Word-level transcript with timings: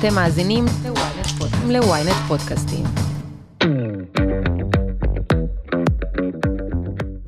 אתם 0.00 0.14
מאזינים 0.14 0.64
ל-ynet 1.68 2.28
פודקאסטים. 2.28 2.84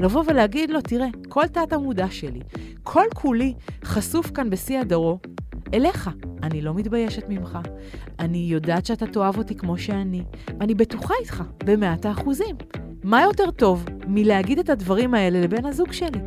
לבוא 0.01 0.25
ולהגיד 0.27 0.71
לו, 0.71 0.81
תראה, 0.81 1.07
כל 1.29 1.47
תת 1.47 1.73
המודע 1.73 2.07
שלי, 2.11 2.41
כל 2.83 3.05
כולי 3.15 3.55
חשוף 3.85 4.31
כאן 4.31 4.51
בשיא 4.51 4.81
הדרו, 4.81 5.19
אליך. 5.75 6.11
אני 6.43 6.63
לא 6.63 6.75
מתביישת 6.75 7.25
ממך. 7.29 7.59
אני 8.19 8.39
יודעת 8.39 8.87
שאתה 8.87 9.07
תאהב 9.07 9.39
אותי 9.39 9.55
כמו 9.55 9.79
שאני, 9.79 10.23
ואני 10.61 10.75
בטוחה 10.75 11.15
איתך 11.21 11.43
במאת 11.65 12.05
האחוזים. 12.05 12.57
מה 13.05 13.23
יותר 13.23 13.51
טוב 13.51 13.85
מלהגיד 14.07 14.59
את 14.59 14.71
הדברים 14.71 15.15
האלה 15.15 15.41
לבן 15.41 15.65
הזוג 15.67 15.93
שלי? 15.93 16.21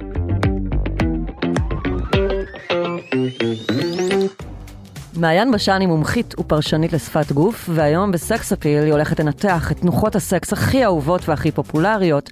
מעיין 5.16 5.52
בשן 5.52 5.78
היא 5.80 5.88
מומחית 5.88 6.39
ופרשנית 6.39 6.93
לשפת 6.93 7.32
גוף, 7.32 7.70
והיום 7.74 8.11
בסקס 8.11 8.54
אפיל 8.54 8.83
היא 8.83 8.92
הולכת 8.92 9.20
לנתח 9.20 9.71
את 9.71 9.78
תנוחות 9.78 10.15
הסקס 10.15 10.54
הכי 10.54 10.86
אהובות 10.86 11.29
והכי 11.29 11.51
פופולריות, 11.51 12.32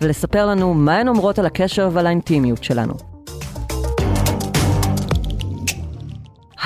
ולספר 0.00 0.46
לנו 0.46 0.74
מה 0.74 0.96
הן 0.98 1.08
אומרות 1.08 1.38
על 1.38 1.46
הקשר 1.46 1.88
ועל 1.92 2.06
האינטימיות 2.06 2.64
שלנו. 2.64 3.13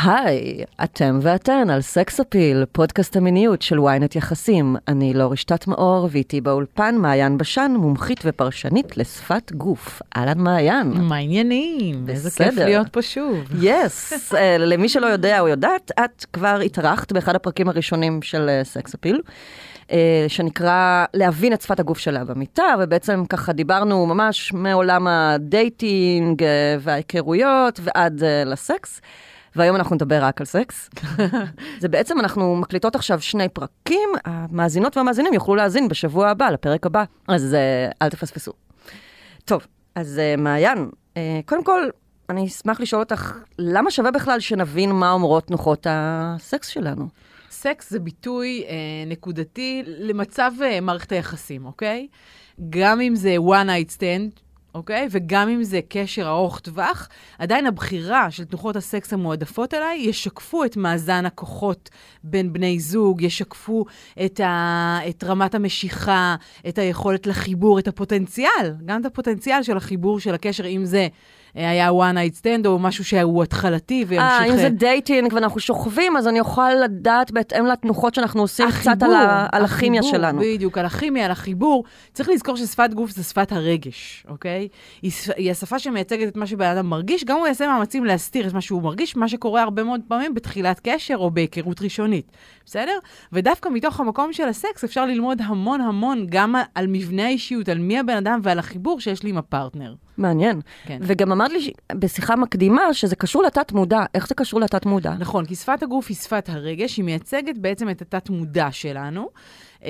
היי, 0.05 0.65
אתם 0.85 1.19
ואתן 1.23 1.71
על 1.71 1.81
סקס 1.81 2.21
אפיל, 2.21 2.65
פודקאסט 2.73 3.17
המיניות 3.17 3.63
של 3.63 3.79
ynet 3.79 4.17
יחסים. 4.19 4.77
אני 4.89 5.15
לא 5.15 5.33
רשתת 5.33 5.67
מאור, 5.67 6.09
ואיתי 6.11 6.41
באולפן 6.41 6.97
מעיין 6.97 7.39
בשן, 7.39 7.75
מומחית 7.79 8.21
ופרשנית 8.25 8.97
לשפת 8.97 9.53
גוף. 9.53 10.03
אהלן 10.17 10.39
מעיין. 10.39 10.93
מה 10.93 11.17
העניינים? 11.17 12.05
איזה 12.09 12.31
כיף. 12.31 12.55
להיות 12.57 12.89
פה 12.89 13.03
שוב. 13.03 13.45
yes, 13.63 14.33
yes. 14.33 14.37
למי 14.59 14.89
שלא 14.89 15.07
יודע 15.07 15.41
או 15.41 15.49
יודעת, 15.49 15.91
את 16.05 16.27
כבר 16.33 16.61
התארחת 16.65 17.13
באחד 17.13 17.35
הפרקים 17.35 17.69
הראשונים 17.69 18.23
של 18.23 18.49
אה, 18.49 18.65
סקס 18.65 18.95
אפיל. 18.95 19.21
אה, 19.93 20.25
שנקרא 20.29 21.05
להבין 21.15 21.53
את 21.53 21.61
שפת 21.61 21.81
הגוף 21.81 21.99
שלה 21.99 22.25
במיטה, 22.25 22.75
ובעצם 22.81 23.25
ככה 23.29 23.53
דיברנו 23.53 24.07
ממש 24.07 24.53
מעולם 24.53 25.07
ה 25.07 25.26
dating 25.26 26.43
אה, 26.43 26.77
וההיכרויות 26.81 27.81
ועד 27.83 28.23
אה, 28.25 28.45
לסקס. 28.45 29.01
והיום 29.57 29.77
אנחנו 29.77 29.95
נדבר 29.95 30.25
רק 30.25 30.41
על 30.41 30.47
סקס. 30.47 30.91
זה 31.81 31.89
בעצם, 31.89 32.21
אנחנו 32.21 32.57
מקליטות 32.57 32.95
עכשיו 32.95 33.21
שני 33.21 33.49
פרקים, 33.49 34.09
המאזינות 34.25 34.97
והמאזינים 34.97 35.35
יוכלו 35.35 35.55
להאזין 35.55 35.89
בשבוע 35.89 36.29
הבא, 36.29 36.51
לפרק 36.51 36.87
הבא, 36.87 37.05
אז 37.29 37.55
אה, 37.55 37.91
אל 38.03 38.09
תפספסו. 38.09 38.53
טוב, 39.45 39.67
אז 39.95 40.19
אה, 40.19 40.35
מעיין, 40.37 40.91
אה, 41.17 41.41
קודם 41.47 41.65
כל, 41.65 41.89
אני 42.31 42.47
אשמח 42.47 42.81
לשאול 42.81 43.03
אותך, 43.03 43.33
למה 43.59 43.91
שווה 43.91 44.11
בכלל 44.11 44.41
שנבין 44.41 44.93
מה 44.93 45.13
אומרות 45.13 45.47
תנוחות 45.47 45.87
הסקס 45.91 46.69
שלנו? 46.69 47.09
סקס 47.51 47.91
זה 47.91 48.01
ביטוי 48.01 48.65
אה, 48.69 48.75
נקודתי 49.07 49.83
למצב 49.87 50.53
אה, 50.63 50.81
מערכת 50.81 51.13
היחסים, 51.13 51.67
אוקיי? 51.67 52.09
גם 52.71 53.01
אם 53.01 53.15
זה 53.17 53.37
one 53.37 53.67
night 53.67 53.97
stand, 53.97 54.41
אוקיי? 54.79 55.09
וגם 55.11 55.49
אם 55.49 55.63
זה 55.63 55.81
קשר 55.89 56.29
ארוך 56.29 56.61
טווח, 56.61 57.09
עדיין 57.39 57.67
הבחירה 57.67 58.31
של 58.31 58.45
תנוחות 58.45 58.77
הסקס 58.77 59.13
המועדפות 59.13 59.75
עליי 59.75 59.99
ישקפו 59.99 60.65
את 60.65 60.77
מאזן 60.77 61.27
הכוחות 61.27 61.91
בין 62.25 62.53
בני 62.53 62.81
זוג, 62.81 63.23
ישקפו 63.23 63.85
את, 64.25 64.41
ה... 64.41 64.99
את 65.09 65.25
רמת 65.25 65.55
המשיכה, 65.55 66.37
את 66.69 66.79
היכולת 66.79 67.27
לחיבור, 67.27 67.79
את 67.79 67.89
הפוטנציאל, 67.89 68.75
גם 68.85 69.01
את 69.01 69.07
הפוטנציאל 69.07 69.63
של 69.63 69.77
החיבור 69.77 70.21
של 70.21 70.35
הקשר, 70.35 70.67
אם 70.67 70.85
זה 70.85 71.09
היה 71.67 71.91
one 71.91 72.15
night 72.15 72.41
stand 72.43 72.67
או 72.67 72.79
משהו 72.79 73.05
שהוא 73.05 73.43
התחלתי 73.43 74.05
וימשיך... 74.09 74.41
אה, 74.41 74.47
אם 74.47 74.57
זה 74.57 74.69
dating 74.69 75.33
ואנחנו 75.33 75.61
שוכבים, 75.61 76.17
אז 76.17 76.29
אני 76.29 76.41
אוכל 76.41 76.75
לדעת 76.85 77.31
בהתאם 77.31 77.67
לתנוחות 77.67 78.15
שאנחנו 78.15 78.41
עושים 78.41 78.69
החיבור, 78.69 78.95
קצת 78.95 79.03
על, 79.03 79.15
ה... 79.15 79.47
על 79.53 79.65
הכימיה 79.65 80.03
שלנו. 80.03 80.41
בדיוק, 80.41 80.79
על 80.79 80.87
הכימיה, 80.87 81.25
על 81.25 81.31
החיבור. 81.31 81.85
צריך 82.13 82.29
לזכור 82.29 82.57
ששפת 82.57 82.91
גוף 82.95 83.11
זה 83.11 83.23
שפת 83.23 83.53
הרגש, 83.53 84.27
אוקיי? 84.29 84.69
היא, 85.03 85.13
היא 85.37 85.51
השפה 85.51 85.79
שמייצגת 85.79 86.29
את 86.29 86.37
מה 86.37 86.47
שבן 86.47 86.67
אדם 86.67 86.87
מרגיש, 86.87 87.25
גם 87.25 87.37
הוא 87.37 87.47
יעשה 87.47 87.67
מאמצים 87.67 88.05
להסתיר 88.05 88.49
את 88.49 88.53
מה 88.53 88.61
שהוא 88.61 88.83
מרגיש, 88.83 89.17
מה 89.17 89.29
שקורה 89.29 89.63
הרבה 89.63 89.85
מאוד 89.85 90.01
פעמים 90.09 90.35
בתחילת 90.35 90.81
קשר 90.85 91.17
או 91.17 91.31
בהיכרות 91.31 91.83
ראשונית, 91.83 92.33
בסדר? 92.67 92.99
ודווקא 93.33 93.69
מתוך 93.69 94.01
המקום 94.01 94.33
של 94.33 94.49
הסקס 94.49 94.85
אפשר 94.85 95.07
ללמוד 95.07 95.43
המון 95.45 95.81
המון 95.81 96.27
גם 96.29 96.55
על 96.75 96.87
מבנה 96.87 97.25
האישיות, 97.27 97.69
על 97.69 97.79
מי 97.79 97.99
הבן 97.99 98.17
אדם 98.17 98.41
ועל 98.43 98.59
החיבור 98.59 99.01
שיש 99.01 99.23
לי 99.23 99.31
עם 99.31 99.39
הפרטנר. 99.39 99.95
מעניין. 100.19 100.61
כן. 100.87 100.99
וגם 101.03 101.33
אמרת 101.33 101.53
לי 101.53 101.71
בשיחה 101.95 102.37
מקדימה 102.37 102.95
שזה 102.95 103.17
קשור 103.17 103.43
לתת 103.43 103.73
מודע. 103.73 104.05
איך 104.15 104.29
זה 104.29 104.35
קשור 104.35 104.61
לתת 104.61 104.87
מודע? 104.87 105.15
נכון, 105.19 105.45
כי 105.45 105.55
שפת 105.55 105.83
הגוף 105.83 106.07
היא 106.09 106.17
שפת 106.17 106.49
הרגש, 106.49 106.97
היא 106.97 107.05
מייצגת 107.05 107.59
בעצם 107.59 107.91
את 107.91 108.03
התת-מודע 108.03 108.69
שלנו. 108.73 109.29
Uh, 109.79 109.85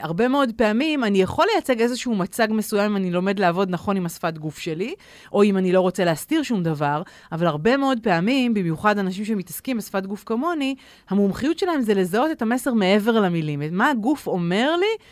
הרבה 0.00 0.28
מאוד 0.28 0.50
פעמים 0.56 1.04
אני 1.04 1.22
יכול 1.22 1.46
לייצג 1.52 1.80
איזשהו 1.80 2.14
מצג 2.14 2.48
מסוים 2.50 2.90
אם 2.90 2.96
אני 2.96 3.10
לומד 3.10 3.38
לעבוד 3.38 3.70
נכון 3.70 3.96
עם 3.96 4.06
השפת 4.06 4.38
גוף 4.38 4.58
שלי, 4.58 4.94
או 5.32 5.42
אם 5.42 5.56
אני 5.56 5.72
לא 5.72 5.80
רוצה 5.80 6.04
להסתיר 6.04 6.42
שום 6.42 6.62
דבר, 6.62 7.02
אבל 7.32 7.46
הרבה 7.46 7.76
מאוד 7.76 7.98
פעמים, 8.02 8.54
במיוחד 8.54 8.98
אנשים 8.98 9.24
שמתעסקים 9.24 9.76
בשפת 9.76 10.06
גוף 10.06 10.24
כמוני, 10.26 10.74
המומחיות 11.08 11.58
שלהם 11.58 11.80
זה 11.80 11.94
לזהות 11.94 12.30
את 12.30 12.42
המסר 12.42 12.74
מעבר 12.74 13.20
למילים. 13.20 13.62
את 13.62 13.68
מה 13.72 13.90
הגוף 13.90 14.26
אומר 14.26 14.76
לי 14.76 15.04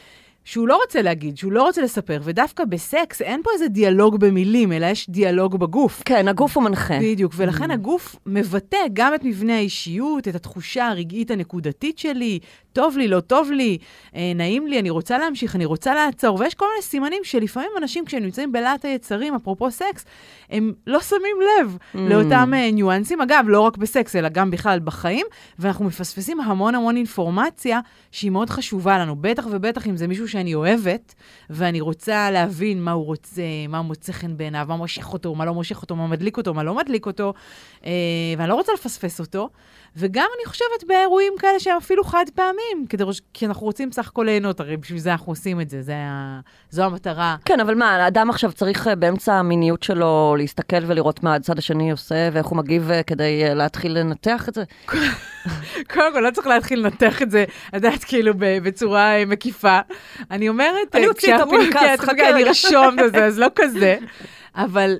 שהוא 0.45 0.69
לא 0.69 0.77
רוצה 0.77 1.03
להגיד, 1.03 1.37
שהוא 1.37 1.53
לא 1.53 1.63
רוצה 1.63 1.83
לספר, 1.83 2.21
ודווקא 2.25 2.65
בסקס 2.65 3.23
אין 3.23 3.41
פה 3.45 3.51
איזה 3.55 3.69
דיאלוג 3.69 4.17
במילים, 4.17 4.73
אלא 4.73 4.87
יש 4.87 5.11
דיאלוג 5.11 5.57
בגוף. 5.57 6.03
כן, 6.05 6.29
הגוף 6.29 6.57
הוא 6.57 6.65
מנחה. 6.65 6.99
בדיוק, 7.01 7.33
ולכן 7.37 7.71
הגוף 7.71 8.17
מבטא 8.27 8.77
גם 8.93 9.15
את 9.15 9.25
מבנה 9.25 9.57
האישיות, 9.57 10.29
את 10.29 10.35
התחושה 10.35 10.89
הרגעית 10.89 11.31
הנקודתית 11.31 11.99
שלי, 11.99 12.39
טוב 12.72 12.99
לי, 12.99 13.09
לא 13.09 13.21
טוב 13.21 13.50
לי, 13.50 13.78
אה, 14.16 14.33
נעים 14.34 14.66
לי, 14.66 14.78
אני 14.78 14.91
רוצה 14.91 15.19
להמשיך, 15.19 15.56
אני 15.56 15.65
רוצה 15.65 15.94
לעצור, 15.94 16.41
ויש 16.41 16.55
כל 16.55 16.66
מיני 16.71 16.83
סימנים 16.83 17.25
שלפעמים 17.25 17.71
אנשים 17.78 18.05
כשהם 18.05 18.22
נמצאים 18.22 18.53
בלהט 18.53 18.84
היצרים, 18.84 19.34
אפרופו 19.34 19.71
סקס, 19.71 20.05
הם 20.50 20.72
לא 20.87 21.00
שמים 21.00 21.37
לב 21.41 21.77
Mm. 21.94 21.99
לאותם 21.99 22.55
אה, 22.55 22.71
ניואנסים, 22.72 23.21
אגב, 23.21 23.44
לא 23.49 23.61
רק 23.61 23.77
בסקס, 23.77 24.16
אלא 24.16 24.28
גם 24.28 24.50
בכלל 24.50 24.81
בחיים, 24.84 25.27
ואנחנו 25.59 25.84
מפספסים 25.84 26.41
המון 26.41 26.75
המון 26.75 26.97
אינפורמציה 26.97 27.81
שהיא 28.12 28.31
מאוד 28.31 28.50
חשובה 28.50 28.99
לנו, 28.99 29.16
בטח 29.16 29.47
ובטח 29.50 29.87
אם 29.87 29.97
זה 29.97 30.09
מישהו 30.09 30.28
שאני 30.28 30.55
אוהבת, 30.55 31.15
ואני 31.50 31.81
רוצה 31.81 32.31
להבין 32.31 32.82
מה 32.82 32.93
הוא 32.93 33.05
רוצה, 33.05 33.43
מה 33.69 33.82
מוצא 33.82 34.12
חן 34.12 34.37
בעיניו, 34.37 34.66
מה 34.69 34.77
מושך 34.77 35.12
אותו, 35.12 35.34
מה 35.34 35.44
לא 35.44 35.55
מושך 35.55 35.82
אותו, 35.82 35.97
מה 35.97 36.06
מדליק 36.06 36.37
אותו, 36.37 36.55
מה 36.55 36.62
לא 36.62 36.75
מדליק 36.75 37.06
אותו, 37.06 37.34
אה, 37.84 37.91
ואני 38.38 38.49
לא 38.49 38.55
רוצה 38.55 38.72
לפספס 38.72 39.21
אותו. 39.21 39.49
וגם 39.97 40.27
אני 40.39 40.47
חושבת 40.47 40.85
באירועים 40.87 41.33
כאלה 41.39 41.61
שהם 41.61 41.77
אפילו 41.77 42.05
חד 42.05 42.25
פעמים, 42.35 42.87
כדי, 42.89 43.05
כי 43.35 43.47
אנחנו 43.47 43.67
רוצים 43.67 43.91
בסך 43.91 44.09
הכל 44.09 44.23
ליהנות, 44.23 44.61
הרי 44.61 44.77
בשביל 44.77 44.99
זה 44.99 45.13
אנחנו 45.13 45.33
עושים 45.33 45.61
את 45.61 45.71
זה, 45.71 45.83
זה 45.83 45.95
ה, 45.97 46.41
זו 46.71 46.83
המטרה. 46.83 47.37
כן, 47.45 47.61
אבל 47.61 47.75
מה, 47.75 47.91
האדם 47.91 48.31
עכשיו 48.31 48.53
צריך 48.53 48.89
אה, 48.89 48.95
באמצע 48.95 49.35
המיניות 49.35 49.83
שלו 49.83 50.35
להסתכל 50.39 50.85
ולראות 50.87 51.23
מה 51.23 51.35
הצד 51.35 51.59
השני 51.59 51.91
עושה 51.91 52.29
ואיך 52.33 52.47
הוא 52.47 52.57
מגיב 52.57 52.91
אה, 52.91 53.03
כדי 53.03 53.45
אה, 53.45 53.55
להתחיל 53.55 53.99
לנתח 53.99 54.49
את 54.49 54.55
זה? 54.55 54.65
קודם 55.93 56.13
כל, 56.13 56.21
לא 56.21 56.31
צריך 56.31 56.47
להתחיל 56.47 56.79
לנתח 56.79 57.23
את 57.23 57.31
זה, 57.31 57.45
את 57.69 57.75
יודעת, 57.75 58.05
כאילו, 58.05 58.33
בצורה 58.37 59.15
מקיפה. 59.27 59.79
אני 60.31 60.49
אומרת... 60.49 60.95
אני 60.95 61.09
אוציא 61.09 61.37
את 61.37 61.41
הפנקס, 61.41 61.81
כן, 61.81 61.95
חכה 61.99 62.31
אני. 62.31 62.45
ארשום 62.45 62.97
את 63.07 63.13
זה, 63.13 63.25
אז 63.25 63.39
לא 63.39 63.47
כזה. 63.55 63.97
אבל 64.57 64.97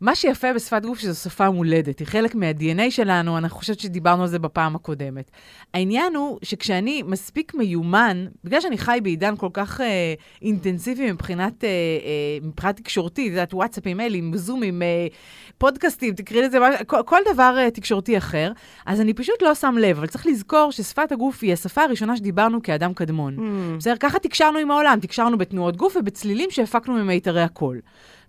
מה 0.00 0.14
שיפה 0.14 0.52
בשפת 0.52 0.82
גוף 0.82 0.98
שזו 0.98 1.14
שפה 1.20 1.50
מולדת, 1.50 1.98
היא 1.98 2.06
חלק 2.06 2.34
מה-DNA 2.34 2.90
שלנו, 2.90 3.38
אני 3.38 3.48
חושבת 3.48 3.80
שדיברנו 3.80 4.22
על 4.22 4.28
זה 4.28 4.38
בפעם 4.38 4.74
הקודמת. 4.76 5.30
העניין 5.74 6.16
הוא 6.16 6.38
שכשאני 6.42 7.02
מספיק 7.02 7.54
מיומן, 7.54 8.26
בגלל 8.44 8.60
שאני 8.60 8.78
חי 8.78 8.98
בעידן 9.02 9.36
כל 9.36 9.48
כך 9.52 9.80
אה, 9.80 10.14
אינטנסיבי 10.42 11.12
מבחינת, 11.12 11.64
אה, 11.64 11.68
אה, 11.68 12.46
מבחינת 12.46 12.76
תקשורתית, 12.76 13.26
את 13.26 13.30
יודעת, 13.30 13.54
וואטסאפים, 13.54 13.96
מיילים, 13.96 14.36
זומים, 14.36 14.82
אה, 14.82 15.06
פודקאסטים, 15.58 16.14
תקראי 16.14 16.42
לזה, 16.42 16.58
כל, 16.86 17.00
כל 17.06 17.20
דבר 17.32 17.54
אה, 17.58 17.70
תקשורתי 17.70 18.18
אחר, 18.18 18.52
אז 18.86 19.00
אני 19.00 19.14
פשוט 19.14 19.42
לא 19.42 19.54
שם 19.54 19.74
לב, 19.78 19.98
אבל 19.98 20.06
צריך 20.06 20.26
לזכור 20.26 20.72
ששפת 20.72 21.12
הגוף 21.12 21.38
היא 21.42 21.52
השפה 21.52 21.82
הראשונה 21.82 22.16
שדיברנו 22.16 22.62
כאדם 22.62 22.94
קדמון. 22.94 23.36
בסדר? 23.78 23.96
ככה 24.00 24.18
תקשרנו 24.18 24.58
עם 24.58 24.70
העולם, 24.70 24.98
תקשרנו 25.00 25.38
בתנועות 25.38 25.76
גוף 25.76 25.96
ובצלילים 25.96 26.50
שהפקנו 26.50 26.94
ממיתרי 26.94 27.42
הקול. 27.42 27.80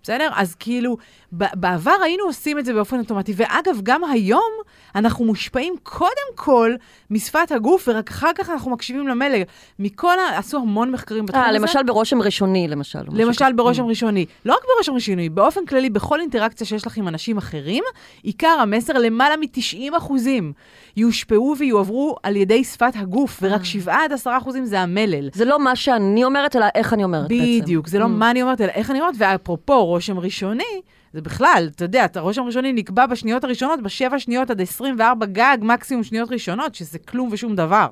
בסדר? 0.05 0.29
אז 0.35 0.55
כאילו, 0.55 0.97
בעבר 1.31 1.95
היינו 2.03 2.23
עושים 2.23 2.59
את 2.59 2.65
זה 2.65 2.73
באופן 2.73 2.99
אוטומטי, 2.99 3.33
ואגב, 3.35 3.79
גם 3.83 4.03
היום 4.03 4.51
אנחנו 4.95 5.25
מושפעים 5.25 5.73
קודם 5.83 6.35
כל 6.35 6.71
משפת 7.09 7.51
הגוף, 7.51 7.87
ורק 7.87 8.09
אחר 8.09 8.31
כך 8.35 8.49
אנחנו 8.49 8.71
מקשיבים 8.71 9.07
למלג. 9.07 9.43
מכל 9.79 10.19
ה... 10.19 10.37
עשו 10.37 10.57
המון 10.57 10.91
מחקרים 10.91 11.25
בתחום 11.25 11.41
אה, 11.41 11.49
הזה. 11.49 11.59
למשל 11.59 11.83
ברושם 11.83 12.21
ראשוני, 12.21 12.67
למשל. 12.67 12.99
למשל. 13.13 13.53
ברושם 13.53 13.85
ראשוני. 13.85 14.25
לא 14.45 14.53
רק 14.53 14.59
ברושם 14.75 14.93
ראשוני, 14.93 15.29
באופן 15.29 15.65
כללי, 15.65 15.89
בכל 15.89 16.19
אינטראקציה 16.19 16.67
שיש 16.67 16.87
לך 16.87 16.97
עם 16.97 17.07
אנשים 17.07 17.37
אחרים, 17.37 17.83
עיקר 18.23 18.57
המסר, 18.61 18.93
למעלה 18.93 19.37
מ-90 19.37 19.97
אחוזים, 19.97 20.53
יושפעו 20.97 21.55
ויועברו 21.57 22.15
על 22.23 22.35
ידי 22.35 22.63
שפת 22.63 22.93
הגוף, 22.95 23.39
ורק 23.41 23.63
7 23.63 23.95
עד 23.95 24.13
10 24.13 24.37
אחוזים 24.37 24.65
זה 24.65 24.79
המלל. 24.79 25.29
זה 25.33 25.45
לא 25.45 25.59
מה 25.59 25.75
שאני 25.75 26.23
אומרת, 26.23 26.55
אלא 26.55 26.65
איך 26.75 26.93
אני 26.93 27.03
אומרת 27.03 27.27
בעצם. 27.27 27.61
בדיוק, 27.61 27.87
זה 27.87 27.99
לא 27.99 28.07
מה 28.09 28.31
אני 28.31 28.41
אומרת, 28.41 28.61
אלא 28.61 28.71
איך 28.71 28.91
אני 28.91 28.99
אומרת, 28.99 29.15
ואפרופו 29.17 29.85
רושם 29.85 30.19
ראשוני, 30.19 30.81
זה 31.15 31.21
בכלל, 31.21 31.69
אתה 31.75 31.85
יודע, 31.85 32.05
הרושם 32.15 32.43
הראשוני 32.43 32.73
נקבע 32.73 33.05
בשניות 33.05 33.43
הראשונות, 33.43 33.81
בשבע 33.81 34.19
שניות 34.19 34.49
עד 34.49 34.61
24 34.61 35.25
גג, 35.25 35.57
מקסימום 35.61 36.03
שניות 36.03 36.31
ראשונות, 36.31 36.75
שזה 36.75 36.99
כלום 36.99 37.29
ושום 37.31 37.55
דבר, 37.55 37.87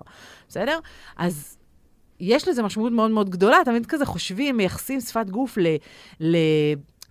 בסדר? 0.49 0.79
אז 1.17 1.57
יש 2.19 2.47
לזה 2.47 2.63
משמעות 2.63 2.91
מאוד 2.91 3.11
מאוד 3.11 3.29
גדולה, 3.29 3.57
תמיד 3.65 3.85
כזה 3.85 4.05
חושבים, 4.05 4.57
מייחסים 4.57 4.99
שפת 4.99 5.29
גוף 5.29 5.57
ל... 5.57 5.67
ל 6.19 6.37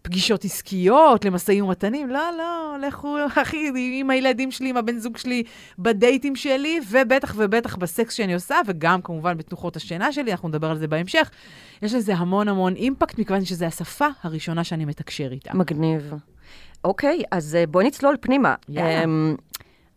פגישות 0.02 0.44
עסקיות, 0.44 1.24
למשאים 1.24 1.64
ומתנים, 1.64 2.10
לא, 2.10 2.30
לא, 2.38 2.76
לכו, 2.86 3.16
אחי, 3.42 3.70
עם 4.00 4.10
הילדים 4.10 4.50
שלי, 4.50 4.68
עם 4.68 4.76
הבן 4.76 4.98
זוג 4.98 5.16
שלי, 5.16 5.42
בדייטים 5.78 6.36
שלי, 6.36 6.80
ובטח 6.90 7.34
ובטח 7.36 7.76
בסקס 7.76 8.14
שאני 8.14 8.34
עושה, 8.34 8.56
וגם 8.66 9.02
כמובן 9.02 9.36
בתנוחות 9.36 9.76
השינה 9.76 10.12
שלי, 10.12 10.32
אנחנו 10.32 10.48
נדבר 10.48 10.70
על 10.70 10.78
זה 10.78 10.88
בהמשך. 10.88 11.30
יש 11.82 11.94
לזה 11.94 12.14
המון 12.14 12.48
המון 12.48 12.74
אימפקט, 12.74 13.18
מכיוון 13.18 13.44
שזו 13.44 13.64
השפה 13.64 14.06
הראשונה 14.22 14.64
שאני 14.64 14.84
מתקשר 14.84 15.28
איתה. 15.32 15.54
מגניב. 15.54 16.12
אוקיי, 16.84 17.22
אז 17.30 17.54
אה, 17.54 17.66
בואי 17.66 17.86
נצלול 17.86 18.16
פנימה. 18.20 18.54
יאללה. 18.68 19.04
אמ, 19.04 19.36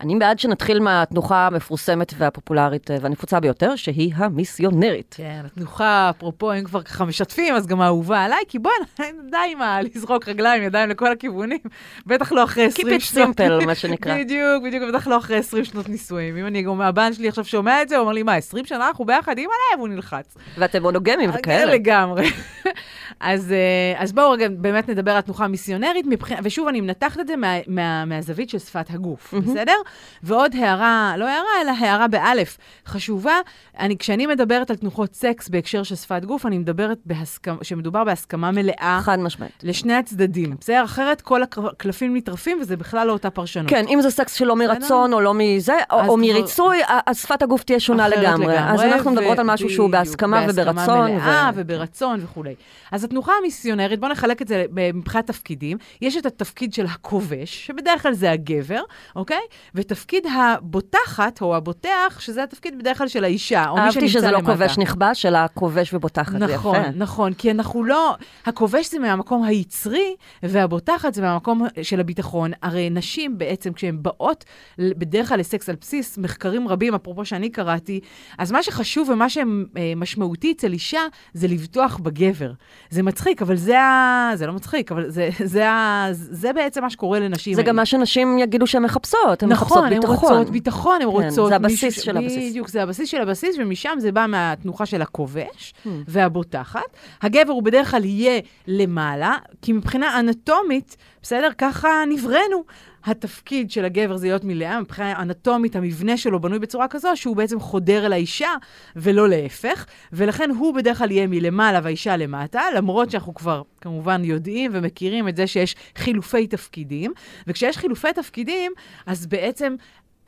אני 0.01 0.15
בעד 0.15 0.39
שנתחיל 0.39 0.79
מהתנוחה 0.79 1.47
המפורסמת 1.47 2.13
והפופולרית 2.17 2.91
אה, 2.91 2.97
והנפוצה 3.01 3.39
ביותר, 3.39 3.75
שהיא 3.75 4.13
המיסיונרית. 4.15 5.15
כן, 5.17 5.41
התנוחה, 5.45 6.09
אפרופו, 6.09 6.53
אם 6.53 6.63
כבר 6.63 6.81
ככה 6.81 7.05
משתפים, 7.05 7.55
אז 7.55 7.67
גם 7.67 7.81
האהובה 7.81 8.23
עליי, 8.23 8.43
כי 8.47 8.59
בואי, 8.59 8.73
די 9.31 9.37
עם 9.51 9.59
לזרוק 9.95 10.29
רגליים, 10.29 10.63
ידיים 10.63 10.89
לכל 10.89 11.11
הכיוונים, 11.11 11.59
בטח 12.05 12.31
לא 12.31 12.43
אחרי 12.43 12.65
20 12.65 12.87
Keep 12.87 12.89
it 12.89 12.99
שנות... 12.99 13.39
simple, 13.39 13.65
מה 13.65 13.75
שנקרא. 13.75 14.15
בדיוק, 14.19 14.63
בדיוק, 14.63 14.83
בטח 14.89 15.07
לא 15.07 15.17
אחרי 15.17 15.37
20 15.37 15.65
שנות 15.65 15.89
נישואים. 15.89 16.37
אם 16.37 16.45
אני, 16.45 16.61
גם 16.61 16.81
הבן 16.81 17.13
שלי 17.13 17.27
עכשיו 17.27 17.45
שומע 17.45 17.81
את 17.81 17.89
זה, 17.89 17.95
הוא 17.95 18.01
אומר 18.01 18.13
לי, 18.13 18.23
מה, 18.23 18.35
20 18.35 18.65
שנה 18.65 18.87
אנחנו 18.87 19.05
ביחד? 19.05 19.37
אימא'לה, 19.37 19.77
והוא 19.77 19.87
נלחץ. 19.87 20.37
ואתם 20.57 20.81
מונוגמים 20.81 21.29
וכאלה. 21.33 21.73
לגמרי. 21.73 22.29
אז, 23.19 23.51
אה, 23.51 24.01
אז 24.01 24.13
בואו 24.13 24.31
רגע 24.31 24.47
באמת 24.49 24.89
נדבר 24.89 25.11
על 25.11 25.21
תנוחה 25.21 25.47
מיסיונרית, 25.47 26.05
מבח... 26.09 26.27
ושוב, 26.43 26.67
אני 26.67 26.81
מנתחת 26.81 27.19
את 27.19 27.27
זה 27.27 27.35
מה, 27.35 27.53
מה, 27.67 28.05
מהזווית 28.05 28.49
של 28.49 28.59
שפת 28.59 28.89
הגוף, 28.89 29.33
mm-hmm. 29.33 29.37
בסדר? 29.41 29.75
ועוד 30.23 30.55
הערה, 30.55 31.13
לא 31.17 31.27
הערה, 31.27 31.49
אלא 31.61 31.71
הערה 31.79 32.07
באלף, 32.07 32.57
חשובה, 32.87 33.35
אני, 33.79 33.97
כשאני 33.97 34.25
מדברת 34.27 34.69
על 34.69 34.75
תנוחות 34.75 35.13
סקס 35.13 35.49
בהקשר 35.49 35.83
של 35.83 35.95
שפת 35.95 36.25
גוף, 36.25 36.45
אני 36.45 36.57
מדברת 36.57 36.97
בהסכמה, 37.05 37.57
שמדובר 37.61 38.03
בהסכמה 38.03 38.51
מלאה. 38.51 38.99
חד 39.03 39.19
משמעית. 39.19 39.51
לשני 39.63 39.93
הצדדים, 39.93 40.55
בסדר? 40.59 40.83
אחרת 40.83 41.21
כל 41.21 41.43
הקלפים 41.43 42.15
נטרפים 42.15 42.57
וזה 42.61 42.77
בכלל 42.77 43.07
לא 43.07 43.13
אותה 43.13 43.29
פרשנות. 43.29 43.69
כן, 43.69 43.85
אם 43.87 44.01
זה 44.01 44.09
סקס 44.11 44.33
שלא 44.33 44.55
מרצון 44.55 45.13
או 45.13 45.21
לא 45.21 45.33
מזה, 45.33 45.77
או, 45.91 46.07
או 46.07 46.17
מריצוי, 46.17 46.77
אז 47.05 47.17
שפת 47.17 47.41
הגוף 47.41 47.63
תהיה 47.63 47.79
שונה 47.79 48.07
אחרת 48.07 48.19
לגמרי. 48.19 48.59
אז 48.59 48.81
אנחנו 48.81 49.11
מדברות 49.11 49.39
על 49.39 49.45
משהו 49.45 49.69
שהוא 49.69 49.89
בהסכמה 49.89 50.45
וברצון. 50.49 51.11
מלאה 51.11 51.51
ו- 51.55 51.59
וברצון 51.59 52.19
וכולי. 52.23 52.55
אז 52.91 53.03
התנוחה 53.03 53.31
המיסיונרית, 53.39 53.99
בואו 53.99 54.11
נחלק 54.11 54.41
את 54.41 54.47
זה 54.47 54.65
מבחינת 54.73 55.27
תפקידים. 55.27 55.77
יש 56.01 56.17
את 56.17 56.25
התפקיד 56.25 56.73
של 56.73 56.85
הכובש, 56.85 57.65
שבדרך 57.65 58.03
כלל 58.03 58.13
זה 58.13 58.31
הגבר, 58.31 58.81
אוקיי? 59.15 59.41
ותפקיד 59.75 60.23
הבוטחת, 60.35 61.41
או 61.41 61.55
הבוטח, 61.55 62.17
שזה 62.19 62.43
התפקיד 62.43 62.79
בדרך 62.79 62.97
כלל 62.97 63.07
של 63.07 63.23
האישה, 63.23 63.69
או 63.69 63.75
מי 63.75 63.81
שנמצא 63.81 63.99
אהבתי 63.99 64.09
שזה 64.09 64.31
לא 64.31 64.37
למטה. 64.37 64.51
כובש 64.51 64.77
נכבש, 64.77 65.25
אלא 65.25 65.39
כובש 65.53 65.93
ובוטחת, 65.93 66.39
זה 66.39 66.45
יפה. 66.45 66.53
נכון, 66.53 66.77
נכון, 66.95 67.33
כי 67.33 67.51
אנחנו 67.51 67.83
לא... 67.83 68.15
הכובש 68.45 68.91
זה 68.91 68.99
מהמקום 68.99 69.43
היצרי, 69.43 70.15
והבוטחת 70.43 71.13
זה 71.13 71.21
מהמקום 71.21 71.67
של 71.81 71.99
הביטחון. 71.99 72.51
הרי 72.61 72.89
נשים 72.89 73.37
בעצם, 73.37 73.73
כשהן 73.73 73.97
באות 74.01 74.45
בדרך 74.79 75.29
כלל 75.29 75.39
לסקס 75.39 75.69
על 75.69 75.75
בסיס 75.81 76.17
מחקרים 76.17 76.67
רבים, 76.67 76.95
אפרופו 76.95 77.25
שאני 77.25 77.49
קראתי, 77.49 77.99
אז 78.37 78.51
מה 78.51 78.63
שחשוב 78.63 79.09
ומה 79.09 79.27
שמשמעותי 79.29 80.51
אצל 80.51 80.73
אישה, 80.73 81.01
זה 81.33 81.47
לבטוח 81.47 81.97
בגבר. 81.97 82.51
זה 82.89 83.03
מצחיק, 83.03 83.41
אבל 83.41 83.55
זה 83.55 83.79
ה... 83.79 84.31
זה 84.35 84.47
לא 84.47 84.53
מצחיק, 84.53 84.91
אבל 84.91 85.09
זה, 85.09 85.29
זה, 85.43 85.69
ה... 85.69 86.07
זה 86.11 86.53
בעצם 86.53 86.81
מה 86.81 86.89
שקורה 86.89 87.19
לנשים. 87.19 87.53
זה 87.53 87.63
גם 87.63 87.75
מה 87.75 87.85
שנשים 87.85 88.39
יגידו 88.39 88.67
שהן 88.67 88.83
מחפשות, 88.83 89.43
מחפשות 89.43 89.64
נכון, 89.65 89.93
הן. 89.93 89.99
רוצות 90.05 90.49
ביטחון, 90.49 90.95
הן 90.95 91.01
כן, 91.01 91.05
רוצות... 91.07 91.49
זה 91.49 91.55
הבסיס 91.55 92.01
של 92.01 92.17
הבסיס. 92.17 92.49
בדיוק, 92.49 92.67
זה 92.67 92.83
הבסיס 92.83 93.09
של 93.09 93.21
הבסיס, 93.21 93.55
ומשם 93.59 93.95
זה 93.99 94.11
בא 94.11 94.25
מהתנוחה 94.27 94.85
של 94.85 95.01
הכובש 95.01 95.73
Hmm. 95.85 95.89
והבוטחת. 96.07 96.81
הגבר 97.21 97.51
הוא 97.51 97.63
בדרך 97.63 97.91
כלל 97.91 98.05
יהיה 98.05 98.39
למעלה, 98.67 99.35
כי 99.61 99.73
מבחינה 99.73 100.19
אנטומית, 100.19 100.97
בסדר, 101.21 101.49
ככה 101.57 101.89
נבראנו. 102.09 102.63
התפקיד 103.05 103.71
של 103.71 103.85
הגבר 103.85 104.17
זה 104.17 104.27
להיות 104.27 104.43
מלאה, 104.43 104.81
מבחינה 104.81 105.21
אנטומית 105.21 105.75
המבנה 105.75 106.17
שלו 106.17 106.39
בנוי 106.39 106.59
בצורה 106.59 106.87
כזו 106.87 107.09
שהוא 107.15 107.35
בעצם 107.35 107.59
חודר 107.59 108.05
אל 108.05 108.13
האישה 108.13 108.49
ולא 108.95 109.29
להפך, 109.29 109.85
ולכן 110.13 110.49
הוא 110.49 110.73
בדרך 110.73 110.97
כלל 110.97 111.11
יהיה 111.11 111.27
מלמעלה 111.27 111.79
והאישה 111.83 112.17
למטה, 112.17 112.61
למרות 112.75 113.11
שאנחנו 113.11 113.33
כבר 113.33 113.61
כמובן 113.81 114.23
יודעים 114.23 114.71
ומכירים 114.73 115.27
את 115.27 115.35
זה 115.35 115.47
שיש 115.47 115.75
חילופי 115.95 116.47
תפקידים, 116.47 117.13
וכשיש 117.47 117.77
חילופי 117.77 118.13
תפקידים, 118.13 118.71
אז 119.05 119.27
בעצם 119.27 119.75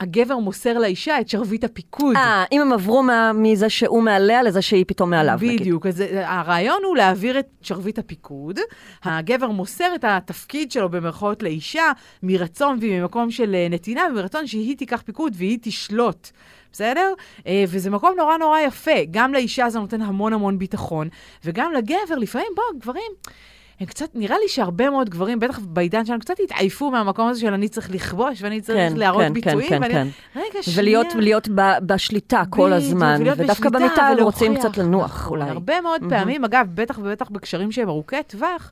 הגבר 0.00 0.36
מוסר 0.38 0.78
לאישה 0.78 1.20
את 1.20 1.28
שרביט 1.28 1.64
הפיקוד. 1.64 2.16
אה, 2.16 2.44
אם 2.52 2.60
הם 2.60 2.72
עברו 2.72 3.02
מה- 3.02 3.32
מזה 3.32 3.68
שהוא 3.70 4.02
מעליה 4.02 4.42
לזה 4.42 4.62
שהיא 4.62 4.84
פתאום 4.88 5.10
מעליו, 5.10 5.36
נגיד. 5.42 5.60
בדיוק, 5.60 5.86
אז 5.86 5.96
זה- 5.96 6.28
הרעיון 6.28 6.82
הוא 6.84 6.96
להעביר 6.96 7.38
את 7.38 7.46
שרביט 7.62 7.98
הפיקוד. 7.98 8.58
הגבר 9.04 9.48
מוסר 9.48 9.94
את 9.94 10.04
התפקיד 10.08 10.72
שלו 10.72 10.88
במרכאות 10.88 11.42
לאישה 11.42 11.92
מרצון 12.22 12.78
וממקום 12.80 13.30
של 13.30 13.54
אה, 13.54 13.66
נתינה, 13.70 14.02
ומרצון 14.10 14.46
שהיא 14.46 14.76
תיקח 14.76 15.02
פיקוד 15.06 15.32
והיא 15.36 15.58
תשלוט. 15.62 16.28
בסדר? 16.72 17.12
אה, 17.46 17.64
וזה 17.68 17.90
מקום 17.90 18.14
נורא 18.16 18.36
נורא 18.36 18.60
יפה. 18.60 18.90
גם 19.10 19.32
לאישה 19.32 19.70
זה 19.70 19.78
נותן 19.78 20.02
המון 20.02 20.32
המון 20.32 20.58
ביטחון, 20.58 21.08
וגם 21.44 21.72
לגבר, 21.72 22.16
לפעמים, 22.18 22.48
בוא, 22.56 22.80
גברים, 22.80 23.12
הם 23.80 23.86
קצת, 23.86 24.10
נראה 24.14 24.36
לי 24.38 24.48
שהרבה 24.48 24.90
מאוד 24.90 25.10
גברים, 25.10 25.40
בטח 25.40 25.58
בעידן 25.58 26.04
שלנו, 26.06 26.20
קצת 26.20 26.34
התעייפו 26.44 26.90
מהמקום 26.90 27.28
הזה 27.28 27.40
של 27.40 27.52
אני 27.52 27.68
צריך 27.68 27.90
לכבוש 27.90 28.42
ואני 28.42 28.60
צריך 28.60 28.78
כן, 28.78 28.96
להראות 28.96 29.22
כן, 29.22 29.32
ביטויים. 29.32 29.68
כן, 29.68 29.78
ואני, 29.82 29.94
כן. 29.94 30.08
רגע, 30.36 30.62
שנייה. 30.62 30.78
ולהיות 30.80 31.14
להיות 31.14 31.48
ב- 31.54 31.78
בשליטה 31.86 32.42
כל 32.50 32.72
הזמן, 32.72 33.22
ודווקא 33.36 33.68
במיטה 33.68 34.06
הם. 34.06 34.18
רוצים 34.18 34.56
קצת 34.56 34.76
לנוח, 34.78 35.04
נכון, 35.04 35.40
אולי. 35.40 35.50
הרבה 35.50 35.80
מאוד 35.80 36.00
מהמם. 36.00 36.18
פעמים, 36.18 36.44
אגב, 36.44 36.66
בטח 36.74 36.98
ובטח 36.98 37.30
בקשרים 37.30 37.72
שהם 37.72 37.88
ארוכי 37.88 38.22
טווח, 38.26 38.70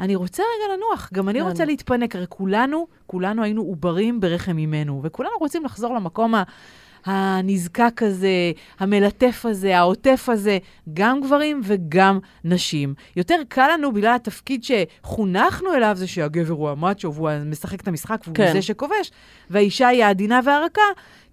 אני 0.00 0.14
רוצה 0.14 0.42
רגע 0.42 0.74
לנוח, 0.74 1.10
גם 1.14 1.28
אני 1.28 1.38
כן. 1.40 1.44
רוצה 1.44 1.64
להתפנק, 1.64 2.16
הרי 2.16 2.26
כולנו, 2.28 2.86
כולנו 3.06 3.42
היינו 3.42 3.62
עוברים 3.62 4.20
ברחם 4.20 4.58
אימנו, 4.58 5.00
וכולנו 5.04 5.32
רוצים 5.40 5.64
לחזור 5.64 5.94
למקום 5.94 6.34
ה... 6.34 6.42
הנזקק 7.04 8.02
הזה, 8.02 8.52
המלטף 8.78 9.46
הזה, 9.46 9.78
העוטף 9.78 10.28
הזה, 10.28 10.58
גם 10.94 11.20
גברים 11.20 11.60
וגם 11.64 12.18
נשים. 12.44 12.94
יותר 13.16 13.40
קל 13.48 13.70
לנו 13.72 13.92
בגלל 13.92 14.14
התפקיד 14.14 14.64
שחונכנו 14.64 15.74
אליו, 15.74 15.92
זה 15.96 16.06
שהגבר 16.06 16.54
הוא 16.54 16.70
המאצ'ו 16.70 17.14
והוא 17.14 17.30
משחק 17.46 17.80
את 17.80 17.88
המשחק 17.88 18.20
והוא 18.24 18.34
כן. 18.36 18.52
זה 18.52 18.62
שכובש, 18.62 19.10
והאישה 19.50 19.88
היא 19.88 20.04
העדינה 20.04 20.40
והרכה. 20.44 20.82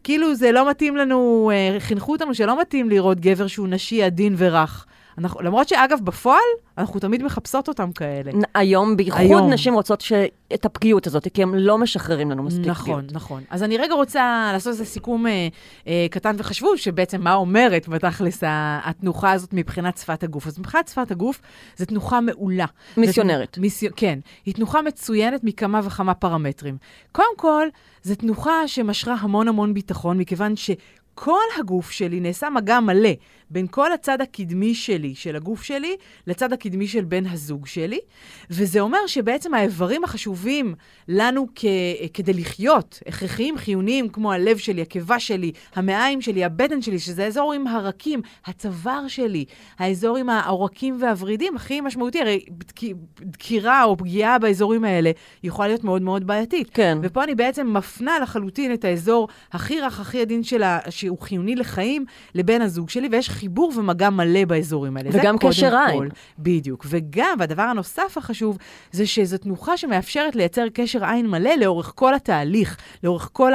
כאילו 0.03 0.35
זה 0.35 0.51
לא 0.51 0.69
מתאים 0.69 0.97
לנו, 0.97 1.51
אה, 1.53 1.79
חינכו 1.79 2.11
אותנו 2.11 2.35
שלא 2.35 2.61
מתאים 2.61 2.89
לראות 2.89 3.19
גבר 3.19 3.47
שהוא 3.47 3.67
נשי, 3.67 4.03
עדין 4.03 4.35
ורך. 4.37 4.85
אנחנו, 5.17 5.41
למרות 5.41 5.67
שאגב, 5.67 5.99
בפועל, 6.03 6.39
אנחנו 6.77 6.99
תמיד 6.99 7.23
מחפשות 7.23 7.67
אותם 7.67 7.91
כאלה. 7.91 8.31
היום, 8.55 8.97
בייחוד 8.97 9.21
היום. 9.21 9.49
נשים 9.53 9.73
רוצות 9.73 10.01
ש... 10.01 10.13
את 10.53 10.65
הפגיעות 10.65 11.07
הזאת, 11.07 11.27
כי 11.33 11.43
הם 11.43 11.55
לא 11.55 11.77
משחררים 11.77 12.31
לנו 12.31 12.43
מספיק 12.43 12.67
נכון, 12.67 12.83
פגיעות. 12.85 13.13
נכון. 13.13 13.43
אז 13.49 13.63
אני 13.63 13.77
רגע 13.77 13.93
רוצה 13.93 14.49
לעשות 14.53 14.71
איזה 14.71 14.85
סיכום 14.85 15.27
אה, 15.27 15.47
אה, 15.87 16.07
קטן 16.11 16.35
וחשוב, 16.37 16.75
שבעצם 16.75 17.21
מה 17.21 17.33
אומרת 17.33 17.87
בתכלס 17.87 18.43
התנוחה 18.83 19.31
הזאת 19.31 19.53
מבחינת 19.53 19.97
שפת 19.97 20.23
הגוף. 20.23 20.47
אז 20.47 20.59
מבחינת 20.59 20.87
שפת 20.87 21.11
הגוף, 21.11 21.41
זו 21.77 21.85
תנוחה 21.85 22.21
מעולה. 22.21 22.65
מיסיונרית. 22.97 23.55
זה, 23.55 23.61
מיסי, 23.61 23.87
כן, 23.95 24.19
היא 24.45 24.53
תנוחה 24.53 24.81
מצוינת 24.81 25.43
מכמה 25.43 25.81
וכמה 25.83 26.13
פרמטרים. 26.13 26.77
קודם 27.11 27.37
כל, 27.37 27.67
זו 28.03 28.15
תנוחה 28.15 28.67
שמשרה 28.67 29.15
המון 29.19 29.47
המון 29.47 29.73
ביטחון, 29.73 30.17
מכיוון 30.17 30.55
שכל 30.55 31.39
הגוף 31.59 31.91
שלי 31.91 32.19
נעשה 32.19 32.49
מגע 32.49 32.79
מלא 32.79 33.09
בין 33.49 33.67
כל 33.71 33.93
הצד 33.93 34.21
הקדמי 34.21 34.75
שלי, 34.75 35.15
של 35.15 35.35
הגוף 35.35 35.63
שלי, 35.63 35.95
לצד 36.27 36.53
הקדמי 36.53 36.87
של 36.87 37.03
בן 37.05 37.25
הזוג 37.25 37.67
שלי, 37.67 37.99
וזה 38.49 38.79
אומר 38.79 38.97
שבעצם 39.07 39.53
האיברים 39.53 40.03
החשובים 40.03 40.75
לנו 41.07 41.47
כ- 41.55 41.65
כדי 42.13 42.33
לחיות, 42.33 42.99
הכרחיים, 43.07 43.57
חיוניים, 43.57 44.09
כמו 44.09 44.31
הלב 44.31 44.57
שלי, 44.57 44.81
הקיבה 44.81 45.19
שלי, 45.19 45.51
המעיים 45.75 46.21
שלי, 46.21 46.43
הבטן 46.43 46.81
שלי, 46.81 46.99
שזה 46.99 47.23
האזורים 47.23 47.67
הרכים, 47.67 48.21
הצוואר 48.45 49.07
שלי, 49.07 49.45
האזור 49.79 50.17
עם 50.17 50.29
העורקים 50.29 50.97
והוורידים, 51.01 51.55
הכי 51.55 51.81
משמעותי, 51.81 52.21
הרי 52.21 52.39
דק- 52.49 52.93
דקירה 53.21 53.83
או 53.83 53.97
פגיעה 53.97 54.39
באזורים 54.39 54.83
האלה 54.83 55.11
יכולה 55.43 55.67
להיות 55.67 55.83
מאוד 55.83 56.01
מאוד 56.01 56.27
בעייתית. 56.27 56.69
כן. 56.73 56.97
ופה 57.01 57.23
אני 57.23 57.35
בעצם 57.35 57.73
מפנה 57.77 58.19
לחלוטין 58.19 58.73
את 58.73 58.85
האזור 58.85 59.27
הכי 59.51 59.81
רך, 59.81 59.99
הכי 59.99 60.21
עדין 60.21 60.43
של 60.43 60.63
ה... 60.63 60.79
ש... 60.89 61.07
שהוא 61.07 61.19
חיוני 61.21 61.55
לחיים 61.55 62.05
לבן 62.35 62.61
הזוג 62.61 62.89
שלי, 62.89 63.07
ויש 63.11 63.29
חיבור 63.37 63.73
ומגע 63.77 64.09
מלא 64.09 64.45
באזורים 64.45 64.97
האלה. 64.97 65.09
וגם 65.13 65.37
קשר. 65.37 65.77
עין. 65.87 66.09
בדיוק. 66.39 66.85
וגם, 66.89 67.37
והדבר 67.39 67.61
הנוסף 67.61 68.17
החשוב, 68.17 68.57
זה 68.91 69.07
שזו 69.07 69.37
תנוחה 69.37 69.77
שמאפשרת 69.77 70.35
לייצר 70.35 70.65
קשר 70.73 71.05
עין 71.05 71.27
מלא 71.27 71.55
לאורך 71.55 71.91
כל 71.95 72.13
התהליך, 72.13 72.77
לאורך 73.03 73.29
כל 73.33 73.51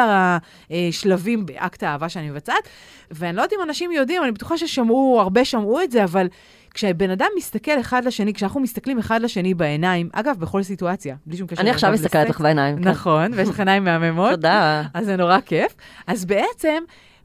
השלבים 0.70 1.46
באקט 1.46 1.82
האהבה 1.82 2.08
שאני 2.08 2.30
מבצעת. 2.30 2.68
ואני 3.10 3.36
לא 3.36 3.42
יודעת 3.42 3.58
אם 3.58 3.68
אנשים 3.68 3.92
יודעים, 3.92 4.22
אני 4.22 4.32
בטוחה 4.32 4.58
ששמעו, 4.58 5.18
הרבה 5.20 5.44
שמעו 5.44 5.82
את 5.82 5.90
זה, 5.90 6.04
אבל 6.04 6.26
כשבן 6.74 7.10
אדם 7.10 7.26
מסתכל 7.36 7.80
אחד 7.80 8.04
לשני, 8.04 8.34
כשאנחנו 8.34 8.60
מסתכלים 8.60 8.98
אחד 8.98 9.22
לשני 9.22 9.54
בעיניים, 9.54 10.08
אגב, 10.12 10.36
בכל 10.38 10.62
סיטואציה, 10.62 11.16
בלי 11.26 11.36
שום 11.36 11.46
קשר 11.46 11.60
אני 11.60 11.70
עכשיו 11.70 11.92
מסתכלת. 11.92 12.28
לך 12.28 12.40
בעיניים. 12.40 12.82
כן. 12.82 12.88
נכון, 12.88 13.30
ויש 13.34 13.48
לך 13.48 13.58
עיניים 13.58 13.84
מהממות. 13.84 14.30
תודה. 14.30 14.82
אז 14.94 15.04
זה 15.06 15.16
נורא 15.16 15.40
כיף. 15.40 15.74
אז 16.06 16.24
בעצם, 16.24 16.82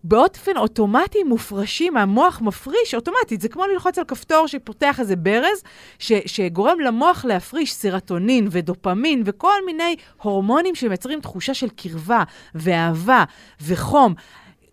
באופן 0.08 0.58
אוטומטי 0.58 1.24
מופרשים, 1.24 1.98
המוח 1.98 2.42
מפריש 2.42 2.96
אוטומטית. 2.96 3.42
זה 3.42 3.50
כמו 3.50 3.66
ללחוץ 3.66 3.98
על 3.98 4.04
כפתור 4.08 4.48
שפותח 4.48 5.00
איזה 5.00 5.16
ברז, 5.16 5.64
ש, 6.00 6.12
שגורם 6.26 6.80
למוח 6.80 7.26
להפריש 7.26 7.74
סרטונין 7.74 8.48
ודופמין 8.52 9.24
וכל 9.26 9.66
מיני 9.66 9.96
הורמונים 10.22 10.76
שמייצרים 10.76 11.22
תחושה 11.22 11.54
של 11.54 11.70
קרבה 11.70 12.24
ואהבה 12.56 13.24
וחום. 13.62 14.14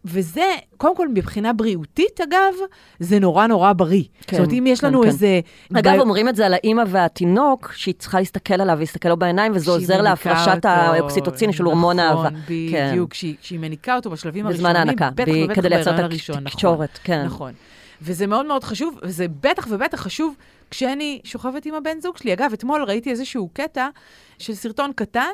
וזה, 0.04 0.44
קודם 0.76 0.96
כל, 0.96 1.08
מבחינה 1.08 1.52
בריאותית, 1.52 2.20
אגב, 2.20 2.54
זה 3.00 3.18
נורא 3.18 3.46
נורא 3.46 3.73
בריא. 3.73 4.02
כן, 4.26 4.37
זאת 4.37 4.44
אומרת, 4.46 4.52
אם 4.58 4.66
יש 4.66 4.80
כן, 4.80 4.87
לנו 4.87 5.00
כן. 5.02 5.08
איזה... 5.08 5.40
אגב, 5.75 5.96
ב- 5.96 6.00
אומרים 6.00 6.28
את 6.28 6.37
זה 6.37 6.46
על 6.46 6.54
האימא 6.54 6.82
והתינוק, 6.88 7.73
שהיא 7.76 7.94
צריכה 7.99 8.18
להסתכל 8.18 8.54
עליו 8.61 8.75
ולהסתכל 8.76 9.08
לו 9.08 9.16
בעיניים, 9.16 9.52
וזה 9.54 9.64
שהיא 9.64 9.75
עוזר 9.76 10.00
להפרשת. 10.00 10.64
האוקסיטוצין 10.64 11.52
של 11.52 11.64
הורמון 11.64 11.99
האהבה. 11.99 12.20
נכון, 12.30 12.40
כן. 12.70 12.88
בדיוק, 12.90 13.11
כשהיא- 13.11 13.34
כשהיא 13.42 13.58
מניקה 13.58 13.96
אותו 13.96 14.11
בשלבים 14.11 14.46
הראשונים. 14.46 14.66
בזמן 14.73 14.76
ההנקה, 14.76 15.11
בטח 15.14 15.32
ב- 15.32 15.37
ובטח 15.44 15.54
כדי 15.54 15.68
לייצר 15.68 15.90
בהיריון 15.90 16.06
את 16.06 16.12
הראשון. 16.12 16.46
התקשורת, 16.46 16.99
כן. 17.04 17.25
נכון. 17.25 17.52
וזה 18.02 18.26
מאוד 18.26 18.46
מאוד 18.46 18.64
חשוב, 18.64 18.99
וזה 19.02 19.26
בטח 19.40 19.66
ובטח 19.70 20.00
חשוב 20.00 20.34
כשאני 20.70 21.20
שוכבת 21.25 21.66
עם 21.66 21.75
הבן 21.75 22.00
זוג 22.00 22.16
שלי. 22.16 22.32
אגב, 22.32 22.50
אתמול 22.54 22.84
ראיתי 22.84 23.11
איזשהו 23.11 23.49
קטע 23.52 23.88
של 24.38 24.54
סרטון 24.54 24.92
קטן, 24.96 25.30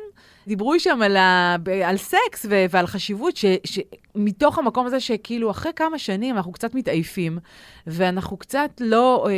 דיברו 0.47 0.80
שם 0.80 1.02
על, 1.02 1.16
ה... 1.16 1.56
על 1.85 1.97
סקס 1.97 2.47
ו... 2.49 2.64
ועל 2.70 2.87
חשיבות, 2.87 3.37
ש... 3.37 3.44
שמתוך 3.64 4.59
המקום 4.59 4.87
הזה 4.87 5.00
שכאילו 5.00 5.50
אחרי 5.50 5.73
כמה 5.76 5.99
שנים 5.99 6.37
אנחנו 6.37 6.52
קצת 6.52 6.75
מתעייפים, 6.75 7.38
ואנחנו 7.87 8.37
קצת 8.37 8.70
לא... 8.80 9.28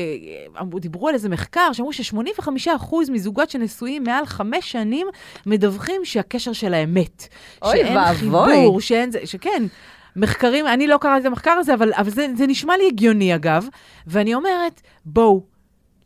אה, 0.59 0.65
דיברו 0.81 1.09
על 1.09 1.15
איזה 1.15 1.29
מחקר, 1.29 1.73
שאמרו 1.73 1.93
ש-85% 1.93 2.95
מזוגות 3.13 3.51
שנשואים 3.51 4.05
מעל 4.05 4.27
חמש 4.27 4.73
שנים, 4.73 5.07
מדווחים 5.47 6.05
שהקשר 6.05 6.53
שלהם 6.53 6.95
מת. 6.95 7.29
אוי 7.63 7.77
שאין 7.77 7.97
ואבוי. 7.97 8.55
חיבור, 8.55 8.81
שאין 8.81 9.11
זה, 9.11 9.27
שכן. 9.27 9.63
מחקרים, 10.17 10.67
אני 10.67 10.87
לא 10.87 10.99
קראתי 11.01 11.21
את 11.21 11.27
המחקר 11.27 11.51
הזה, 11.51 11.75
אבל, 11.75 11.93
אבל 11.93 12.11
זה, 12.11 12.27
זה 12.37 12.47
נשמע 12.47 12.77
לי 12.77 12.87
הגיוני, 12.87 13.35
אגב. 13.35 13.67
ואני 14.07 14.35
אומרת, 14.35 14.81
בואו, 15.05 15.43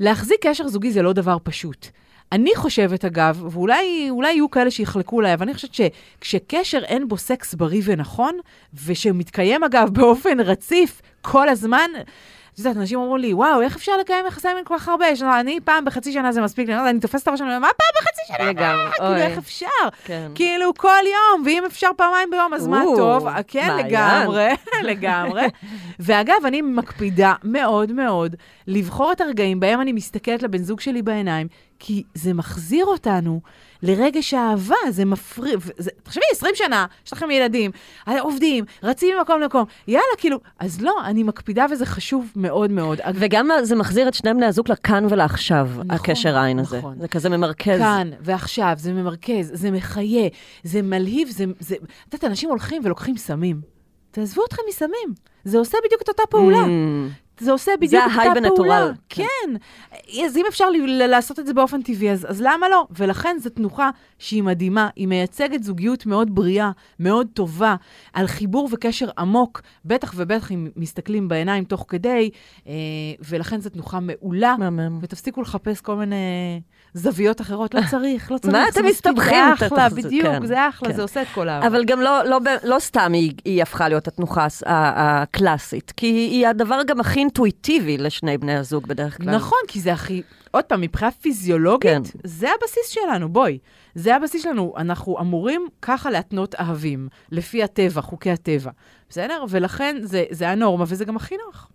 להחזיק 0.00 0.46
קשר 0.46 0.68
זוגי 0.68 0.92
זה 0.92 1.02
לא 1.02 1.12
דבר 1.12 1.36
פשוט. 1.42 1.86
אני 2.32 2.50
חושבת, 2.56 3.04
אגב, 3.04 3.42
ואולי 3.50 4.06
אולי 4.10 4.32
יהיו 4.32 4.50
כאלה 4.50 4.70
שיחלקו 4.70 5.18
עליי, 5.20 5.34
אבל 5.34 5.42
אני 5.42 5.54
חושבת 5.54 5.74
שכשקשר 5.74 6.78
אין 6.84 7.08
בו 7.08 7.16
סקס 7.16 7.54
בריא 7.54 7.82
ונכון, 7.84 8.38
ושמתקיים, 8.86 9.64
אגב, 9.64 9.88
באופן 9.98 10.40
רציף 10.40 11.02
כל 11.22 11.48
הזמן, 11.48 11.90
את 12.54 12.58
יודעת, 12.58 12.76
אנשים 12.76 12.98
אמרו 12.98 13.16
לי, 13.16 13.34
וואו, 13.34 13.60
איך 13.60 13.76
אפשר 13.76 13.92
לקיים 13.96 14.26
יחסי 14.26 14.48
מין 14.54 14.64
כל 14.64 14.78
כך 14.78 14.88
הרבה? 14.88 15.06
יש- 15.08 15.22
אני 15.22 15.58
פעם 15.64 15.84
בחצי 15.84 16.12
שנה 16.12 16.32
זה 16.32 16.42
מספיק 16.42 16.68
לי, 16.68 16.74
אני 16.90 17.00
תופסת 17.00 17.22
את 17.22 17.28
הראש, 17.28 17.40
אני 17.40 17.48
אומרת, 17.48 17.60
מה 17.62 17.68
פעם 17.68 18.02
בחצי 18.02 18.22
שנה? 18.36 18.50
לגמרי, 18.50 18.92
כאילו, 18.92 19.08
אוי. 19.08 19.22
איך 19.22 19.38
אפשר? 19.38 19.66
כן. 20.04 20.30
כאילו, 20.34 20.74
כל 20.74 20.88
יום, 21.04 21.42
ואם 21.46 21.62
אפשר 21.66 21.88
פעמיים 21.96 22.30
ביום, 22.30 22.54
אז 22.54 22.66
מה 22.66 22.82
טוב? 22.96 23.28
כן, 23.46 23.66
מעיין. 23.68 23.86
לגמרי, 23.86 24.48
לגמרי. 24.90 25.42
ואגב, 26.00 26.34
אני 26.44 26.62
מקפידה 26.62 27.34
מאוד 27.44 27.92
מאוד 27.92 28.36
לבחור 28.66 29.12
את 29.12 29.20
הרגעים 29.20 29.60
בהם 29.60 29.80
אני 29.80 29.92
מסתכלת 29.92 30.42
לבן 30.42 30.62
זוג 30.62 30.80
שלי 30.80 31.02
בעיניים, 31.02 31.46
כי 31.78 32.02
זה 32.14 32.34
מחזיר 32.34 32.86
אותנו 32.86 33.40
לרגש 33.82 34.34
האהבה, 34.34 34.76
זה 34.90 35.04
מפריע. 35.04 35.56
תחשבי, 36.02 36.24
20 36.30 36.54
שנה, 36.54 36.86
יש 37.06 37.12
לכם 37.12 37.30
ילדים, 37.30 37.70
עובדים, 38.20 38.64
רצים 38.82 39.16
ממקום 39.18 39.40
למקום, 39.40 39.64
יאללה, 39.88 40.04
כאילו, 40.18 40.38
אז 40.58 40.80
לא, 40.80 40.94
אני 41.04 41.22
מקפידה 41.22 41.66
וזה 41.70 41.86
חשוב 41.86 42.32
מאוד 42.36 42.70
מאוד. 42.70 43.00
וגם 43.14 43.48
זה 43.62 43.76
מחזיר 43.76 44.08
את 44.08 44.14
שני 44.14 44.34
בני 44.34 44.46
הזוג 44.46 44.70
לכאן 44.72 45.06
ולעכשיו, 45.10 45.68
נכון, 45.72 45.90
הקשר 45.90 46.36
העין 46.36 46.58
הזה. 46.58 46.78
נכון. 46.78 46.98
זה 47.00 47.08
כזה 47.08 47.28
ממרכז. 47.28 47.78
כאן 47.78 48.10
ועכשיו, 48.20 48.74
זה 48.76 48.92
ממרכז, 48.92 49.50
זה 49.52 49.70
מחיה, 49.70 50.28
זה 50.64 50.82
מלהיב, 50.82 51.28
זה... 51.28 51.44
זה... 51.60 51.74
את 52.08 52.14
יודעת, 52.14 52.30
אנשים 52.30 52.48
הולכים 52.48 52.82
ולוקחים 52.84 53.16
סמים. 53.16 53.60
תעזבו 54.10 54.44
אתכם 54.48 54.62
מסמים, 54.68 55.14
זה 55.44 55.58
עושה 55.58 55.78
בדיוק 55.86 56.02
את 56.02 56.08
אותה 56.08 56.22
פעולה. 56.30 56.64
Mm. 56.64 57.25
זה 57.40 57.52
עושה 57.52 57.72
בדיוק 57.80 58.04
את 58.06 58.10
ההיי 58.16 58.28
אותה 58.28 58.40
בנטורל. 58.40 58.68
פעולה. 58.68 58.92
כן. 59.08 59.56
אז 60.24 60.36
אם 60.36 60.44
אפשר 60.48 60.64
לעשות 60.88 61.38
את 61.38 61.46
זה 61.46 61.54
באופן 61.54 61.82
טבעי, 61.82 62.10
אז, 62.10 62.26
אז 62.30 62.42
למה 62.42 62.68
לא? 62.68 62.86
ולכן 62.90 63.36
זו 63.40 63.50
תנוחה 63.50 63.90
שהיא 64.18 64.42
מדהימה, 64.42 64.88
היא 64.96 65.06
מייצגת 65.06 65.62
זוגיות 65.62 66.06
מאוד 66.06 66.34
בריאה, 66.34 66.70
מאוד 67.00 67.26
טובה, 67.34 67.76
על 68.12 68.26
חיבור 68.26 68.68
וקשר 68.72 69.08
עמוק, 69.18 69.62
בטח 69.84 70.12
ובטח 70.16 70.52
אם 70.52 70.68
מסתכלים 70.76 71.28
בעיניים 71.28 71.64
תוך 71.64 71.84
כדי, 71.88 72.30
אה, 72.66 72.72
ולכן 73.28 73.60
זו 73.60 73.70
תנוחה 73.70 74.00
מעולה. 74.00 74.56
מהמם. 74.58 74.98
ותפסיקו 75.02 75.42
לחפש 75.42 75.80
כל 75.80 75.96
מיני 75.96 76.16
זוויות 76.96 77.40
אחרות, 77.40 77.74
לא 77.74 77.80
צריך, 77.90 78.30
לא 78.30 78.38
צריך. 78.38 78.54
מה 78.54 78.68
אתם 78.68 78.84
מסתבכים? 78.84 79.44
זה 79.58 79.66
אחלה, 79.66 79.88
בדיוק, 79.88 80.26
כן, 80.26 80.46
זה 80.46 80.68
אחלה, 80.68 80.88
כן. 80.88 80.94
זה 80.94 81.02
עושה 81.02 81.22
את 81.22 81.26
כל 81.34 81.48
העבודה. 81.48 81.66
אבל 81.66 81.84
גם 81.84 82.00
לא, 82.00 82.24
לא, 82.24 82.40
לא 82.64 82.78
סתם 82.78 83.12
היא, 83.44 83.62
הפכה 83.62 83.88
להיות 83.88 84.08
התנוחה 84.08 84.46
הקלאסית, 84.66 85.92
כי 85.96 86.06
היא 86.06 86.46
הדבר 86.46 86.80
גם 86.86 87.00
הכי 87.00 87.20
אינטואיטיבי 87.20 87.98
לשני 87.98 88.38
בני 88.38 88.56
הזוג 88.56 88.86
בדרך 88.86 89.16
כלל. 89.16 89.34
נכון, 89.34 89.58
כי 89.68 89.80
זה 89.80 89.92
הכי... 89.92 90.22
עוד 90.50 90.64
פעם, 90.64 90.80
מבחינה 90.80 91.10
פיזיולוגית, 91.10 91.90
כן. 91.90 92.02
זה 92.24 92.48
הבסיס 92.60 92.88
שלנו, 92.88 93.28
בואי. 93.28 93.58
זה 93.94 94.16
הבסיס 94.16 94.42
שלנו. 94.42 94.74
אנחנו 94.76 95.18
אמורים 95.20 95.68
ככה 95.82 96.10
להתנות 96.10 96.54
אהבים, 96.54 97.08
לפי 97.32 97.62
הטבע, 97.62 98.00
חוקי 98.00 98.30
הטבע. 98.30 98.70
בסדר? 99.08 99.44
ולכן 99.48 99.96
זה, 100.02 100.24
זה 100.30 100.48
הנורמה, 100.48 100.84
וזה 100.88 101.04
גם 101.04 101.16
הכי 101.16 101.34
נוח. 101.46 101.68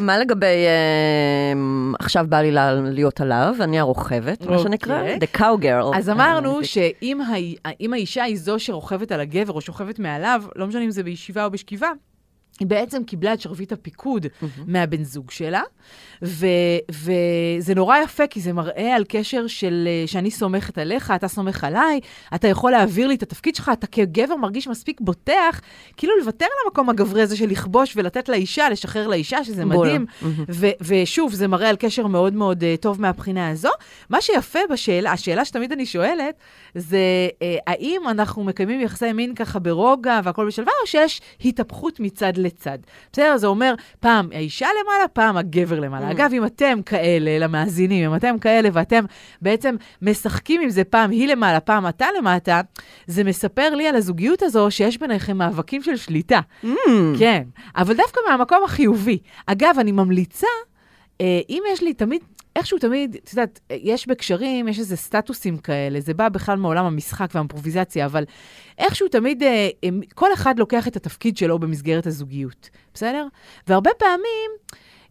מה 0.00 0.18
לגבי, 0.18 0.46
אה, 0.46 1.52
עכשיו 2.00 2.26
בא 2.28 2.40
לי 2.40 2.50
לה- 2.52 2.74
להיות 2.80 3.20
עליו, 3.20 3.54
אני 3.60 3.80
הרוכבת, 3.80 4.40
מה 4.42 4.46
אוקיי. 4.56 4.58
שנקרא, 4.62 5.02
The 5.16 5.38
Cowgirl. 5.38 5.96
אז 5.96 6.10
אמרנו 6.10 6.64
שאם 6.64 7.20
האישה 7.92 8.22
היא 8.22 8.36
זו 8.38 8.58
שרוכבת 8.58 9.12
על 9.12 9.20
הגבר 9.20 9.52
או 9.52 9.60
שוכבת 9.60 9.98
מעליו, 9.98 10.42
לא 10.56 10.66
משנה 10.66 10.82
אם 10.84 10.90
זה 10.90 11.02
בישיבה 11.02 11.44
או 11.44 11.50
בשכיבה, 11.50 11.88
היא 12.60 12.68
בעצם 12.68 13.04
קיבלה 13.04 13.32
את 13.32 13.40
שרביט 13.40 13.72
הפיקוד 13.72 14.26
מהבן 14.66 15.04
זוג 15.04 15.30
שלה, 15.30 15.62
ו, 16.22 16.46
וזה 16.90 17.74
נורא 17.74 17.98
יפה, 17.98 18.26
כי 18.26 18.40
זה 18.40 18.52
מראה 18.52 18.96
על 18.96 19.04
קשר 19.08 19.46
של 19.46 19.88
אה, 19.88 20.06
שאני 20.06 20.30
סומכת 20.30 20.78
עליך, 20.78 21.12
אתה 21.16 21.28
סומך 21.28 21.64
עליי, 21.64 22.00
אתה 22.34 22.48
יכול 22.48 22.70
להעביר 22.70 23.08
לי 23.08 23.14
את 23.14 23.22
התפקיד 23.22 23.54
שלך, 23.54 23.70
אתה 23.72 23.86
כגבר 23.86 24.36
מרגיש 24.36 24.68
מספיק 24.68 25.00
בוטח, 25.00 25.60
כאילו 25.96 26.12
לוותר 26.20 26.44
על 26.44 26.66
המקום 26.66 26.90
הגברי 26.90 27.22
הזה 27.22 27.36
של 27.36 27.46
לכבוש 27.46 27.92
ולתת 27.96 28.28
לאישה, 28.28 28.68
לשחרר 28.68 29.06
לאישה, 29.06 29.44
שזה. 29.44 29.64
מדהים. 29.64 30.06
ו- 30.48 30.70
ושוב, 30.80 31.34
זה 31.34 31.48
מראה 31.48 31.68
על 31.68 31.76
קשר 31.76 32.06
מאוד 32.06 32.34
מאוד 32.34 32.62
uh, 32.62 32.80
טוב 32.80 33.00
מהבחינה 33.00 33.50
הזו. 33.50 33.70
מה 34.10 34.20
שיפה 34.20 34.58
בשאלה, 34.70 35.12
השאלה 35.12 35.44
שתמיד 35.44 35.72
אני 35.72 35.86
שואלת, 35.86 36.34
זה 36.74 36.98
uh, 37.30 37.44
האם 37.66 38.00
אנחנו 38.08 38.44
מקיימים 38.44 38.80
יחסי 38.80 39.12
מין 39.12 39.34
ככה 39.34 39.58
ברוגע 39.58 40.20
והכל 40.24 40.46
בשלווה, 40.46 40.72
או 40.82 40.86
שיש 40.86 41.20
התהפכות 41.44 42.00
מצד 42.00 42.32
לצד. 42.36 42.78
בסדר? 43.12 43.36
זה 43.36 43.46
אומר, 43.46 43.74
פעם 44.00 44.28
האישה 44.32 44.66
למעלה, 44.82 45.08
פעם 45.08 45.36
הגבר 45.36 45.80
למעלה. 45.80 46.05
אגב, 46.10 46.30
אם 46.32 46.44
אתם 46.44 46.78
כאלה, 46.86 47.38
למאזינים, 47.38 48.10
אם 48.10 48.16
אתם 48.16 48.38
כאלה 48.38 48.68
ואתם 48.72 49.04
בעצם 49.42 49.76
משחקים 50.02 50.60
עם 50.60 50.70
זה, 50.70 50.84
פעם 50.84 51.10
היא 51.10 51.28
למעלה, 51.28 51.60
פעם 51.60 51.88
אתה 51.88 52.06
למטה, 52.18 52.60
זה 53.06 53.24
מספר 53.24 53.74
לי 53.74 53.88
על 53.88 53.96
הזוגיות 53.96 54.42
הזו 54.42 54.70
שיש 54.70 54.98
ביניכם 54.98 55.36
מאבקים 55.36 55.82
של 55.82 55.96
שליטה. 55.96 56.40
כן, 57.18 57.42
אבל 57.76 57.94
דווקא 57.96 58.20
מהמקום 58.28 58.64
החיובי. 58.64 59.18
אגב, 59.46 59.76
אני 59.78 59.92
ממליצה, 59.92 60.46
אה, 61.20 61.40
אם 61.50 61.62
יש 61.72 61.82
לי 61.82 61.94
תמיד, 61.94 62.22
איכשהו 62.56 62.78
תמיד, 62.78 63.16
את 63.24 63.30
יודעת, 63.30 63.60
יש 63.70 64.06
בקשרים, 64.06 64.68
יש 64.68 64.78
איזה 64.78 64.96
סטטוסים 64.96 65.58
כאלה, 65.58 66.00
זה 66.00 66.14
בא 66.14 66.28
בכלל 66.28 66.58
מעולם 66.58 66.84
המשחק 66.84 67.28
והאימפרוביזציה, 67.34 68.06
אבל 68.06 68.24
איכשהו 68.78 69.08
תמיד, 69.08 69.42
אה, 69.42 69.68
כל 70.14 70.32
אחד 70.32 70.58
לוקח 70.58 70.88
את 70.88 70.96
התפקיד 70.96 71.36
שלו 71.36 71.58
במסגרת 71.58 72.06
הזוגיות, 72.06 72.70
בסדר? 72.94 73.26
והרבה 73.66 73.90
פעמים... 73.98 74.50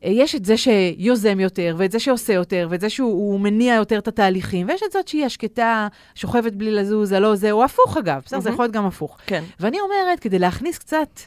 אה, 0.03 0.09
יש 0.09 0.35
את 0.35 0.45
זה 0.45 0.57
שיוזם 0.57 1.39
יותר, 1.39 1.75
ואת 1.77 1.91
זה 1.91 1.99
שעושה 1.99 2.33
יותר, 2.33 2.67
ואת 2.69 2.81
זה 2.81 2.89
שהוא 2.89 3.13
הוא 3.13 3.39
מניע 3.39 3.75
יותר 3.75 3.97
את 3.97 4.07
התהליכים, 4.07 4.67
ויש 4.69 4.81
את 4.85 4.91
זאת 4.91 5.07
שהיא 5.07 5.25
השקטה, 5.25 5.87
שוכבת 6.15 6.53
בלי 6.53 6.71
לזוז, 6.71 7.11
הלא 7.11 7.35
זה, 7.35 7.51
או 7.51 7.63
הפוך 7.63 7.97
אגב, 7.97 8.21
בסדר? 8.25 8.39
זה 8.39 8.49
מהמם. 8.49 8.53
יכול 8.53 8.65
להיות 8.65 8.73
גם 8.73 8.85
הפוך. 8.85 9.17
כן. 9.27 9.43
ואני 9.59 9.79
אומרת, 9.79 10.19
כדי 10.19 10.39
להכניס 10.39 10.77
קצת, 10.77 11.19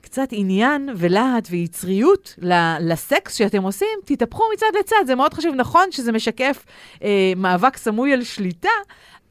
קצת 0.00 0.28
עניין 0.30 0.88
ולהט 0.96 1.48
ויצריות 1.50 2.34
לסקס 2.80 3.34
שאתם 3.34 3.62
עושים, 3.62 3.88
תתהפכו 4.04 4.44
מצד 4.54 4.66
לצד, 4.80 5.06
זה 5.06 5.14
מאוד 5.14 5.34
חשוב. 5.34 5.54
נכון 5.54 5.86
שזה 5.90 6.12
משקף 6.12 6.64
אה, 7.02 7.32
מאבק 7.36 7.76
סמוי 7.76 8.12
על 8.12 8.24
שליטה, 8.24 8.68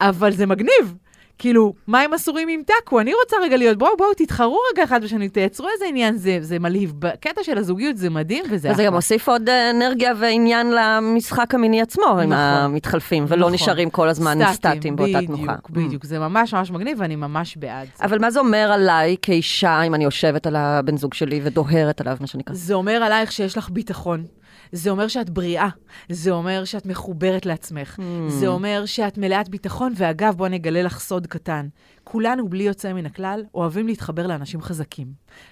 אבל 0.00 0.32
זה 0.32 0.46
מגניב. 0.46 0.94
כאילו, 1.40 1.74
מים 1.88 2.14
אסורים 2.14 2.48
ימתקו, 2.48 3.00
אני 3.00 3.12
רוצה 3.24 3.36
רגע 3.42 3.56
להיות, 3.56 3.78
בואו, 3.78 3.96
בואו, 3.98 4.14
תתחרו 4.14 4.58
רגע 4.72 4.84
אחד 4.84 5.04
בשני, 5.04 5.28
תייצרו 5.28 5.68
איזה 5.74 5.84
עניין, 5.86 6.16
זה, 6.16 6.38
זה 6.40 6.58
מלהיב. 6.58 6.92
בקטע 6.98 7.42
של 7.42 7.58
הזוגיות 7.58 7.96
זה 7.96 8.10
מדהים 8.10 8.44
וזה 8.50 8.70
וזה 8.70 8.84
גם 8.84 8.94
מוסיף 8.94 9.28
עוד 9.28 9.48
אנרגיה 9.48 10.12
ועניין 10.18 10.66
למשחק 10.70 11.54
המיני 11.54 11.82
עצמו, 11.82 12.04
עם 12.04 12.18
נכון. 12.18 12.32
המתחלפים, 12.32 13.24
ולא 13.28 13.40
נכון. 13.40 13.52
נשארים 13.52 13.90
כל 13.90 14.08
הזמן 14.08 14.38
סטטיים 14.52 14.96
באותה 14.96 15.18
בדיוק, 15.18 15.36
תנוחה. 15.36 15.54
בדיוק, 15.70 16.04
זה 16.04 16.18
ממש 16.18 16.54
ממש 16.54 16.70
מגניב, 16.70 16.98
ואני 17.00 17.16
ממש 17.16 17.56
בעד 17.56 17.88
זה. 17.98 18.04
אבל 18.04 18.18
מה 18.18 18.30
זה 18.30 18.40
אומר 18.40 18.72
עליי 18.72 19.16
כאישה, 19.22 19.82
אם 19.82 19.94
אני 19.94 20.04
יושבת 20.04 20.46
על 20.46 20.56
הבן 20.56 20.96
זוג 20.96 21.14
שלי 21.14 21.40
ודוהרת 21.44 22.00
עליו, 22.00 22.16
מה 22.20 22.26
שנקרא? 22.26 22.54
זה 22.54 22.74
אומר 22.74 23.02
עלייך 23.02 23.32
שיש 23.32 23.58
לך 23.58 23.70
ביטחון. 23.70 24.24
זה 24.72 24.90
אומר 24.90 25.08
שאת 25.08 25.30
בריאה, 25.30 25.68
זה 26.08 26.30
אומר 26.30 26.64
שאת 26.64 26.86
מחוברת 26.86 27.46
לעצמך, 27.46 27.96
Hmm. 27.98 28.02
זה 28.30 28.46
אומר 28.46 28.86
שאת 28.86 29.18
מלאת 29.18 29.48
ביטחון, 29.48 29.92
ואגב, 29.96 30.34
בוא 30.36 30.48
נגלה 30.48 30.82
לך 30.82 31.00
סוד 31.00 31.26
קטן. 31.26 31.68
כולנו, 32.04 32.48
בלי 32.48 32.64
יוצא 32.64 32.92
מן 32.92 33.06
הכלל, 33.06 33.44
אוהבים 33.54 33.86
להתחבר 33.86 34.26
לאנשים 34.26 34.62
חזקים. 34.62 35.06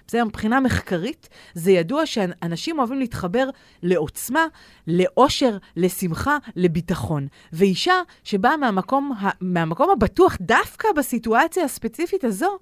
בסדר, 0.07 0.25
מבחינה 0.25 0.61
מחקרית, 0.61 1.29
זה 1.55 1.71
ידוע 1.71 2.07
שאנשים 2.07 2.79
אוהבים 2.79 2.99
להתחבר 2.99 3.49
לעוצמה, 3.83 4.47
לאושר, 4.87 5.57
לשמחה, 5.77 6.37
לביטחון. 6.57 7.27
ואישה 7.53 7.95
שבאה 8.25 8.57
מהמקום, 8.57 9.13
מהמקום 9.41 9.91
הבטוח, 9.91 10.37
דווקא 10.41 10.89
בסיטואציה 10.97 11.65
הספציפית 11.65 12.25
הזו, 12.25 12.59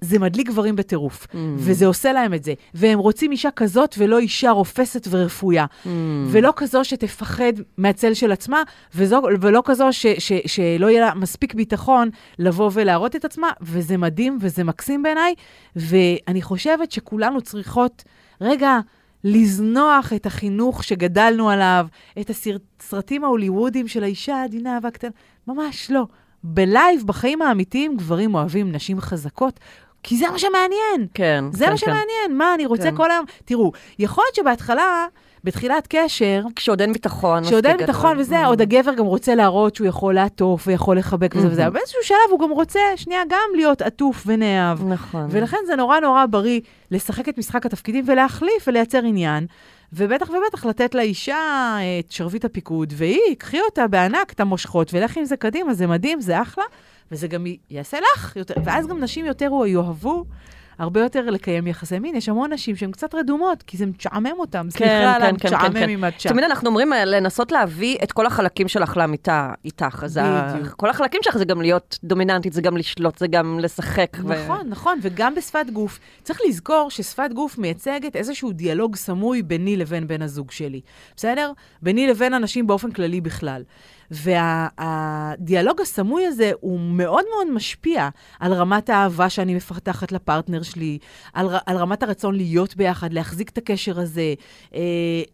זה 0.00 0.18
מדליק 0.18 0.48
גברים 0.48 0.76
בטירוף, 0.76 1.26
mm. 1.26 1.36
וזה 1.56 1.86
עושה 1.86 2.12
להם 2.12 2.34
את 2.34 2.44
זה. 2.44 2.54
והם 2.74 2.98
רוצים 2.98 3.32
אישה 3.32 3.50
כזאת 3.50 3.94
ולא 3.98 4.18
אישה 4.18 4.50
רופסת 4.50 5.06
ורפויה. 5.10 5.64
Mm. 5.64 5.88
ולא 6.26 6.52
כזו 6.56 6.84
שתפחד 6.84 7.52
מהצל 7.78 8.14
של 8.14 8.32
עצמה, 8.32 8.62
וזו, 8.94 9.22
ולא 9.40 9.62
כזו 9.64 9.92
ש, 9.92 10.06
ש, 10.06 10.32
שלא 10.46 10.86
יהיה 10.90 11.00
לה 11.00 11.14
מספיק 11.14 11.54
ביטחון 11.54 12.08
לבוא 12.38 12.70
ולהראות 12.72 13.16
את 13.16 13.24
עצמה, 13.24 13.48
וזה 13.60 13.96
מדהים 13.96 14.38
וזה 14.40 14.64
מקסים 14.64 15.02
בעיניי, 15.02 15.34
ואני 15.76 16.42
חושבת 16.42 16.92
שכולנו 16.92 17.40
צריכות, 17.40 18.04
רגע, 18.40 18.78
לזנוח 19.24 20.12
את 20.12 20.26
החינוך 20.26 20.84
שגדלנו 20.84 21.50
עליו, 21.50 21.86
את 22.20 22.30
הסרטים 22.30 23.24
ההוליוודיים 23.24 23.88
של 23.88 24.02
האישה 24.02 24.36
העדינה 24.36 24.78
והקטנה, 24.82 25.10
ממש 25.46 25.90
לא. 25.90 26.06
בלייב, 26.44 27.02
בחיים 27.06 27.42
האמיתיים, 27.42 27.96
גברים 27.96 28.34
אוהבים 28.34 28.72
נשים 28.72 29.00
חזקות, 29.00 29.60
כי 30.02 30.16
זה 30.16 30.30
מה 30.30 30.38
שמעניין. 30.38 31.06
כן, 31.14 31.44
זה 31.52 31.64
כן, 31.64 31.70
מה 31.70 31.78
כן. 31.78 31.86
שמעניין. 31.86 32.38
מה, 32.38 32.54
אני 32.54 32.66
רוצה 32.66 32.90
כן. 32.90 32.96
כל 32.96 33.10
היום... 33.10 33.24
תראו, 33.44 33.72
יכול 33.98 34.24
להיות 34.24 34.34
שבהתחלה, 34.34 35.06
בתחילת 35.44 35.86
קשר, 35.90 36.42
כשעוד 36.56 36.80
אין 36.80 36.92
ביטחון. 36.92 37.44
כשעוד 37.44 37.66
אין 37.66 37.76
ביטחון. 37.76 38.18
וזה, 38.18 38.46
עוד 38.46 38.60
הגבר 38.60 38.94
גם 38.94 39.04
רוצה 39.04 39.34
להראות 39.34 39.74
שהוא 39.74 39.86
יכול 39.86 40.14
לעטוף 40.14 40.66
ויכול 40.66 40.98
לחבק 40.98 41.34
וזה 41.36 41.48
וזה, 41.48 41.66
אבל 41.66 41.74
באיזשהו 41.74 42.00
שלב 42.02 42.16
הוא 42.30 42.40
גם 42.40 42.50
רוצה, 42.50 42.80
שנייה, 42.96 43.22
גם 43.28 43.48
להיות 43.54 43.82
עטוף 43.82 44.22
ונאהב. 44.26 44.88
נכון. 44.88 45.26
ולכן 45.30 45.58
זה 45.66 45.76
נורא 45.76 46.00
נורא 46.00 46.26
בריא 46.26 46.60
לשחק 46.90 47.28
את 47.28 47.38
משחק 47.38 47.66
התפקידים 47.66 48.04
ולהחליף 48.06 48.64
ולייצר 48.66 48.98
עניין. 48.98 49.46
ובטח 49.92 50.30
ובטח 50.30 50.66
לתת 50.66 50.94
לאישה 50.94 51.36
אה, 51.36 51.98
את 51.98 52.10
שרביט 52.12 52.44
הפיקוד, 52.44 52.92
והיא, 52.96 53.36
קחי 53.38 53.60
אותה 53.60 53.86
בענק, 53.86 54.32
את 54.32 54.40
המושכות, 54.40 54.94
ולך 54.94 55.16
עם 55.16 55.24
זה 55.24 55.36
קדימה, 55.36 55.74
זה 55.74 55.86
מדהים, 55.86 56.20
זה 56.20 56.42
אחלה, 56.42 56.64
וזה 57.12 57.28
גם 57.28 57.46
יעשה 57.70 57.98
לך 58.00 58.36
יותר, 58.36 58.54
ואז 58.64 58.86
גם 58.86 59.00
נשים 59.00 59.26
יותר 59.26 59.50
יאהבו. 59.66 60.24
הרבה 60.80 61.00
יותר 61.00 61.30
לקיים 61.30 61.66
יחסי 61.66 61.98
מין. 61.98 62.14
יש 62.14 62.28
המון 62.28 62.52
נשים 62.52 62.76
שהן 62.76 62.90
קצת 62.90 63.14
רדומות, 63.14 63.62
כי 63.62 63.76
זה 63.76 63.86
משעמם 63.86 64.32
אותן. 64.38 64.62
כן, 64.62 64.70
סליחה 64.70 65.14
כן, 65.20 65.36
כן, 65.36 65.48
כן, 65.48 65.54
המשעמם 65.54 65.74
כן. 65.74 65.88
עם 65.88 66.04
הצ'ה. 66.04 66.28
תמיד 66.28 66.44
אנחנו 66.44 66.68
אומרים 66.68 66.92
אה, 66.92 67.04
לנסות 67.04 67.52
להביא 67.52 67.96
את 68.02 68.12
כל 68.12 68.26
החלקים 68.26 68.68
שלך 68.68 68.96
למיטה 68.96 69.52
איתך. 69.64 70.02
אז 70.04 70.18
בדיוק. 70.18 70.68
כל 70.68 70.90
החלקים 70.90 71.20
שלך 71.22 71.36
זה 71.38 71.44
גם 71.44 71.60
להיות 71.60 71.98
דומיננטית, 72.04 72.52
זה 72.52 72.62
גם 72.62 72.76
לשלוט, 72.76 73.18
זה 73.18 73.26
גם 73.26 73.58
לשחק. 73.58 74.16
ו- 74.24 74.44
נכון, 74.44 74.68
נכון, 74.68 74.98
וגם 75.02 75.34
בשפת 75.34 75.66
גוף. 75.72 75.98
צריך 76.22 76.40
לזכור 76.48 76.90
ששפת 76.90 77.30
גוף 77.34 77.58
מייצגת 77.58 78.16
איזשהו 78.16 78.52
דיאלוג 78.52 78.96
סמוי 78.96 79.42
ביני 79.42 79.76
לבין 79.76 80.06
בן 80.06 80.22
הזוג 80.22 80.50
שלי, 80.50 80.80
בסדר? 81.16 81.52
ביני 81.82 82.06
לבין 82.06 82.34
אנשים 82.34 82.66
באופן 82.66 82.90
כללי 82.90 83.20
בכלל. 83.20 83.62
והדיאלוג 84.10 85.80
הסמוי 85.80 86.26
הזה 86.26 86.52
הוא 86.60 86.80
מאוד 86.80 87.24
מאוד 87.34 87.50
משפיע 87.50 88.08
על 88.40 88.52
רמת 88.52 88.90
האהבה 88.90 89.30
שאני 89.30 89.54
מפתחת 89.54 90.12
לפרטנר 90.12 90.62
שלי, 90.62 90.98
על, 91.32 91.48
על 91.66 91.76
רמת 91.76 92.02
הרצון 92.02 92.34
להיות 92.34 92.76
ביחד, 92.76 93.12
להחזיק 93.12 93.48
את 93.48 93.58
הקשר 93.58 94.00
הזה, 94.00 94.34
אה, 94.74 94.80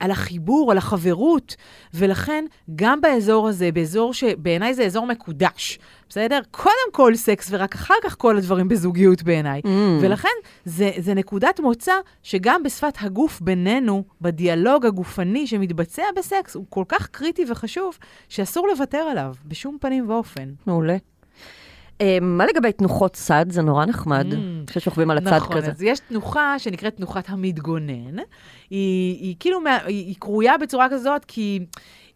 על 0.01 0.11
החיבור, 0.11 0.73
על 0.73 0.79
החברות, 0.79 1.57
ולכן 1.95 2.45
גם 2.77 3.01
באזור 3.01 3.49
הזה, 3.49 3.73
באזור 3.73 4.15
שבעיניי 4.15 4.75
זה 4.75 4.85
אזור 4.85 5.07
מקודש, 5.07 5.79
בסדר? 6.09 6.41
קודם 6.51 6.93
כל 6.93 7.15
סקס 7.17 7.49
ורק 7.51 7.75
אחר 7.75 7.95
כך 8.03 8.17
כל 8.19 8.37
הדברים 8.37 8.69
בזוגיות 8.69 9.23
בעיניי. 9.23 9.61
Mm. 9.65 9.69
ולכן 10.01 10.29
זה, 10.65 10.91
זה 10.99 11.15
נקודת 11.15 11.61
מוצא 11.61 11.93
שגם 12.23 12.63
בשפת 12.63 12.95
הגוף 13.01 13.41
בינינו, 13.41 14.05
בדיאלוג 14.21 14.87
הגופני 14.87 15.47
שמתבצע 15.47 16.03
בסקס, 16.17 16.55
הוא 16.55 16.65
כל 16.69 16.85
כך 16.89 17.07
קריטי 17.07 17.45
וחשוב, 17.51 17.99
שאסור 18.29 18.69
לוותר 18.69 18.99
עליו 18.99 19.35
בשום 19.45 19.77
פנים 19.81 20.11
ואופן. 20.11 20.49
מעולה. 20.67 20.97
אה, 22.01 22.19
מה 22.21 22.47
לגבי 22.47 22.73
תנוחות 22.73 23.13
צד? 23.13 23.47
זה 23.49 23.63
נורא 23.63 23.85
נחמד, 23.85 24.27
Mm. 24.33 24.37
כששוכבים 24.67 25.11
על 25.11 25.19
הצד 25.19 25.33
נכון, 25.37 25.57
כזה. 25.57 25.71
אז 25.71 25.83
יש 25.83 25.99
תנוחה 25.99 26.59
שנקראת 26.59 26.97
תנוחת 26.97 27.25
המתגונן. 27.29 28.17
היא, 28.71 29.17
היא 29.21 29.35
כאילו, 29.41 29.59
היא, 29.67 30.07
היא 30.07 30.15
קרויה 30.19 30.59
בצורה 30.59 30.87
כזאת, 30.91 31.25
כי 31.25 31.61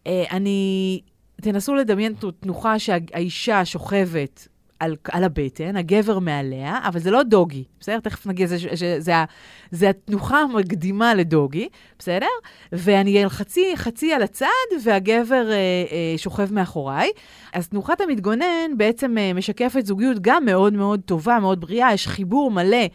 אה, 0.07 0.23
אני... 0.31 1.01
תנסו 1.41 1.75
לדמיין 1.75 2.13
תנוחה 2.39 2.79
שהאישה 2.79 3.65
שוכבת 3.65 4.47
על, 4.79 4.95
על 5.11 5.23
הבטן, 5.23 5.75
הגבר 5.75 6.19
מעליה, 6.19 6.79
אבל 6.87 6.99
זה 6.99 7.11
לא 7.11 7.23
דוגי, 7.23 7.63
בסדר? 7.79 7.99
תכף 7.99 8.27
נגיע 8.27 8.45
לזה, 8.45 8.59
ש- 8.59 8.65
שזה 8.75 9.15
ה- 9.17 9.25
זה 9.71 9.89
התנוחה 9.89 10.41
המקדימה 10.41 11.13
לדוגי, 11.15 11.69
בסדר? 11.99 12.27
ואני 12.71 13.23
חצי, 13.27 13.65
חצי 13.75 14.13
על 14.13 14.21
הצד, 14.21 14.45
והגבר 14.83 15.51
אה, 15.51 15.55
אה, 15.55 16.13
שוכב 16.17 16.53
מאחוריי. 16.53 17.09
אז 17.53 17.67
תנוחת 17.67 18.01
המתגונן 18.01 18.77
בעצם 18.77 19.17
אה, 19.17 19.33
משקפת 19.33 19.85
זוגיות 19.85 20.17
גם 20.21 20.45
מאוד 20.45 20.73
מאוד 20.73 21.01
טובה, 21.05 21.39
מאוד 21.39 21.61
בריאה, 21.61 21.93
יש 21.93 22.07
חיבור 22.07 22.51
מלא. 22.51 22.85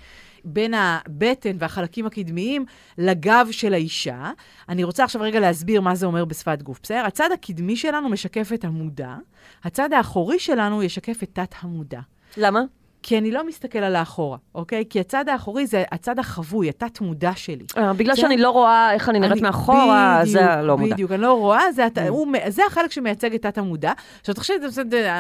בין 0.46 0.74
הבטן 0.74 1.56
והחלקים 1.58 2.06
הקדמיים 2.06 2.64
לגב 2.98 3.48
של 3.50 3.74
האישה. 3.74 4.30
אני 4.68 4.84
רוצה 4.84 5.04
עכשיו 5.04 5.22
רגע 5.22 5.40
להסביר 5.40 5.80
מה 5.80 5.94
זה 5.94 6.06
אומר 6.06 6.24
בשפת 6.24 6.62
גוף, 6.62 6.80
בסדר? 6.82 7.04
הצד 7.06 7.32
הקדמי 7.32 7.76
שלנו 7.76 8.08
משקף 8.08 8.50
את 8.54 8.64
המודע, 8.64 9.16
הצד 9.64 9.92
האחורי 9.92 10.38
שלנו 10.38 10.82
ישקף 10.82 11.22
את 11.22 11.30
תת-המודע. 11.32 12.00
למה? 12.36 12.60
כי 13.08 13.18
אני 13.18 13.30
לא 13.30 13.46
מסתכל 13.46 13.78
על 13.78 13.96
האחורה, 13.96 14.38
אוקיי? 14.54 14.84
כי 14.90 15.00
הצד 15.00 15.28
האחורי 15.28 15.66
זה 15.66 15.84
הצד 15.92 16.18
החבוי, 16.18 16.68
התת-מודע 16.68 17.32
שלי. 17.36 17.64
אה, 17.76 17.92
בגלל 17.92 18.14
זה- 18.14 18.20
שאני 18.20 18.36
לא 18.36 18.50
רואה 18.50 18.92
איך 18.92 19.08
אני 19.08 19.18
נראית 19.18 19.32
אני- 19.32 19.40
מאחורה, 19.40 20.20
זה 20.24 20.40
לא 20.62 20.78
מודע. 20.78 20.94
בדיוק, 20.94 21.12
אני 21.12 21.20
לא 21.20 21.32
רואה, 21.32 21.72
זה, 21.72 21.84
Mm. 21.84 21.86
הת- 21.86 21.98
הוא, 21.98 22.26
זה 22.48 22.62
החלק 22.66 22.92
שמייצג 22.92 23.34
את 23.34 23.42
תת-המודע. 23.42 23.92
עכשיו, 24.20 24.34
תחשבי, 24.34 24.56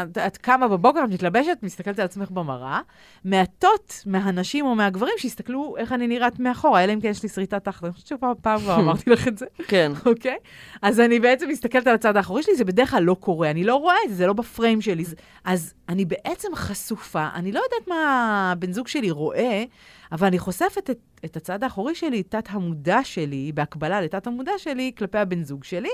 את- 0.02 0.18
את- 0.18 0.36
קמה 0.36 0.68
בבוקר, 0.68 1.04
את 1.04 1.10
מתלבשת, 1.10 1.58
מסתכלת 1.62 1.98
על 1.98 2.04
עצמך 2.04 2.30
במראה, 2.30 2.80
מעטות 3.24 4.02
מהנשים 4.06 4.66
או 4.66 4.74
מהגברים 4.74 5.12
שיסתכלו 5.18 5.74
איך 5.78 5.92
אני 5.92 6.06
נראית 6.06 6.40
מאחורה, 6.40 6.84
אלא 6.84 6.92
אם 6.92 7.00
כן 7.00 7.08
יש 7.08 7.22
לי 7.22 7.28
שריטה 7.28 7.58
תחת. 7.60 7.84
אני 7.84 7.92
חושבת 7.92 8.06
שפעם 8.06 8.32
פעם 8.42 8.58
כבר 8.60 8.74
אמרתי 8.80 9.10
לך 9.10 9.28
את 9.28 9.38
זה, 9.38 9.46
כן. 9.68 9.92
אוקיי? 10.06 10.36
אז 10.82 11.00
אני 11.00 11.20
בעצם 11.20 11.48
מסתכלת 11.48 11.86
על 11.86 11.94
הצד 11.94 12.16
האחורי 12.16 12.42
שלי, 12.42 12.56
זה 12.56 12.64
בדרך 12.64 12.90
כלל 12.90 13.02
לא 13.02 13.14
קורה, 13.20 13.50
אני 13.50 13.64
לא 13.64 13.74
רואה 13.76 13.94
את 14.04 14.10
זה, 14.10 14.14
זה 14.16 14.26
לא 14.26 14.32
בפריים 14.32 14.80
שלי. 14.80 15.04
אז 15.44 15.74
אני 15.88 16.04
בעצם 16.04 16.48
חשופה, 16.54 17.28
אני 17.34 17.52
לא 17.52 17.58
יודעת 17.64 17.75
מה 17.86 18.52
הבן 18.52 18.72
זוג 18.72 18.88
שלי 18.88 19.10
רואה, 19.10 19.64
אבל 20.12 20.26
אני 20.26 20.38
חושפת 20.38 20.90
את, 20.90 20.98
את 21.24 21.36
הצד 21.36 21.62
האחורי 21.62 21.94
שלי, 21.94 22.22
תת 22.22 22.44
המודע 22.50 23.04
שלי, 23.04 23.52
בהקבלה 23.54 24.00
לתת 24.00 24.26
המודע 24.26 24.52
שלי, 24.58 24.92
כלפי 24.98 25.18
הבן 25.18 25.44
זוג 25.44 25.64
שלי. 25.64 25.90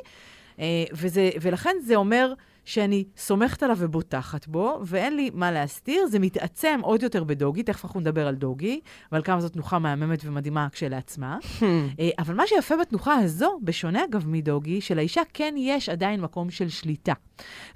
אה, 0.58 0.84
וזה, 0.92 1.30
ולכן 1.40 1.76
זה 1.82 1.94
אומר 1.96 2.32
שאני 2.64 3.04
סומכת 3.16 3.62
עליו 3.62 3.76
ובוטחת 3.80 4.46
בו, 4.46 4.78
ואין 4.84 5.16
לי 5.16 5.30
מה 5.34 5.50
להסתיר. 5.50 6.06
זה 6.06 6.18
מתעצם 6.18 6.80
עוד 6.82 7.02
יותר 7.02 7.24
בדוגי, 7.24 7.62
תכף 7.62 7.84
אנחנו 7.84 8.00
נדבר 8.00 8.26
על 8.26 8.34
דוגי, 8.34 8.80
ועל 9.12 9.22
כמה 9.22 9.40
זאת 9.40 9.52
תנוחה 9.52 9.78
מהממת 9.78 10.20
ומדהימה 10.24 10.68
כשלעצמה. 10.72 11.38
אה, 12.00 12.10
אבל 12.18 12.34
מה 12.34 12.42
שיפה 12.46 12.76
בתנוחה 12.76 13.14
הזו, 13.14 13.58
בשונה 13.62 14.04
אגב 14.04 14.28
מדוגי, 14.28 14.80
שלאישה 14.80 15.22
כן 15.34 15.54
יש 15.58 15.88
עדיין 15.88 16.20
מקום 16.20 16.50
של 16.50 16.68
שליטה. 16.68 17.12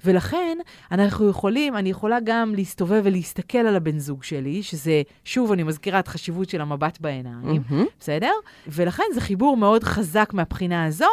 ולכן 0.05 0.57
אנחנו 0.91 1.29
יכולים, 1.29 1.77
אני 1.77 1.89
יכולה 1.89 2.17
גם 2.23 2.53
להסתובב 2.55 3.01
ולהסתכל 3.03 3.57
על 3.57 3.75
הבן 3.75 3.99
זוג 3.99 4.23
שלי, 4.23 4.63
שזה, 4.63 5.01
שוב, 5.25 5.51
אני 5.51 5.63
מזכירה 5.63 5.99
את 5.99 6.07
חשיבות 6.07 6.49
של 6.49 6.61
המבט 6.61 6.97
בעיניים, 7.01 7.63
מהמם. 7.69 7.85
בסדר? 7.99 8.31
ולכן 8.67 9.03
זה 9.13 9.21
חיבור 9.21 9.57
מאוד 9.57 9.83
חזק 9.83 10.29
מהבחינה 10.33 10.85
הזו, 10.85 11.07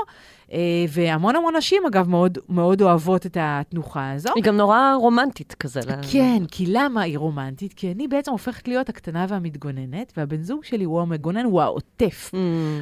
אה, 0.52 0.84
והמון 0.88 1.36
המון 1.36 1.56
נשים, 1.56 1.82
אגב, 1.86 2.08
מאוד, 2.08 2.38
מאוד 2.48 2.82
אוהבות 2.82 3.26
את 3.26 3.36
התנוחה 3.40 4.12
הזו. 4.12 4.28
היא 4.34 4.44
גם 4.44 4.56
נורא 4.56 4.94
רומנטית 5.00 5.54
כזה. 5.54 5.80
כן, 6.12 6.42
כי 6.50 6.66
למה 6.66 7.02
היא 7.02 7.18
רומנטית? 7.18 7.72
כי 7.72 7.92
אני 7.92 8.08
בעצם 8.08 8.32
הופכת 8.32 8.68
להיות 8.68 8.88
הקטנה 8.88 9.26
והמתגוננת, 9.28 10.12
והבן 10.16 10.42
זוג 10.42 10.64
שלי 10.64 10.84
הוא 10.84 11.00
המגונן, 11.00 11.44
הוא 11.44 11.62
העוטף. 11.62 12.30
Mm. 12.34 12.36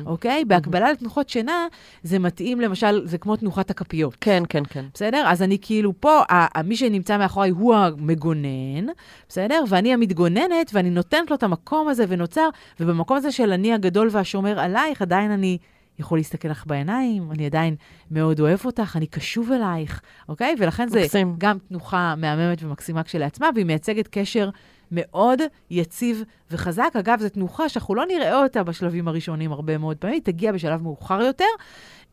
אוקיי? 0.07 0.45
בהקבלה 0.45 0.93
לתנוחות 0.93 1.29
שינה, 1.29 1.67
זה 2.03 2.19
מתאים, 2.19 2.61
למשל, 2.61 3.03
זה 3.05 3.19
כמו 3.19 3.37
תנוחת 3.37 3.71
הכפיות. 3.71 4.17
כן, 4.21 4.43
כן, 4.49 4.63
כן. 4.69 4.85
בסדר? 4.95 5.25
אז 5.27 5.43
אני 5.43 5.59
כאילו 5.63 5.93
פה, 6.01 6.23
מי 6.65 6.77
שנמצא 6.77 7.19
מאחוריי 7.19 7.51
הוא 7.51 7.75
המגונן, 7.75 8.87
בסדר? 9.29 9.65
ואני 9.69 9.93
המתגוננת, 9.93 10.71
ואני 10.73 10.91
נותנת 10.91 11.31
לו 11.31 11.37
את 11.37 11.43
המקום 11.43 11.89
הזה 11.89 12.05
ונוצר, 12.09 12.49
ובמקום 12.81 13.17
הזה 13.17 13.33
של 13.33 13.53
אני 13.53 13.73
הגדול 13.73 14.09
והשומר 14.11 14.61
עלייך, 14.61 15.03
עדיין 15.03 15.31
אני 15.31 15.59
יכול 15.99 16.19
להסתכל 16.19 16.49
לך 16.49 16.67
בעיניים, 16.67 17.33
אני 17.33 17.47
עדיין 17.47 17.77
מאוד 18.11 18.41
אוהב 18.41 18.59
אותך, 18.65 18.97
אני 18.97 19.07
קשוב 19.07 19.53
אלייך, 19.53 20.01
אוקיי? 20.29 20.55
ולכן 20.59 20.89
זה 20.89 21.01
מקסים. 21.01 21.35
גם 21.39 21.59
תנוחה 21.69 22.15
מהממת 22.17 22.63
ומקסימה 22.63 23.03
כשלעצמה, 23.03 23.51
והיא 23.55 23.67
מייצגת 23.67 24.09
קשר 24.11 24.51
מאוד 24.93 25.41
יציב 25.71 26.23
וחזק. 26.51 26.91
אגב, 26.99 27.21
זו 27.21 27.29
תנוחה 27.29 27.69
שאנחנו 27.69 27.95
לא 27.95 28.07
נראה 28.07 28.43
אותה 28.43 28.63
בשלבים 28.63 29.09
הראשונים 29.09 29.53
הרבה 29.53 29.79
מאוד 29.79 29.97
פעמים, 29.97 30.15
היא 30.15 30.23
תגיע 30.23 30.53
בשלב 30.53 30.83
מאוחר 30.83 31.21
יותר, 31.21 31.45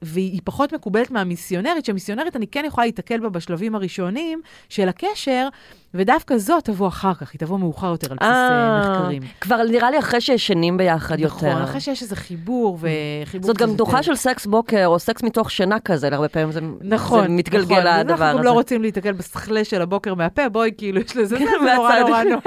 והיא 0.02 0.42
פחות 0.44 0.74
מקובלת 0.74 1.12
מהמיסיונרית, 1.12 1.86
שמיסיונרית 1.86 2.36
אני 2.36 2.48
כן 2.48 2.64
יכולה 2.68 2.86
להיתקל 2.86 3.20
בה 3.20 3.30
בשלבים 3.30 3.76
הראשונים 3.76 4.42
של 4.70 4.90
הקשר, 4.90 5.48
ודווקא 5.94 6.38
זאת 6.38 6.66
תבוא 6.66 6.88
אחר 6.88 7.14
כך, 7.14 7.32
היא 7.34 7.40
תבוא 7.40 7.60
מאוחר 7.60 7.88
יותר 7.88 8.08
על 8.12 8.18
בסיס 8.18 8.30
אה, 8.32 8.80
מחקרים. 8.92 9.22
כבר 9.42 9.64
נראה 9.64 9.92
לי 9.92 10.00
אחרי 10.00 10.22
שישנים 10.22 10.78
ביחד 10.78 11.20
נכון, 11.20 11.48
יותר. 11.50 11.64
אחרי 11.64 11.82
שיש 11.82 12.02
איזה 12.02 12.16
חיבור 12.16 12.78
וחיבור... 13.26 13.48
זאת 13.48 13.58
גם 13.58 13.70
יותר- 13.70 14.02
של 14.02 14.16
סקס 14.16 14.46
בוקר, 14.46 14.86
או 14.86 15.00
סקס 15.00 15.24
מתוך 15.24 15.52
שינה 15.52 15.80
כזה, 15.80 16.08
הרבה 16.12 16.28
פעמים 16.30 16.52
זה, 16.52 16.60
נכון, 16.82 17.22
זה 17.22 17.28
מתגלגל 17.30 17.80
נכון. 17.80 17.88
הדבר 17.88 18.14
אנחנו 18.14 18.28
גם 18.30 18.40
הזה. 18.40 18.46
לא 18.46 18.52
רוצים 18.52 18.82
להתקל 18.82 19.12
בסכלה 19.12 19.64
של 19.64 19.82
הבוקר 19.82 20.14
מהפה, 20.14 20.50
בואי, 20.50 20.72
כאילו, 20.78 21.02
יש 21.02 21.18
לזה, 21.18 21.38
זה 21.38 21.46
זה 21.46 21.76
נורא. 21.76 22.00
נורא 22.00 22.24
נוח. 22.24 22.44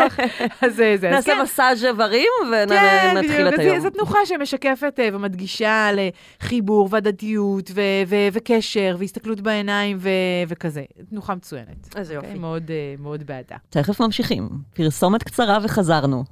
נעשה 1.03 1.35
כן. 1.35 1.43
מסאז' 1.43 1.85
איברים 1.85 2.27
כן, 2.69 3.15
ונתחיל 3.17 3.37
בדיוק. 3.47 3.55
את 3.55 3.59
היום. 3.59 3.81
זו 3.81 3.91
תנוחה 3.91 4.19
שמשקפת 4.25 5.01
אה, 5.01 5.09
ומדגישה 5.13 5.91
לחיבור 6.43 6.89
והדדיות 6.91 7.71
וקשר 8.33 8.97
והסתכלות 8.99 9.41
בעיניים 9.41 9.99
וכזה. 10.49 10.83
תנוחה 11.11 11.35
מצוינת. 11.35 11.97
איזה 11.97 12.17
אוקיי? 12.17 12.29
יופי. 12.31 12.41
מאוד, 12.41 12.71
מאוד 13.33 13.45
בעדה. 13.49 13.57
תכף 13.71 14.01
ממשיכים. 14.01 14.49
פרסומת 14.75 15.23
קצרה 15.23 15.59
וחזרנו. 15.63 16.25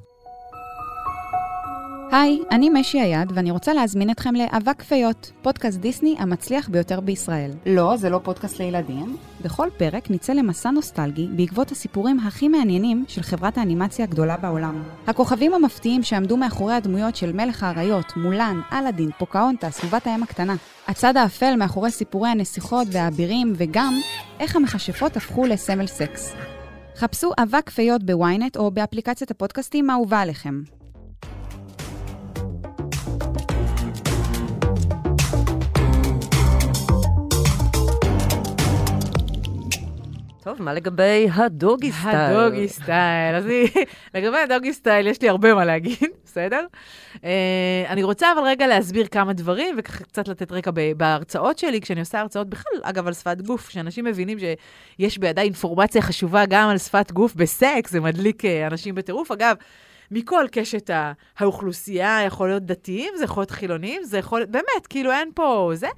היי, 2.13 2.39
אני 2.51 2.71
משי 2.71 3.01
היד, 3.01 3.33
ואני 3.35 3.51
רוצה 3.51 3.75
להזמין 3.75 4.11
אתכם 4.11 4.35
לאבק 4.35 4.83
פיות, 4.83 5.31
פודקאסט 5.43 5.79
דיסני 5.79 6.17
המצליח 6.19 6.69
ביותר 6.69 7.01
בישראל. 7.01 7.51
לא, 7.67 7.97
זה 7.97 8.11
לא 8.11 8.21
פודקאסט 8.23 8.59
לילדים. 8.59 9.17
בכל 9.45 9.69
פרק 9.77 10.11
נצא 10.11 10.33
למסע 10.33 10.71
נוסטלגי 10.71 11.27
בעקבות 11.37 11.71
הסיפורים 11.71 12.21
הכי 12.21 12.49
מעניינים 12.49 13.05
של 13.09 13.23
חברת 13.23 13.59
האנימציה 13.59 14.05
הגדולה 14.05 14.37
בעולם. 14.37 14.83
הכוכבים 15.07 15.55
המפתיעים 15.55 16.03
שעמדו 16.03 16.37
מאחורי 16.37 16.75
הדמויות 16.75 17.17
של 17.17 17.33
מלך 17.33 17.63
האריות, 17.63 18.17
מולן, 18.17 18.61
אלאדין, 18.73 19.11
פוקהונטה, 19.19 19.71
סביבת 19.71 20.07
הים 20.07 20.23
הקטנה. 20.23 20.55
הצד 20.89 21.17
האפל 21.17 21.55
מאחורי 21.57 21.91
סיפורי 21.91 22.29
הנסיכות 22.29 22.89
והאבירים, 22.93 23.53
וגם 23.57 24.01
איך 24.41 24.57
המכשפות 24.57 25.17
הפכו 25.17 25.47
לסמל 25.47 25.87
סקס. 25.87 26.35
חפשו 27.01 27.31
אבק 27.43 27.71
פיות 27.71 28.03
בוויינט 28.03 28.57
או 28.57 28.71
באפליקציית 28.71 29.31
הפודקאסטים 29.31 29.91
האהובה 29.91 30.21
עליכם. 30.21 30.63
טוב, 40.43 40.63
מה 40.63 40.75
לגבי 40.75 41.29
ה 41.35 41.44
doggy 41.44 41.93
style? 41.93 42.17
ה 42.17 42.25
doggy 42.25 42.69
style. 42.69 43.35
אז 43.35 43.45
לגבי 44.15 44.37
ה 44.39 44.44
doggy 44.44 44.73
style, 44.73 45.07
יש 45.07 45.23
לי 45.23 45.29
הרבה 45.29 45.55
מה 45.55 45.65
להגיד, 45.65 46.09
בסדר? 46.25 46.67
Uh, 47.15 47.19
אני 47.89 48.03
רוצה 48.03 48.33
אבל 48.33 48.43
רגע 48.43 48.67
להסביר 48.67 49.07
כמה 49.07 49.33
דברים, 49.33 49.75
וככה 49.79 50.05
קצת 50.05 50.29
לתת 50.29 50.53
רקע 50.53 50.71
בהרצאות 50.97 51.59
שלי, 51.59 51.81
כשאני 51.81 52.01
עושה 52.01 52.21
הרצאות 52.21 52.49
בכלל, 52.49 52.81
אגב, 52.83 53.07
על 53.07 53.13
שפת 53.13 53.41
גוף, 53.41 53.71
שאנשים 53.71 54.05
מבינים 54.05 54.39
שיש 54.39 55.19
בידי 55.19 55.41
אינפורמציה 55.41 56.03
חשובה 56.03 56.47
גם 56.47 56.69
על 56.69 56.79
שפת 56.79 57.13
גוף 57.13 57.35
בסקס, 57.35 57.91
זה 57.91 58.01
מדליק 58.01 58.45
אה, 58.45 58.67
אנשים 58.67 58.95
בטירוף. 58.95 59.31
אגב, 59.31 59.57
מכל 60.11 60.45
קשת 60.53 60.91
האוכלוסייה, 61.39 62.23
יכול 62.27 62.49
להיות 62.49 62.63
דתיים, 62.63 63.15
זה 63.17 63.25
יכול 63.25 63.41
להיות 63.41 63.51
חילונים, 63.51 64.05
זה 64.05 64.19
יכול 64.19 64.39
להיות, 64.39 64.51
באמת, 64.51 64.87
כאילו 64.89 65.13
אין 65.13 65.31
פה 65.35 65.71
זה. 65.75 65.89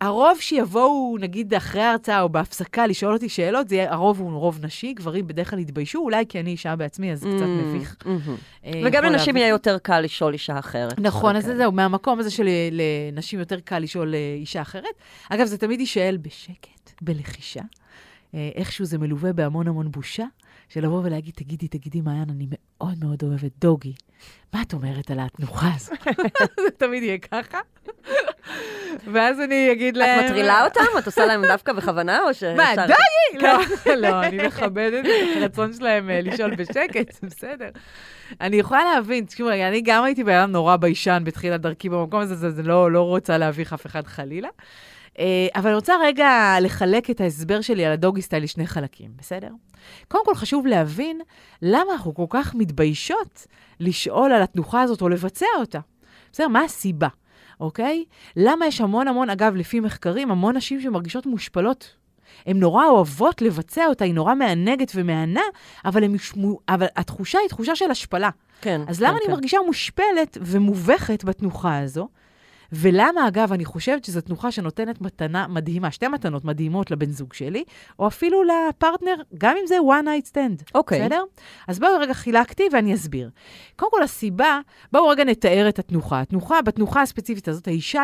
הרוב 0.00 0.38
שיבואו, 0.40 1.16
נגיד, 1.20 1.54
אחרי 1.54 1.82
ההרצאה 1.82 2.20
או 2.20 2.28
בהפסקה 2.28 2.86
לשאול 2.86 3.14
אותי 3.14 3.28
שאלות, 3.28 3.68
זה 3.68 3.74
יהיה, 3.76 3.92
הרוב 3.92 4.20
הוא 4.20 4.30
רוב 4.32 4.64
נשי, 4.64 4.92
גברים 4.92 5.26
בדרך 5.26 5.50
כלל 5.50 5.58
יתביישו, 5.58 5.98
אולי 5.98 6.24
כי 6.28 6.40
אני 6.40 6.50
אישה 6.50 6.76
בעצמי, 6.76 7.12
אז 7.12 7.20
זה 7.20 7.28
קצת 7.36 7.46
מביך. 7.46 7.96
מהמם. 8.04 8.20
אה, 8.64 8.70
Mm, 8.70 8.74
וגם 8.86 9.04
לנשים. 9.04 9.36
יהיה 9.36 9.48
יותר 9.48 9.78
קל 9.78 10.00
לשאול 10.00 10.32
אישה 10.32 10.58
אחרת. 10.58 10.98
נכון, 10.98 11.36
אז 11.36 11.42
אוקיי. 11.44 11.56
זהו, 11.56 11.72
מהמקום 11.72 12.18
הזה 12.18 12.30
שלנשים 12.30 13.38
יותר 13.38 13.60
קל 13.60 13.78
לשאול 13.78 14.14
אה, 14.14 14.34
אישה 14.40 14.62
אחרת. 14.62 14.84
אגב, 15.28 15.46
זה 15.46 15.58
תמיד 15.58 15.80
יישאל 15.80 16.18
בשקט, 16.22 16.90
בלחישה. 17.02 17.62
אה, 18.34 18.50
איכשהו 18.54 18.84
זה 18.84 18.98
מלווה 18.98 19.32
בהמון 19.32 19.68
המון 19.68 19.90
בושה, 19.90 20.24
של 20.68 20.84
לבוא 20.84 21.00
ולהגיד, 21.04 21.34
תגידי, 21.34 21.68
תגידי, 21.68 22.00
מעיין, 22.00 22.30
אני 22.30 22.46
מאוד 22.50 23.04
מאוד 23.04 23.22
אוהבת 23.22 23.52
דוגי. 23.58 23.92
מה 24.54 24.62
את 24.62 24.72
אומרת 24.72 25.10
על 25.10 25.20
התנוחה 25.20 25.70
הזאת? 25.76 25.98
זה 26.64 26.70
תמיד 26.76 27.02
יהיה 27.02 27.18
ככה. 27.18 27.58
ואז 29.12 29.40
אני 29.40 29.72
אגיד 29.72 29.96
להם... 29.96 30.20
את 30.20 30.24
מטרילה 30.24 30.64
אותם? 30.64 30.98
את 30.98 31.06
עושה 31.06 31.26
להם 31.26 31.42
דווקא 31.46 31.72
בכוונה, 31.72 32.20
או 32.22 32.34
ש... 32.34 32.42
מה, 32.42 32.72
דוגי? 32.76 32.94
לא, 33.46 33.58
לא, 33.96 34.22
אני 34.22 34.46
מכבדת 34.46 35.04
את 35.04 35.36
הרצון 35.36 35.72
שלהם 35.72 36.10
אה, 36.10 36.20
לשאול 36.20 36.54
בשקט, 36.54 37.12
זה 37.12 37.26
בסדר. 37.26 37.68
אני 38.40 38.56
יכולה 38.56 38.84
להבין, 38.84 39.24
תשמעו, 39.24 39.50
אני 39.50 39.80
גם 39.84 40.04
הייתי 40.04 40.24
בן 40.24 40.34
אדם 40.34 40.52
נורא 40.52 40.76
ביישן 40.76 41.22
בתחילת 41.24 41.60
דרכי 41.60 41.88
במקום 41.88 42.20
הזה, 42.20 42.34
זה, 42.34 42.50
זה 42.50 42.62
לא, 42.62 42.92
לא 42.92 43.02
רוצה 43.02 43.38
להביך 43.38 43.72
אף 43.72 43.86
אחד 43.86 44.06
חלילה. 44.06 44.48
אה, 45.18 45.46
אבל 45.54 45.66
אני 45.66 45.74
רוצה 45.74 45.94
רגע 46.02 46.56
לחלק 46.60 47.10
את 47.10 47.20
ההסבר 47.20 47.60
שלי 47.60 47.84
על 47.84 47.92
הדוגי 47.92 48.22
סטייל 48.22 48.42
לשני 48.42 48.66
חלקים, 48.66 49.10
בסדר? 49.16 49.50
קודם 50.08 50.24
כל 50.24 50.34
חשוב 50.34 50.66
להבין 50.66 51.20
למה 51.62 51.92
אנחנו 51.92 52.14
כל 52.14 52.26
כך 52.30 52.54
מתביישות 52.54 53.46
לשאול 53.80 54.32
על 54.32 54.42
התנוחה 54.42 54.82
הזאת 54.82 55.02
או 55.02 55.08
לבצע 55.08 55.46
אותה. 55.58 55.80
בסדר? 56.32 56.48
מה 56.48 56.60
הסיבה, 56.64 57.08
אוקיי? 57.60 58.04
למה 58.36 58.66
יש 58.66 58.80
המון 58.80 59.08
המון, 59.08 59.30
אגב, 59.30 59.54
לפי 59.54 59.80
מחקרים, 59.80 60.30
המון 60.30 60.56
נשים 60.56 60.80
שמרגישות 60.80 61.26
מושפלות 61.26 61.94
הן 62.46 62.58
נורא 62.58 62.86
אוהבות 62.86 63.42
לבצע 63.42 63.86
אותה, 63.86 64.04
היא 64.04 64.14
נורא 64.14 64.34
מענגת 64.34 64.92
ומהנה, 64.94 65.42
אבל, 65.84 66.04
הם 66.04 66.14
ישמו, 66.14 66.58
אבל 66.68 66.86
התחושה 66.96 67.38
היא 67.38 67.48
תחושה 67.48 67.76
של 67.76 67.90
השפלה. 67.90 68.30
כן. 68.60 68.80
אז 68.88 68.98
כן, 68.98 69.04
למה 69.04 69.16
אני 69.16 69.26
כן. 69.26 69.32
מרגישה 69.32 69.58
מושפלת 69.66 70.38
ומובכת 70.40 71.24
בתנוחה 71.24 71.78
הזו? 71.78 72.08
ולמה, 72.72 73.28
אגב, 73.28 73.52
אני 73.52 73.64
חושבת 73.64 74.04
שזו 74.04 74.20
תנוחה 74.20 74.52
שנותנת 74.52 75.00
מתנה 75.00 75.46
מדהימה, 75.48 75.90
שתי 75.90 76.08
מתנות 76.08 76.44
מדהימות 76.44 76.90
לבן 76.90 77.10
זוג 77.10 77.32
שלי, 77.32 77.64
או 77.98 78.06
אפילו 78.06 78.42
לפרטנר, 78.44 79.14
גם 79.38 79.56
אם 79.60 79.66
זה 79.66 79.76
one 79.78 80.04
night 80.04 80.30
stand. 80.32 80.70
אוקיי. 80.74 81.00
בסדר? 81.02 81.22
אז 81.68 81.78
בואו 81.78 82.00
רגע 82.00 82.14
חילקתי 82.14 82.62
ואני 82.72 82.94
אסביר. 82.94 83.30
קודם 83.76 83.90
כל, 83.90 84.02
הסיבה, 84.02 84.60
בואו 84.92 85.08
רגע 85.08 85.24
נתאר 85.24 85.68
את 85.68 85.78
התנוחה. 85.78 86.20
התנוחה, 86.20 86.62
בתנוחה 86.62 87.02
הספציפית 87.02 87.48
הזאת, 87.48 87.68
האישה 87.68 88.02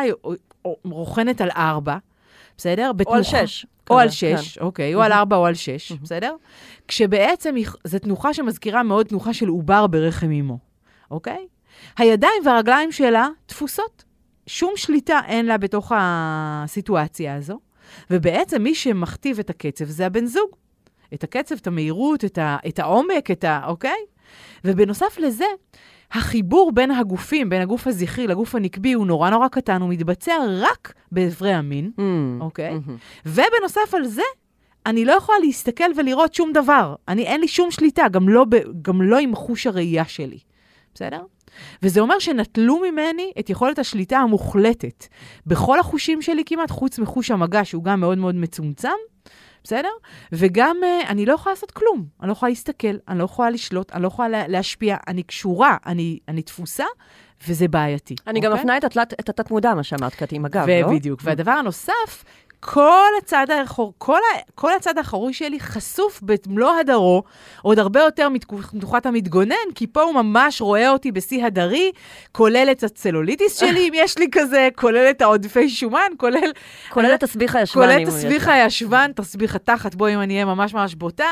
רוכנת 0.83 1.41
על 1.41 1.49
ארבע, 1.55 1.97
בסדר? 2.57 2.83
או 2.83 2.87
על 2.89 2.93
בתנוחה- 3.21 3.47
שש. 3.47 3.65
או 3.89 3.99
על 3.99 4.09
שש, 4.09 4.57
אוקיי, 4.57 4.95
או 4.95 5.01
על 5.01 5.11
ארבע 5.11 5.35
או 5.35 5.45
על 5.45 5.53
שש, 5.53 5.91
בסדר? 5.91 6.35
כשבעצם 6.87 7.55
זו 7.83 7.99
תנוחה 7.99 8.33
שמזכירה 8.33 8.83
מאוד 8.83 9.05
תנוחה 9.05 9.33
של 9.33 9.47
עובר 9.47 9.87
ברחם 9.87 10.31
אימו, 10.31 10.57
אוקיי? 11.11 11.47
הידיים 11.97 12.41
והרגליים 12.45 12.91
שלה 12.91 13.27
תפוסות. 13.45 14.03
שום 14.47 14.73
שליטה 14.75 15.19
אין 15.27 15.45
לה 15.45 15.57
בתוך 15.57 15.91
הסיטואציה 15.95 17.35
הזו, 17.35 17.59
ובעצם 18.09 18.63
מי 18.63 18.75
שמכתיב 18.75 19.39
את 19.39 19.49
הקצב 19.49 19.85
זה 19.85 20.05
הבן 20.05 20.25
זוג. 20.25 20.49
את 21.13 21.23
הקצב, 21.23 21.55
את 21.55 21.67
המהירות, 21.67 22.25
את, 22.25 22.37
ה, 22.37 22.57
את 22.67 22.79
העומק, 22.79 23.31
את 23.31 23.43
ה... 23.43 23.61
אוקיי? 23.67 23.97
ובנוסף 24.65 25.17
לזה, 25.17 25.45
החיבור 26.11 26.71
בין 26.71 26.91
הגופים, 26.91 27.49
בין 27.49 27.61
הגוף 27.61 27.87
הזכרי 27.87 28.27
לגוף 28.27 28.55
הנקבי, 28.55 28.93
הוא 28.93 29.07
נורא 29.07 29.29
נורא 29.29 29.47
קטן, 29.47 29.81
הוא 29.81 29.89
מתבצע 29.89 30.33
רק 30.59 30.93
באיברי 31.11 31.53
המין. 31.53 31.91
Mm, 31.97 32.01
אוקיי? 32.41 32.73
מהמם. 32.73 32.97
ובנוסף 33.25 33.93
על 33.93 34.05
זה, 34.05 34.21
אני 34.85 35.05
לא 35.05 35.11
יכולה 35.11 35.37
להסתכל 35.39 35.91
ולראות 35.95 36.33
שום 36.33 36.53
דבר. 36.53 36.95
אני, 37.07 37.23
אין 37.23 37.41
לי 37.41 37.47
שום 37.47 37.71
שליטה, 37.71 38.07
גם 38.11 38.29
לא, 38.29 38.45
ב, 38.49 38.55
גם 38.81 39.01
לא 39.01 39.17
עם 39.17 39.35
חוש 39.35 39.67
הראייה 39.67 40.05
שלי. 40.05 40.39
בסדר? 40.93 41.21
וזה 41.83 41.99
אומר 41.99 42.19
שנטלו 42.19 42.79
ממני 42.79 43.31
את 43.39 43.49
יכולת 43.49 43.79
השליטה 43.79 44.17
המוחלטת 44.17 45.07
בכל 45.45 45.79
החושים 45.79 46.21
שלי 46.21 46.43
כמעט, 46.45 46.71
חוץ 46.71 46.99
מחוש 46.99 47.31
המגע, 47.31 47.65
שהוא 47.65 47.83
גם 47.83 47.99
מאוד 47.99 48.17
מאוד 48.17 48.35
מצומצם, 48.35 48.89
בסדר? 49.63 49.89
וגם 50.31 50.77
uh, 50.81 51.07
אני 51.07 51.25
לא 51.25 51.33
יכולה 51.33 51.53
לעשות 51.53 51.71
כלום. 51.71 52.05
אני 52.21 52.27
לא 52.27 52.33
יכולה 52.33 52.49
להסתכל, 52.49 52.95
אני 53.07 53.19
לא 53.19 53.23
יכולה 53.23 53.49
לשלוט, 53.49 53.91
אני 53.91 54.03
לא 54.03 54.07
יכולה 54.07 54.29
לה, 54.29 54.47
להשפיע, 54.47 54.97
אני 55.07 55.23
קשורה, 55.23 55.77
אני, 55.85 56.19
אני 56.27 56.41
תפוסה, 56.41 56.85
וזה 57.47 57.67
בעייתי. 57.67 58.15
אני 58.27 58.39
גם 58.39 58.51
אוקיי? 58.51 58.63
מפנה 58.63 58.77
את 59.19 59.29
התת-מודע, 59.29 59.73
מה 59.73 59.83
שאמרת, 59.83 60.15
קטי, 60.15 60.35
עם 60.35 60.45
הגב, 60.45 60.69
לא? 60.69 60.87
ובדיוק. 60.87 61.19
והדבר 61.23 61.51
הנוסף, 61.51 62.23
כל 62.67 63.09
הצד 63.17 63.47
האחור, 63.49 63.93
כל, 63.97 64.17
ה, 64.17 64.51
כל 64.55 64.73
הצד 64.73 64.97
האחורי 64.97 65.33
שלי 65.33 65.59
חשוף 65.59 66.21
במלוא 66.21 66.75
הדרו, 66.79 67.23
עוד 67.61 67.79
הרבה 67.79 67.99
יותר 67.99 68.29
מתנוחת 68.29 69.05
המתגונן, 69.05 69.55
כי 69.75 69.87
פה 69.87 70.01
הוא 70.01 70.13
ממש 70.13 70.61
רואה 70.61 70.89
אותי 70.89 71.11
בשיא 71.11 71.45
הדרי, 71.45 71.91
כולל 72.31 72.67
את 72.71 72.83
הצלוליטיס 72.83 73.57
שלי, 73.59 73.89
אם 73.89 73.93
יש 73.95 74.17
לי 74.17 74.27
כזה, 74.31 74.69
כולל 74.75 75.09
את 75.09 75.21
העודפי 75.21 75.69
שומן, 75.69 76.11
כולל... 76.17 76.51
כולל 76.89 77.11
את 77.15 77.19
תסביך 77.19 77.55
הישבן. 77.55 77.81
כולל 77.81 78.03
את 78.03 78.07
תסביך 78.07 78.47
הישבן, 78.47 79.11
תסביך 79.15 79.55
התחת, 79.55 79.95
בואי 79.95 80.15
אם 80.15 80.21
אני 80.21 80.33
אהיה 80.33 80.45
ממש 80.45 80.73
ממש 80.73 80.95
בוטה. 80.95 81.29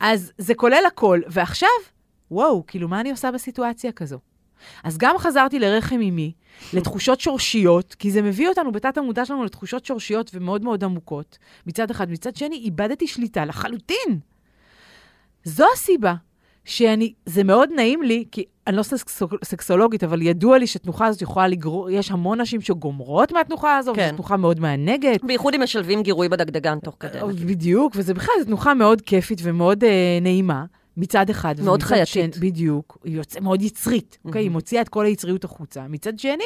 אז 0.00 0.32
זה 0.38 0.54
כולל 0.54 0.84
הכל. 0.86 1.20
ועכשיו, 1.28 1.68
וואו, 2.30 2.64
כאילו, 2.66 2.88
מה 2.88 3.00
אני 3.00 3.10
עושה 3.10 3.30
בסיטואציה 3.30 3.92
כזו? 3.92 4.31
אז 4.84 4.98
גם 4.98 5.18
חזרתי 5.18 5.58
לרחם 5.58 6.00
אימי, 6.00 6.32
לתחושות 6.72 7.20
שורשיות, 7.20 7.94
כי 7.94 8.10
זה 8.10 8.22
מביא 8.22 8.48
אותנו 8.48 8.72
בתת 8.72 8.98
המודע 8.98 9.24
שלנו 9.24 9.44
לתחושות 9.44 9.84
שורשיות 9.84 10.30
ומאוד 10.34 10.64
מאוד 10.64 10.84
עמוקות, 10.84 11.38
מצד 11.66 11.90
אחד. 11.90 12.10
מצד 12.10 12.36
שני, 12.36 12.56
איבדתי 12.56 13.06
שליטה 13.06 13.44
לחלוטין. 13.44 14.18
זו 15.44 15.64
הסיבה 15.74 16.14
שאני, 16.64 17.12
זה 17.26 17.44
מאוד 17.44 17.68
נעים 17.76 18.02
לי, 18.02 18.24
כי 18.30 18.44
אני 18.66 18.76
לא 18.76 18.82
סקסו, 18.82 19.28
סקסולוגית, 19.44 20.04
אבל 20.04 20.22
ידוע 20.22 20.58
לי 20.58 20.66
שתנוחה 20.66 21.06
הזאת 21.06 21.22
יכולה 21.22 21.48
לגרור, 21.48 21.90
יש 21.90 22.10
המון 22.10 22.40
נשים 22.40 22.60
שגומרות 22.60 23.32
מהתנוחה 23.32 23.76
הזו, 23.76 23.92
כן. 23.94 24.02
וזו 24.02 24.16
תנוחה 24.16 24.36
מאוד 24.36 24.60
מענגת. 24.60 25.24
בייחוד 25.24 25.54
אם 25.54 25.62
משלבים 25.62 26.02
גירוי 26.02 26.28
בדגדגן 26.28 26.78
תוך 26.78 26.96
כדי. 27.00 27.18
בדיוק, 27.46 27.92
וזה 27.96 28.14
בכלל, 28.14 28.34
זו 28.38 28.44
תנוחה 28.44 28.74
מאוד 28.74 29.00
כיפית 29.00 29.38
ומאוד 29.42 29.84
אה, 29.84 30.18
נעימה. 30.22 30.64
מצד 30.96 31.30
אחד. 31.30 31.60
מאוד 31.60 31.82
חייתית. 31.82 32.08
שני, 32.08 32.28
בדיוק. 32.40 32.98
היא 33.04 33.16
יוצא 33.16 33.40
מאוד 33.40 33.62
יצרית, 33.62 34.18
אוקיי? 34.24 34.40
Mm-hmm. 34.40 34.44
היא 34.44 34.50
מוציאה 34.50 34.82
את 34.82 34.88
כל 34.88 35.06
היצריות 35.06 35.44
החוצה. 35.44 35.88
מצד 35.88 36.18
שני, 36.18 36.44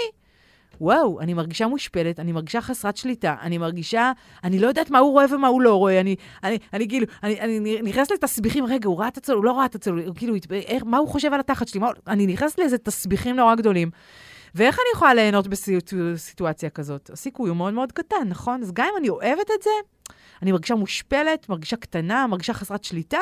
וואו, 0.80 1.20
אני 1.20 1.34
מרגישה 1.34 1.66
מושפלת, 1.66 2.20
אני 2.20 2.32
מרגישה 2.32 2.60
חסרת 2.60 2.96
שליטה, 2.96 3.36
אני 3.40 3.58
מרגישה, 3.58 4.12
אני 4.44 4.58
לא 4.58 4.66
יודעת 4.66 4.90
מה 4.90 4.98
הוא 4.98 5.12
רואה 5.12 5.24
ומה 5.30 5.48
הוא 5.48 5.62
לא 5.62 5.74
רואה, 5.74 6.00
אני, 6.00 6.16
אני, 6.44 6.58
אני 6.72 6.88
כאילו, 6.88 7.06
אני, 7.22 7.40
אני 7.40 7.82
נכנסת 7.82 8.10
לתסביכים, 8.10 8.66
רגע, 8.66 8.88
הוא 8.88 9.00
ראה 9.00 9.08
את 9.08 9.16
הצלול, 9.16 9.38
הוא 9.38 9.44
לא 9.44 9.52
ראה 9.52 9.64
את 9.64 9.74
הצלול, 9.74 10.02
כאילו, 10.14 10.34
איך, 10.52 10.82
מה 10.86 10.98
הוא 10.98 11.08
חושב 11.08 11.32
על 11.32 11.40
התחת 11.40 11.68
שלי? 11.68 11.80
מה, 11.80 11.88
אני 12.06 12.26
נכנסת 12.26 12.58
לאיזה 12.58 12.78
תסביכים 12.78 13.36
נורא 13.36 13.54
גדולים. 13.54 13.90
ואיך 14.54 14.78
אני 14.78 14.86
יכולה 14.94 15.14
ליהנות 15.14 15.48
בסיטואציה 15.48 16.70
כזאת? 16.70 17.10
הסיכוי 17.10 17.48
הוא 17.48 17.56
מאוד 17.56 17.74
מאוד 17.74 17.92
קטן, 17.92 18.28
נכון? 18.28 18.62
אז 18.62 18.72
גם 18.72 18.86
אם 18.92 18.98
אני 18.98 19.08
אוהבת 19.08 19.50
את 19.58 19.62
זה, 19.62 19.70
אני 20.42 20.52
מרגישה 20.52 20.74
מושפלת, 20.74 21.48
מרגישה 21.48 21.76
קטנה, 21.76 22.26
מרגישה 22.26 22.54
חסרת 22.54 22.84
שליטה, 22.84 23.20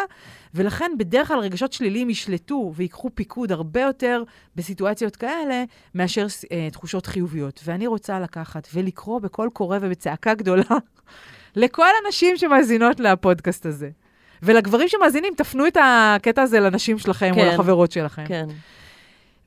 ולכן 0.54 0.92
בדרך 0.98 1.28
כלל 1.28 1.38
רגשות 1.38 1.72
שליליים 1.72 2.10
ישלטו 2.10 2.72
ויקחו 2.76 3.10
פיקוד 3.14 3.52
הרבה 3.52 3.80
יותר 3.80 4.22
בסיטואציות 4.56 5.16
כאלה, 5.16 5.64
מאשר 5.94 6.26
אה, 6.52 6.68
תחושות 6.72 7.06
חיוביות. 7.06 7.60
ואני 7.64 7.86
רוצה 7.86 8.20
לקחת 8.20 8.68
ולקרוא 8.74 9.20
בקול 9.20 9.50
קורא 9.52 9.78
ובצעקה 9.80 10.34
גדולה 10.34 10.62
לכל 11.56 11.88
הנשים 12.04 12.36
שמאזינות 12.36 13.00
לפודקאסט 13.00 13.66
הזה. 13.66 13.90
ולגברים 14.42 14.88
שמאזינים, 14.88 15.34
תפנו 15.36 15.66
את 15.66 15.76
הקטע 15.80 16.42
הזה 16.42 16.60
לנשים 16.60 16.98
שלכם 16.98 17.32
כן, 17.34 17.40
או 17.40 17.52
לחברות 17.52 17.92
שלכם. 17.92 18.24
כן. 18.26 18.46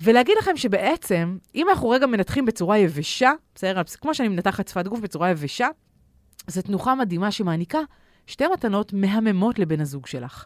ולהגיד 0.01 0.35
לכם 0.39 0.57
שבעצם, 0.57 1.37
אם 1.55 1.69
אנחנו 1.69 1.89
רגע 1.89 2.05
מנתחים 2.05 2.45
בצורה 2.45 2.77
יבשה, 2.77 3.31
בסדר? 3.55 3.81
כמו 4.01 4.13
שאני 4.13 4.27
מנתחת 4.27 4.67
שפת 4.67 4.87
גוף 4.87 4.99
בצורה 4.99 5.29
יבשה, 5.29 5.67
זו 6.47 6.61
תנוחה 6.61 6.95
מדהימה 6.95 7.31
שמעניקה 7.31 7.79
שתי 8.27 8.47
מתנות 8.53 8.93
מהממות 8.93 9.59
לבן 9.59 9.81
הזוג 9.81 10.07
שלך. 10.07 10.45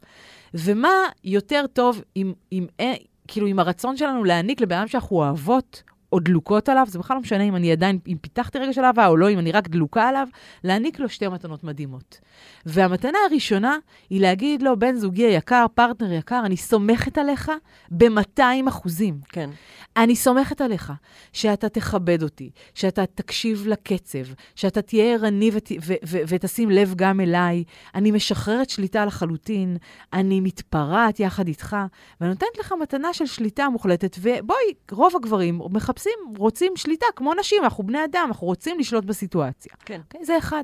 ומה 0.54 0.90
יותר 1.24 1.66
טוב 1.74 2.02
עם, 2.16 2.34
עם, 2.52 2.68
עם, 2.80 2.94
כאילו, 3.28 3.48
עם 3.48 3.60
הרצון 3.60 3.98
שלנו 3.98 4.24
להעניק 4.24 4.62
לבן 4.62 4.78
אדם 4.78 4.88
שאנחנו 4.88 5.16
אוהבות, 5.16 5.84
או 6.12 6.20
דלוקות 6.20 6.70
עליו, 6.70 6.88
זה 6.90 7.00
בכלל 7.00 7.16
לא 7.16 7.22
משנה 7.22 7.44
אם 7.44 7.56
אני 7.56 7.72
עדיין, 7.72 8.00
אם 8.08 8.18
פיתחתי 8.22 8.60
רגע 8.60 8.74
של 8.74 8.84
אהבה 8.84 9.08
או 9.08 9.18
לא, 9.18 9.30
אם 9.30 9.40
אני 9.40 9.52
רק 9.52 9.68
דלוקה 9.68 10.10
עליו, 10.10 10.28
להעניק 10.64 11.00
לו 11.00 11.10
שתי 11.10 11.28
מתנות 11.28 11.64
מדהימות. 11.64 12.20
והמתנה 12.66 13.18
הראשונה 13.30 13.78
היא 14.10 14.22
להגיד 14.22 14.62
לו, 14.62 14.80
בן 14.80 14.96
זוגי 14.96 15.24
היקר, 15.24 15.66
פרטנר 15.76 16.12
יקר, 16.12 16.42
אני 16.46 16.58
סומכת 16.58 17.18
עליך 17.18 17.52
ב-200 17.92 18.42
אחוזים. 18.68 19.20
כן. 19.30 19.50
אני 19.98 20.16
סומכת 20.16 20.62
עליך 20.62 20.94
שאתה 21.34 21.70
תכבד 21.70 22.24
אותי, 22.24 22.50
שאתה 22.76 23.06
תקשיב 23.06 23.68
לקצב, 23.68 24.20
שאתה 24.56 24.82
תהיה 24.82 25.14
ערני 25.14 25.50
ות, 25.54 25.72
ו- 25.82 25.94
ו- 26.06 26.22
ותשים 26.28 26.70
לב 26.70 26.94
גם 26.96 27.20
אליי. 27.20 27.64
אני 27.96 28.12
משחררת 28.12 28.70
שליטה 28.70 29.06
לחלוטין, 29.06 29.78
אני 30.14 30.40
מתפרעת 30.40 31.20
יחד 31.20 31.48
איתך, 31.48 31.78
ואני 32.22 32.30
נותנת 32.32 32.58
לך 32.60 32.74
מתנה 32.82 33.14
של 33.14 33.26
שליטה 33.26 33.70
מוחלטת. 33.70 34.18
ובואי, 34.22 34.74
רוב 34.92 35.16
הגברים 35.16 35.62
מחפשים, 35.70 36.01
רוצים 36.38 36.74
שליטה, 36.76 37.06
כמו 37.16 37.34
נשים, 37.34 37.64
אנחנו 37.64 37.84
בני 37.84 38.06
אדם, 38.06 38.24
אנחנו 38.28 38.48
רוצים 38.48 38.80
לשלוט 38.80 39.06
בסיטואציה. 39.06 39.74
כן. 39.86 40.02
Okay, 40.14 40.26
זה 40.26 40.38
אחד. 40.38 40.64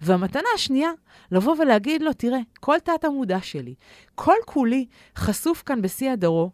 והמתנה 0.00 0.48
השנייה, 0.54 0.90
לבוא 1.32 1.56
ולהגיד 1.58 2.02
לו, 2.02 2.12
תראה, 2.12 2.38
כל 2.60 2.76
תת 2.84 3.04
המודע 3.04 3.38
שלי, 3.42 3.74
כל 4.14 4.36
כולי 4.44 4.86
חשוף 5.16 5.62
כאן 5.66 5.82
בשיא 5.82 6.10
הדרו, 6.10 6.50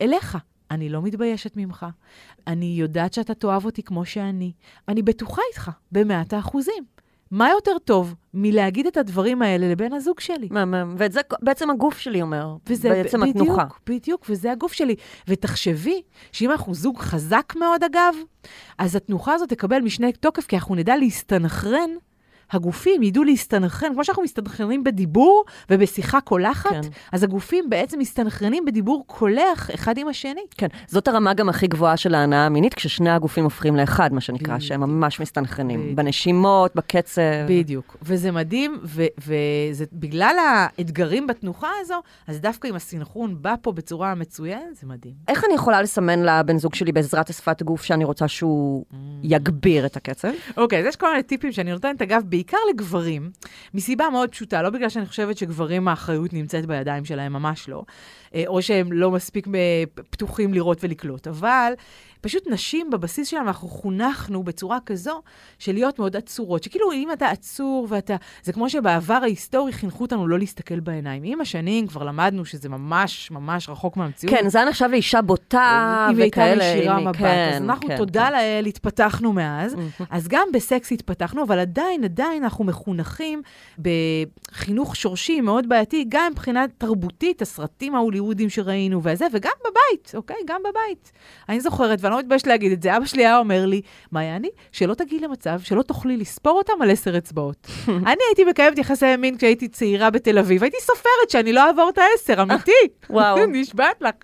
אליך. 0.00 0.38
אני 0.70 0.88
לא 0.88 1.02
מתביישת 1.02 1.56
ממך. 1.56 1.86
אני 2.46 2.66
יודעת 2.66 3.12
שאתה 3.12 3.34
תאהב 3.34 3.64
אותי 3.64 3.82
כמו 3.82 4.04
שאני. 4.04 4.52
אני 4.88 5.02
בטוחה 5.02 5.42
איתך, 5.50 5.70
במאת 5.92 6.32
האחוזים. 6.32 6.84
מה 7.32 7.50
יותר 7.50 7.78
טוב 7.84 8.14
מלהגיד 8.34 8.86
את 8.86 8.96
הדברים 8.96 9.42
האלה 9.42 9.70
לבן 9.70 9.92
הזוג 9.92 10.20
שלי? 10.20 10.48
מהמם. 10.50 10.94
ואת 10.98 11.12
זה 11.12 11.20
בעצם 11.42 11.70
הגוף 11.70 11.98
שלי 11.98 12.22
אומר, 12.22 12.56
וזה 12.66 12.88
בעצם 12.88 13.20
בדיוק, 13.20 13.36
התנוחה. 13.36 13.64
בדיוק, 13.64 13.80
בדיוק, 13.86 14.26
וזה 14.28 14.52
הגוף 14.52 14.72
שלי. 14.72 14.94
ותחשבי 15.28 16.02
שאם 16.32 16.50
אנחנו 16.50 16.74
זוג 16.74 16.98
חזק 16.98 17.52
מאוד, 17.56 17.84
אגב, 17.84 18.14
אז 18.78 18.96
התנוחה 18.96 19.34
הזאת 19.34 19.48
תקבל 19.48 19.80
משנה 19.80 20.12
תוקף, 20.12 20.46
כי 20.46 20.56
אנחנו 20.56 20.74
נדע 20.74 20.96
להסתנכרן 20.96 21.90
הגופים 22.52 23.02
ידעו 23.02 23.24
להסתנכרן, 23.24 23.92
כמו 23.94 24.04
שאנחנו 24.04 24.22
מסתנכרנים 24.22 24.84
בדיבור 24.84 25.44
ובשיחה 25.70 26.20
קולחת, 26.20 26.70
כן. 26.70 26.80
אז 27.12 27.22
הגופים 27.22 27.70
בעצם 27.70 27.98
מסתנכרנים 27.98 28.64
בדיבור 28.64 29.04
קולח 29.06 29.70
אחד 29.74 29.98
עם 29.98 30.08
השני. 30.08 30.40
כן, 30.58 30.66
זאת 30.86 31.08
הרמה 31.08 31.34
גם 31.34 31.48
הכי 31.48 31.66
גבוהה 31.66 31.96
של 31.96 32.14
ההנאה 32.14 32.46
המינית, 32.46 32.74
כששני 32.74 33.10
הגופים 33.10 33.44
הופכים 33.44 33.76
לאחד, 33.76 34.12
מה 34.12 34.20
שנקרא, 34.20 34.58
שהם 34.58 34.80
ממש 34.80 35.20
מסתנכרנים, 35.20 35.80
בדיוק. 35.80 35.96
בנשימות, 35.96 36.74
בקצב. 36.74 37.22
בדיוק, 37.48 37.96
וזה 38.02 38.30
מדהים, 38.30 38.80
וזה 39.18 39.84
בגלל 39.92 40.36
האתגרים 40.38 41.26
בתנוחה 41.26 41.68
הזו, 41.80 42.02
אז 42.26 42.40
דווקא 42.40 42.68
אם 42.68 42.74
הסינכרון 42.74 43.36
בא 43.42 43.54
פה 43.62 43.72
בצורה 43.72 44.14
מצוינת, 44.14 44.76
זה 44.80 44.86
מדהים. 44.86 45.14
איך 45.28 45.44
אני 45.44 45.54
יכולה 45.54 45.82
לסמן 45.82 46.22
לבן 46.22 46.58
זוג 46.58 46.74
שלי 46.74 46.92
בעזרת 46.92 47.30
השפת 47.30 47.62
גוף 47.62 47.82
שאני 47.82 48.04
רוצה 48.04 48.28
שהוא 48.28 48.84
mm. 48.92 48.96
יגביר 49.22 49.86
את 49.86 49.96
הקצב? 49.96 50.28
אוקיי, 50.56 50.80
אז 50.80 50.86
יש 50.86 50.96
כל 50.96 51.10
מיני 51.10 51.22
טיפים 51.22 51.52
שאני 51.52 51.72
נותנת, 51.72 52.02
אגב, 52.02 52.22
בעיקר 52.42 52.58
לגברים, 52.70 53.30
מסיבה 53.74 54.10
מאוד 54.10 54.30
פשוטה, 54.30 54.62
לא 54.62 54.70
בגלל 54.70 54.88
שאני 54.88 55.06
חושבת 55.06 55.38
שגברים 55.38 55.88
האחריות 55.88 56.32
נמצאת 56.32 56.66
בידיים 56.66 57.04
שלהם, 57.04 57.32
ממש 57.32 57.68
לא, 57.68 57.82
אה, 58.34 58.44
או 58.46 58.62
שהם 58.62 58.92
לא 58.92 59.10
מספיק 59.10 59.46
פתוחים 60.10 60.54
לראות 60.54 60.84
ולקלוט, 60.84 61.28
אבל 61.28 61.72
פשוט 62.22 62.42
נשים 62.50 62.90
בבסיס 62.90 63.28
שלנו, 63.28 63.46
אנחנו 63.46 63.68
חונכנו 63.68 64.42
בצורה 64.42 64.78
כזו 64.86 65.22
של 65.58 65.72
להיות 65.72 65.98
מאוד 65.98 66.16
עצורות. 66.16 66.62
שכאילו, 66.62 66.92
אם 66.92 67.12
אתה 67.12 67.28
עצור 67.28 67.86
ואתה... 67.90 68.16
זה 68.42 68.52
כמו 68.52 68.70
שבעבר 68.70 69.18
ההיסטורי 69.22 69.72
חינכו 69.72 70.04
אותנו 70.04 70.28
לא 70.28 70.38
להסתכל 70.38 70.80
בעיניים. 70.80 71.22
עם 71.24 71.40
השנים 71.40 71.86
כבר 71.86 72.04
למדנו 72.04 72.44
שזה 72.44 72.68
ממש 72.68 73.30
ממש 73.30 73.68
רחוק 73.68 73.96
מהמציאות. 73.96 74.36
כן, 74.36 74.48
זה 74.48 74.64
נחשב 74.64 74.88
לאישה 74.90 75.22
בוטה 75.22 76.08
וכאלה. 76.16 76.64
היא 76.64 76.72
הייתה 76.72 76.78
משאירה 76.78 77.00
מבט. 77.00 77.16
כן, 77.16 77.50
אז 77.54 77.62
אנחנו, 77.62 77.88
כן, 77.88 77.96
תודה 77.96 78.26
כן. 78.26 78.32
לאל, 78.32 78.66
התפתחנו 78.66 79.32
מאז. 79.32 79.76
אז 80.10 80.28
גם 80.28 80.48
בסקס 80.52 80.92
התפתחנו, 80.92 81.42
אבל 81.42 81.58
עדיין, 81.58 82.04
עדיין 82.04 82.42
אנחנו 82.42 82.64
מחונכים 82.64 83.42
בחינוך 83.78 84.96
שורשי 84.96 85.40
מאוד 85.40 85.68
בעייתי, 85.68 86.04
גם 86.08 86.32
מבחינה 86.32 86.64
תרבותית, 86.78 87.42
הסרטים 87.42 87.94
ההוליוודים 87.94 88.50
שראינו 88.50 89.00
וזה, 89.04 89.26
וגם 89.32 89.52
בבית, 89.60 90.12
אוקיי? 90.14 90.36
גם 90.46 90.60
בבית. 90.60 91.12
אני 91.48 91.60
זוכרת, 91.60 91.98
ואני 92.02 92.11
לא 92.12 92.18
מתביישת 92.18 92.46
להגיד 92.46 92.72
את 92.72 92.82
זה. 92.82 92.96
אבא 92.96 93.04
שלי 93.04 93.26
היה 93.26 93.38
אומר 93.38 93.66
לי, 93.66 93.80
מה 94.12 94.24
יעני? 94.24 94.48
שלא 94.72 94.94
תגיעי 94.94 95.20
למצב 95.20 95.60
שלא 95.60 95.82
תוכלי 95.82 96.16
לספור 96.16 96.58
אותם 96.58 96.82
על 96.82 96.90
עשר 96.90 97.18
אצבעות. 97.18 97.66
אני 97.88 98.20
הייתי 98.28 98.44
מקיימת 98.44 98.78
יחסי 98.78 99.16
מין 99.16 99.36
כשהייתי 99.36 99.68
צעירה 99.68 100.10
בתל 100.10 100.38
אביב, 100.38 100.62
הייתי 100.62 100.76
סופרת 100.80 101.30
שאני 101.30 101.52
לא 101.52 101.66
אעבור 101.66 101.88
את 101.88 101.98
העשר, 101.98 102.42
אמיתי. 102.42 102.72
וואו. 103.10 103.38
נשבעת 103.52 104.02
לך. 104.02 104.14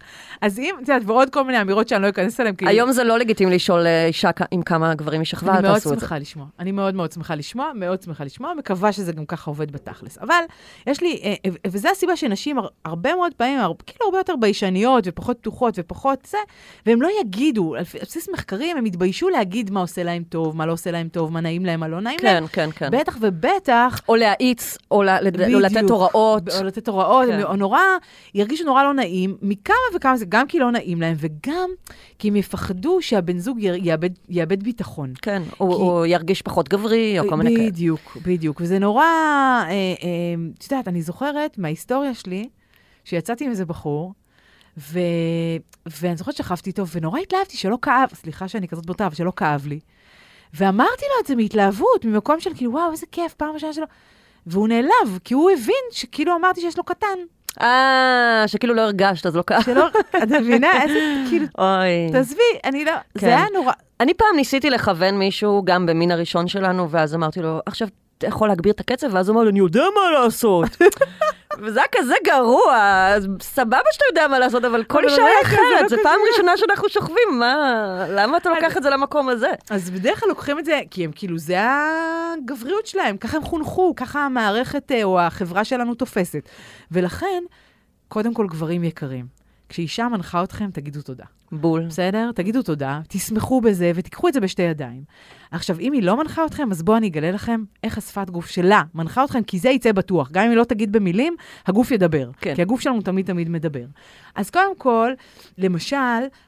אז 0.40 0.58
אם, 0.58 0.74
את 0.82 0.88
יודעת, 0.88 1.02
ועוד 1.06 1.30
כל 1.30 1.44
מיני 1.44 1.60
אמירות 1.60 1.88
שאני 1.88 2.02
לא 2.02 2.08
אכנס 2.08 2.40
אליהן. 2.40 2.54
היום 2.60 2.92
זה 2.92 3.04
לא 3.04 3.18
לגיטימי 3.18 3.54
לשאול 3.54 3.86
אה, 3.86 4.06
אישה 4.06 4.30
עם 4.50 4.62
כמה 4.62 4.94
גברים 4.94 5.20
משכבה, 5.20 5.62
תעשו 5.62 5.76
את 5.76 5.82
זה. 5.82 5.88
אני 5.88 5.92
מאוד 5.92 6.00
שמחה 6.00 6.18
לשמוע. 6.18 6.46
אני 6.58 6.72
מאוד 6.72 6.94
מאוד 6.94 7.12
שמחה 7.12 7.34
לשמוע, 7.34 7.72
מאוד 7.74 8.02
שמחה 8.02 8.24
לשמוע, 8.24 8.54
מקווה 8.54 8.92
שזה 8.92 9.12
גם 9.12 9.26
ככה 9.26 9.50
עובד 9.50 9.72
בתכלס. 9.72 10.18
אבל 10.18 10.42
יש 10.86 11.00
לי, 11.00 11.20
אה, 11.24 11.34
אה, 11.46 11.50
וזו 11.66 11.88
הסיבה 11.88 12.16
שנשים 12.16 12.56
הרבה 12.84 13.14
מאוד 13.14 13.34
פעמים, 13.34 13.58
כאילו 13.86 14.04
הרבה 14.04 14.18
יותר 14.18 14.36
ביישניות 14.36 15.04
ופחות 15.06 15.38
פתוחות 15.38 15.74
ופחות 15.78 16.18
זה, 16.30 16.38
והם 16.86 17.02
לא 17.02 17.08
יגידו, 17.20 17.76
על 17.78 17.84
בסיס 18.02 18.28
מחקרים, 18.32 18.76
הם 18.76 18.84
התביישו 18.84 19.28
להגיד 19.28 19.70
מה 19.70 19.80
עושה 19.80 20.02
להם 20.02 20.22
טוב, 20.28 20.56
מה 20.56 20.66
לא 20.66 20.72
עושה 20.72 20.90
להם 20.90 21.08
טוב, 21.08 21.32
מה 21.32 21.40
נעים 21.40 21.64
להם, 21.66 21.80
מה 21.80 21.88
לא 21.88 22.00
נעים 22.00 22.18
להם. 22.22 22.46
כן, 22.46 22.70
כן, 22.70 22.90
כן. 22.90 22.98
בטח 22.98 23.16
ובטח, 23.20 24.00
או 24.08 24.16
להאיץ, 24.16 24.78
או 24.90 25.02
ל- 25.02 25.08
לד- 25.20 25.40
או 25.54 25.60
לתת 25.60 25.74
בדיוק. 25.76 25.90
הוראות. 25.90 26.42
או 26.58 26.64
לתת 26.64 26.88
הוראות, 26.88 27.26
כן. 27.28 27.42
כן. 27.46 27.56
נורא, 27.56 27.80
ירגישו 28.34 28.64
נורא 28.64 28.82
לא 28.82 28.94
נעים, 28.94 29.36
מכמה 29.42 29.76
וכמה 29.96 30.16
זה, 30.16 30.24
גם 30.28 30.46
כי 30.46 30.58
לא 30.58 30.70
נעים 30.70 31.00
להם, 31.00 31.16
וגם 31.18 31.70
כי 32.18 32.28
הם 32.28 32.36
יפחדו 32.36 32.98
שהבן 33.02 33.38
זוג 33.38 33.58
יר- 33.62 33.86
יאבד, 33.86 34.10
יאבד 34.28 34.62
ביטחון. 34.62 35.12
כן, 35.22 35.42
הוא- 35.58 35.74
הוא 35.74 36.06
ירגיש 36.06 36.42
פחות 36.42 36.68
גברי, 36.68 37.18
או 37.18 37.28
כל 37.28 37.34
מיני 37.36 37.56
כאלה. 37.56 37.66
בדיוק, 37.70 38.16
בדיוק. 38.26 38.60
וזה 38.60 38.78
נורא, 38.78 39.02
אה, 39.04 39.68
אה, 39.70 39.94
את 40.58 40.72
יודעת, 40.72 40.88
אני 40.88 41.02
זוכרת 41.02 41.58
מההיסטוריה 41.58 42.14
שלי, 42.14 42.48
שיצאתי 43.04 43.44
עם 43.44 43.50
איזה 43.50 43.64
בחור, 43.64 44.12
ו... 44.78 44.98
ואני 45.86 46.16
זוכרת 46.16 46.36
שכבתי 46.36 46.70
איתו, 46.70 46.86
ונורא 46.86 47.20
התלהבתי 47.20 47.56
שלא 47.56 47.78
כאב, 47.82 48.08
סליחה 48.14 48.48
שאני 48.48 48.68
כזאת 48.68 48.86
בוטה, 48.86 49.06
אבל 49.06 49.14
שלא 49.14 49.32
כאב 49.36 49.66
לי. 49.66 49.80
ואמרתי 50.54 51.04
לו 51.08 51.22
את 51.22 51.26
זה 51.26 51.36
מהתלהבות, 51.36 52.04
ממקום 52.04 52.40
של 52.40 52.50
כאילו, 52.54 52.72
וואו, 52.72 52.92
איזה 52.92 53.06
כיף, 53.12 53.34
פעם 53.34 53.54
ראשונה 53.54 53.72
שלו. 53.72 53.86
והוא 54.46 54.68
נעלב, 54.68 55.18
כי 55.24 55.34
הוא 55.34 55.50
הבין 55.50 55.84
שכאילו 55.90 56.36
אמרתי 56.36 56.60
שיש 56.60 56.78
לו 56.78 56.84
קטן. 56.84 57.18
אה, 57.60 58.44
שכאילו 58.46 58.74
לא 58.74 58.80
הרגשת, 58.80 59.26
אז 59.26 59.36
לא 59.36 59.42
קרה. 59.42 59.62
שלא, 59.62 59.86
את 60.22 60.28
מבינה? 60.28 60.82
איזה, 60.82 60.98
כאילו, 61.28 61.46
אוי. 61.58 62.12
תעזבי, 62.12 62.42
אני 62.64 62.84
לא, 62.84 62.92
כן. 62.92 63.20
זה 63.20 63.26
היה 63.26 63.44
נורא. 63.54 63.72
אני 64.00 64.14
פעם 64.14 64.36
ניסיתי 64.36 64.70
לכוון 64.70 65.18
מישהו, 65.18 65.62
גם 65.64 65.86
במין 65.86 66.10
הראשון 66.10 66.48
שלנו, 66.48 66.90
ואז 66.90 67.14
אמרתי 67.14 67.42
לו, 67.42 67.60
עכשיו, 67.66 67.88
אתה 68.18 68.26
יכול 68.26 68.48
להגביר 68.48 68.72
את 68.72 68.80
הקצב? 68.80 69.06
ואז 69.12 69.28
הוא 69.28 69.34
אמר 69.34 69.44
לי, 69.44 69.50
אני 69.50 69.58
יודע 69.58 69.82
מה 69.94 70.20
לעשות. 70.20 70.68
וזה 71.58 71.80
היה 71.80 71.88
כזה 71.92 72.14
גרוע, 72.24 73.12
סבבה 73.42 73.78
שאתה 73.92 74.04
יודע 74.10 74.28
מה 74.28 74.38
לעשות, 74.38 74.64
אבל 74.64 74.84
כל 74.84 75.04
אישה 75.04 75.22
היא 75.22 75.44
כזה, 75.44 75.56
אחרת, 75.56 75.82
לא 75.82 75.88
זו 75.88 75.96
פעם 76.02 76.20
ראשונה 76.32 76.56
שאנחנו 76.56 76.88
שוכבים, 76.88 77.28
מה, 77.38 78.04
למה 78.08 78.36
אתה 78.36 78.50
לוקח 78.50 78.76
את 78.76 78.82
זה 78.82 78.90
למקום 78.90 79.28
הזה? 79.28 79.50
אז 79.70 79.90
בדרך 79.90 80.20
כלל 80.20 80.28
לוקחים 80.28 80.58
את 80.58 80.64
זה, 80.64 80.80
כי 80.90 81.04
הם 81.04 81.10
כאילו, 81.14 81.38
זה 81.38 81.58
הגבריות 81.60 82.86
שלהם, 82.86 83.16
ככה 83.16 83.36
הם 83.36 83.42
חונכו, 83.44 83.94
ככה 83.96 84.20
המערכת 84.20 84.92
אה, 84.92 85.04
או 85.04 85.20
החברה 85.20 85.64
שלנו 85.64 85.94
תופסת. 85.94 86.48
ולכן, 86.90 87.42
קודם 88.08 88.34
כל, 88.34 88.46
גברים 88.46 88.84
יקרים, 88.84 89.26
כשאישה 89.68 90.08
מנחה 90.08 90.44
אתכם, 90.44 90.70
תגידו 90.70 91.02
תודה. 91.02 91.24
בול. 91.52 91.86
בסדר? 91.86 92.30
תגידו 92.34 92.62
תודה, 92.62 93.00
תשמחו 93.08 93.60
בזה 93.60 93.92
ותיקחו 93.94 94.28
את 94.28 94.34
זה 94.34 94.40
בשתי 94.40 94.62
ידיים. 94.62 95.02
עכשיו, 95.50 95.80
אם 95.80 95.92
היא 95.92 96.02
לא 96.02 96.16
מנחה 96.16 96.46
אתכם, 96.46 96.70
אז 96.70 96.82
בואו 96.82 96.96
אני 96.96 97.08
אגלה 97.08 97.30
לכם 97.30 97.64
איך 97.84 97.98
השפת 97.98 98.30
גוף 98.30 98.46
שלה 98.46 98.82
מנחה 98.94 99.24
אתכם, 99.24 99.42
כי 99.42 99.58
זה 99.58 99.68
יצא 99.68 99.92
בטוח. 99.92 100.30
גם 100.30 100.44
אם 100.44 100.50
היא 100.50 100.56
לא 100.56 100.64
תגיד 100.64 100.92
במילים, 100.92 101.36
הגוף 101.66 101.90
ידבר. 101.90 102.30
כן. 102.40 102.54
כי 102.54 102.62
הגוף 102.62 102.80
שלנו 102.80 103.02
תמיד 103.02 103.26
תמיד 103.26 103.48
מדבר. 103.48 103.84
אז 104.34 104.50
קודם 104.50 104.76
כל, 104.78 105.12
למשל, 105.58 105.96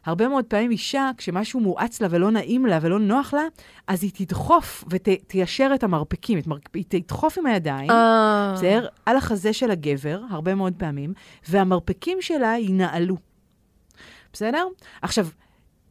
הרבה 0.07 0.29
מאוד 0.29 0.45
פעמים 0.45 0.71
אישה, 0.71 1.11
כשמשהו 1.17 1.61
מואץ 1.61 2.01
לה 2.01 2.09
ולא 2.11 2.31
נעים 2.31 2.67
לה 2.67 2.79
ולא 2.83 2.99
נוח 2.99 3.35
לה, 3.35 3.43
אז 3.87 4.03
היא 4.03 4.11
תדחוף 4.15 4.85
ותיישר 4.91 5.71
את 5.75 5.85
המרפקים, 5.85 6.39
את 6.39 6.47
מר... 6.47 6.57
היא 6.75 6.85
תדחוף 6.89 7.39
עם 7.39 7.47
הידיים. 7.47 7.91
אה, 7.91 8.53
בסדר? 8.57 8.87
על 9.07 9.17
החזה 9.17 9.53
של 9.53 9.71
הגבר, 9.71 10.21
הרבה 10.31 10.55
מאוד 10.55 10.73
פעמים, 10.77 11.13
והמרפקים 11.49 12.19
שלה 12.21 12.55
ינעלו. 12.59 13.30
בסדר? 14.33 14.67
עכשיו, 15.03 15.27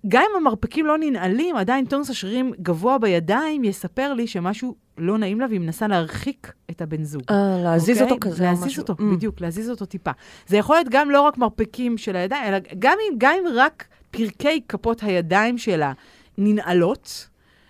גם 0.08 0.24
אם 0.32 0.38
המרפקים 0.38 0.86
לא 0.86 0.98
ננעלים, 0.98 1.56
עדיין 1.56 1.86
טונוס 1.86 2.10
השרירים 2.10 2.54
גבוה 2.62 2.98
בידיים 2.98 3.64
יספר 3.64 4.14
לי 4.14 4.28
שמשהו 4.28 4.76
לא 4.98 5.18
נעים 5.18 5.40
לה 5.40 5.46
והיא 5.50 5.60
מנסה 5.60 5.88
להרחיק 5.88 6.52
את 6.72 6.82
הבן 6.82 7.04
זוג. 7.04 7.22
אה, 7.30 7.62
להזיז 7.64 8.02
אוקיי? 8.02 8.14
אותו 8.14 8.30
כזה 8.30 8.44
או 8.44 8.50
להזיז 8.50 8.66
משהו. 8.66 8.82
אותו, 8.82 8.94
Mm. 8.94 9.16
בדיוק, 9.16 9.42
להזיז 9.42 9.70
אותו 9.70 9.86
טיפה. 9.86 10.12
זה 10.48 10.58
יכול 10.58 10.76
להיות 10.76 10.88
גם 10.90 11.12
לא 11.12 11.22
רק 11.22 11.38
מרפקים 11.38 11.98
של 11.98 12.16
הידיים, 12.16 12.44
אלא 12.44 12.58
גם 12.80 12.98
אם, 13.02 13.16
גם 13.18 13.34
אם 13.40 13.44
רק 13.56 13.88
פרקי 14.12 14.62
כפות 14.68 15.04
הידיים 15.04 15.58
שלה 15.58 15.94
ננעלות, 16.38 17.28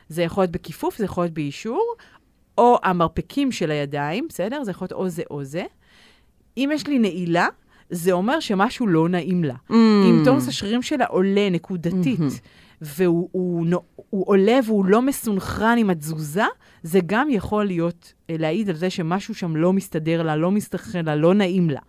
זה 0.10 0.24
יכול 0.24 0.44
להיות 0.44 0.52
בכיפוף, 0.52 0.98
זה 0.98 1.06
יכול 1.06 1.24
להיות 1.24 1.34
באישור, 1.34 1.94
או 2.58 2.78
המרפקים 2.84 3.52
של 3.52 3.72
הידיים, 3.72 4.26
בסדר? 4.30 4.64
זה 4.64 4.72
יכול 4.72 4.86
להיות 4.86 4.92
או 4.92 5.10
זה 5.10 5.24
או 5.32 5.44
זה. 5.44 5.64
אם 6.58 6.70
יש 6.74 6.88
לי 6.88 7.00
נעילה, 7.00 7.48
זה 7.90 8.12
אומר 8.12 8.40
שמשהו 8.40 8.88
לא 8.88 9.10
נעים 9.10 9.44
לה. 9.44 9.56
Mm. 9.70 9.74
אם 9.74 10.22
טונוס 10.26 10.48
השרירים 10.48 10.82
שלה 10.82 11.06
עולה 11.06 11.50
נקודתית, 11.50 12.20
והוא 12.82 13.30
הוא, 13.32 13.66
נו- 13.66 13.82
הוא 14.10 14.24
עולה 14.28 14.60
והוא 14.66 14.86
לא 14.86 15.02
מסונכרן 15.02 15.78
עם 15.78 15.90
התזוזה, 15.90 16.44
זה 16.84 17.00
גם 17.06 17.28
יכול 17.30 17.66
להיות, 17.66 18.14
אה, 18.30 18.36
להעיד 18.40 18.70
על 18.70 18.76
זה 18.76 18.90
שמשהו 18.90 19.36
שם 19.36 19.56
לא 19.56 19.74
מסתדר 19.74 20.24
לה, 20.24 20.36
לא 20.36 20.52
מסתכן 20.52 21.06
לה, 21.06 21.16
לא 21.16 21.34
נעים 21.34 21.70
לה. 21.70 21.80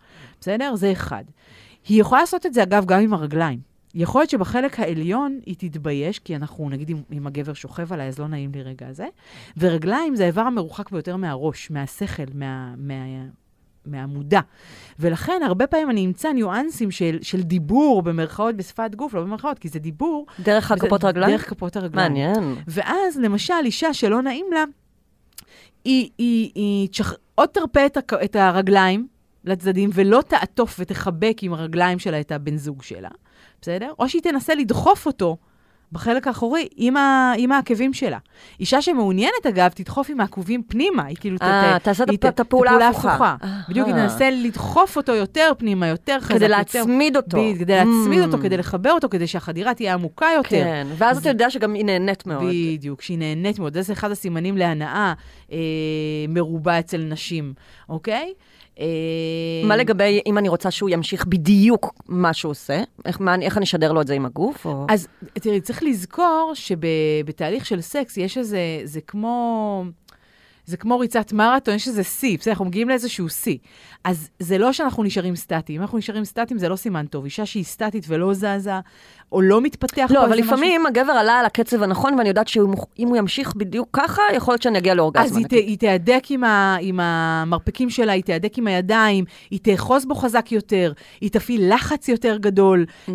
בסדר? 0.40 0.74
זה 0.76 0.92
אחד. 0.92 1.24
היא 1.88 2.00
יכולה 2.00 2.20
לעשות 2.20 2.46
את 2.46 2.54
זה, 2.54 2.62
אגב, 2.62 2.84
גם 2.86 3.00
עם 3.00 3.14
הרגליים. 3.14 3.70
יכול 3.94 4.20
להיות 4.20 4.30
שבחלק 4.30 4.80
העליון 4.80 5.40
היא 5.46 5.54
תתבייש, 5.58 6.18
כי 6.18 6.36
אנחנו, 6.36 6.70
נגיד, 6.70 6.90
אם, 6.90 6.96
אם 7.12 7.26
הגבר 7.26 7.52
שוכב 7.52 7.92
עליי, 7.92 8.08
אז 8.08 8.18
לא 8.18 8.28
נעים 8.28 8.52
לי 8.54 8.62
רגע 8.62 8.92
זה. 8.92 9.06
ורגליים 9.56 10.16
זה 10.16 10.22
האיבר 10.22 10.40
המרוחק 10.40 10.90
ביותר 10.90 11.16
מהראש, 11.16 11.70
מהשכל, 11.70 12.22
מה, 12.34 12.74
מה, 12.76 12.94
מהמודע. 13.86 14.40
ולכן, 14.98 15.40
הרבה 15.44 15.66
פעמים 15.66 15.90
אני 15.90 16.06
אמצא 16.06 16.32
ניואנסים 16.32 16.90
של, 16.90 17.18
של 17.22 17.42
דיבור, 17.42 18.02
במרכאות, 18.02 18.56
בשפת 18.56 18.94
גוף, 18.94 19.14
לא 19.14 19.22
במרכאות, 19.22 19.58
כי 19.58 19.68
זה 19.68 19.78
דיבור. 19.78 20.26
דרך 20.40 20.72
הכפות 20.72 21.04
רגליים? 21.04 21.32
דרך 21.32 21.50
כפות 21.50 21.76
הרגליים. 21.76 22.12
מעניין. 22.12 22.56
ואז, 22.68 23.18
למשל, 23.18 23.54
אישה 23.64 23.94
שלא 23.94 24.22
נעים 24.22 24.46
לה, 24.52 24.64
היא, 25.84 26.10
היא, 26.18 26.50
היא 26.54 26.88
תשח... 26.88 27.14
עוד 27.34 27.48
תרפה 27.48 27.86
את, 27.86 27.96
הק... 27.96 28.12
את 28.12 28.36
הרגליים 28.36 29.06
לצדדים, 29.44 29.90
ולא 29.94 30.22
תעטוף 30.28 30.76
ותחבק 30.78 31.36
עם 31.42 31.52
הרגליים 31.52 31.98
שלה 31.98 32.20
את 32.20 32.32
הבן 32.32 32.56
זוג 32.56 32.82
שלה, 32.82 33.08
בסדר? 33.62 33.92
או 33.98 34.08
שהיא 34.08 34.22
תנסה 34.22 34.54
לדחוף 34.54 35.06
אותו 35.06 35.36
בחלק 35.92 36.26
האחורי 36.26 36.68
עם, 36.76 36.96
ה... 36.96 37.33
עם 37.38 37.53
העקבים 37.53 37.92
שלה. 37.92 38.18
אישה 38.61 38.83
שמעוניינת, 38.83 39.46
אגב, 39.48 39.68
תדחוף 39.68 40.11
עם 40.11 40.20
העקובים 40.20 40.62
פנימה, 40.68 41.05
היא 41.05 41.16
כאילו... 41.20 41.37
אה, 41.42 41.76
תעשה 41.83 42.05
את 42.29 42.40
הפעולה 42.40 42.70
ההפוכה. 42.70 43.37
בדיוק, 43.68 43.87
היא 43.87 43.94
אהה. 43.96 44.09
תנסה 44.09 44.31
לדחוף 44.31 44.96
אותו 44.96 45.12
יותר 45.14 45.53
פנימה, 45.59 45.87
יותר 45.87 46.20
חזק, 46.20 46.35
כדי. 46.37 46.48
להצמיד 46.48 47.16
אותו. 47.16 47.38
כדי 47.59 47.74
להצמיד 47.76 48.20
Mm. 48.22 48.26
אותו, 48.26 48.38
כדי 48.42 48.57
לחבר 48.57 48.92
אותו, 48.92 49.09
כדי 49.09 49.26
שהחדירה 49.26 49.74
תהיה 49.74 49.94
עמוקה 49.94 50.26
יותר. 50.37 50.48
כן, 50.48 50.87
ואז 50.96 51.18
אתה 51.18 51.29
יודע 51.29 51.50
שגם 51.50 51.74
היא 51.74 51.85
נהנית 51.85 52.26
מאוד. 52.26 52.44
בדיוק, 52.76 53.03
שהיא 53.03 53.18
נהנית 53.18 53.59
מאוד. 53.59 53.81
זה 53.81 53.92
אחד 53.92 54.11
הסימנים 54.11 54.57
להנאה 54.59 55.12
אה, 55.53 55.59
מרובה 56.29 56.79
אצל 56.79 56.98
נשים, 56.98 57.53
אוקיי? 57.88 58.33
אה, 58.80 58.86
מה 59.68 59.76
לגבי 59.76 60.20
אם 60.26 60.38
אני 60.38 60.48
רוצה 60.48 60.70
שהוא 60.70 60.90
ימשיך 60.90 61.26
בדיוק 61.26 61.94
מה 62.08 62.32
שהוא 62.32 62.50
עושה? 62.50 62.82
איך, 63.04 63.20
מה, 63.20 63.34
איך 63.42 63.56
אני 63.56 63.64
אשדר 63.64 63.92
לו 63.92 64.00
את 64.00 64.06
זה 64.06 64.14
עם 64.14 64.26
הגוף? 64.26 64.66
או... 64.66 64.86
אז 64.88 65.08
תראי, 65.34 65.60
צריך 65.60 65.82
לזכור 65.82 66.52
שבתהליך 66.54 67.66
של 67.66 67.80
סקס 67.80 68.16
יש 68.16 68.38
איזה, 68.38 68.58
זה 68.84 69.00
כמו... 69.00 69.84
זה 70.70 70.76
כמו 70.76 70.98
ריצת 70.98 71.33
מרתון, 71.33 71.74
יש 71.74 71.88
איזה 71.88 72.04
שיא, 72.04 72.38
בסדר, 72.38 72.52
אנחנו 72.52 72.64
מגיעים 72.64 72.88
לאיזשהו 72.88 73.28
שיא. 73.28 73.56
אז 74.04 74.28
זה 74.38 74.59
לא 74.59 74.72
שאנחנו 74.72 75.02
נשארים 75.02 75.37
סטטיים. 75.37 75.78
אם 75.78 75.83
אנחנו 75.83 75.98
נשארים 75.98 76.24
סטטיים, 76.24 76.59
זה 76.59 76.68
לא 76.68 76.76
סימן 76.76 77.06
טוב. 77.06 77.24
אישה 77.24 77.46
שהיא 77.46 77.64
סטטית 77.64 78.04
ולא 78.09 78.35
זזה, 78.35 78.72
או 79.33 79.40
לא 79.42 79.61
מתפתח 79.61 80.11
לא, 80.11 80.24
אבל 80.24 80.33
איזה 80.33 80.42
משהו- 80.42 80.54
לפעמים 80.54 80.87
הגבר 80.87 81.12
עלה 81.12 81.33
על 81.33 81.46
הקצב 81.46 81.83
הנכון, 81.83 82.14
ואני 82.14 82.28
יודעת 82.28 82.48
שאם 82.48 82.66
הוא 83.09 83.16
ימשיך 83.16 83.54
בדיוק 83.56 83.88
ככה, 83.92 84.22
יכול 84.35 84.52
להיות 84.52 84.62
שאני 84.62 84.78
אגיע 84.78 84.94
לאורגזמה. 84.94 85.24
אז 85.24 85.37
היא, 85.37 85.46
ת. 85.46 85.52
היא 85.52 85.78
תהדק 85.78 86.24
עם, 86.30 86.44
ה, 86.44 86.76
עם 86.80 87.00
המרפקים 87.02 87.90
שלה, 87.90 88.12
היא 88.12 88.22
תהדק 88.22 88.59
עם 88.59 88.66
הידיים, 88.66 89.24
היא 89.50 89.59
תאחוז 89.62 90.04
בו 90.06 90.14
חזק 90.14 90.52
יותר, 90.52 90.92
היא 91.20 91.30
תפעיל 91.30 91.74
לחץ 91.74 92.09
יותר 92.09 92.37
גדול, 92.40 92.87
Mm. 93.09 93.11
אה, 93.11 93.14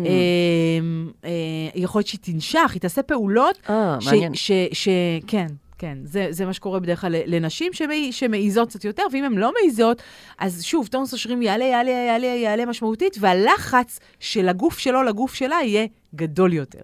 אה, 1.24 1.30
יכול 1.74 1.98
להיות 1.98 2.08
שהיא 2.08 2.20
תנשך, 2.22 2.70
היא 2.74 2.80
תעשה 2.80 3.02
פעולות, 3.02 3.58
אה, 3.70 3.96
ש, 4.00 4.06
מעניין. 4.06 4.34
ש, 4.34 4.50
ש, 4.72 4.88
כן, 5.26 5.46
כן, 5.78 5.98
זה, 6.04 6.26
זה 6.30 6.46
מה 6.46 6.52
שקורה 6.52 6.80
בדרך 6.80 7.00
כלל 7.00 7.14
לנשים 7.26 7.72
שמעי, 7.72 8.12
שמעיזות 8.12 8.68
קצת 8.68 8.84
יותר, 8.84 9.02
ואם 9.12 9.24
הן 9.24 9.32
לא 9.32 9.52
מעיזות, 9.60 10.02
אז 10.38 10.62
שוב, 10.64 10.86
טונוס 10.86 11.14
השרירים 11.14 11.42
יעלה, 11.42 11.64
יעלה, 11.64 11.90
יעלה, 11.90 12.26
יעלה 12.26 12.66
משמעותית, 12.66 13.16
והלחץ 13.20 13.98
של 14.20 14.48
הגוף 14.48 14.78
שלו 14.78 15.02
לגוף 15.02 15.34
שלה 15.34 15.56
יהיה 15.62 15.86
גדול 16.14 16.52
יותר. 16.52 16.80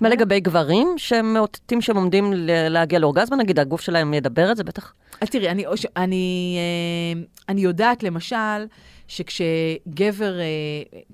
מה 0.00 0.08
לגבי 0.08 0.40
גברים 0.40 0.88
שמאותתים 0.96 1.80
שהם 1.80 1.96
עומדים 1.96 2.32
להגיע 2.46 2.98
לאורגזמה? 2.98 3.36
נגיד, 3.36 3.58
הגוף 3.58 3.80
שלהם 3.80 4.14
ידבר 4.14 4.52
את 4.52 4.56
זה 4.56 4.64
בטח? 4.64 4.94
אז 5.20 5.30
תראי, 5.30 5.48
אני, 5.48 5.64
אני, 5.96 6.56
אה, 6.58 7.22
אני 7.48 7.60
יודעת 7.60 8.02
למשל 8.02 8.66
שכשגבר, 9.08 10.40
אה, 10.40 10.44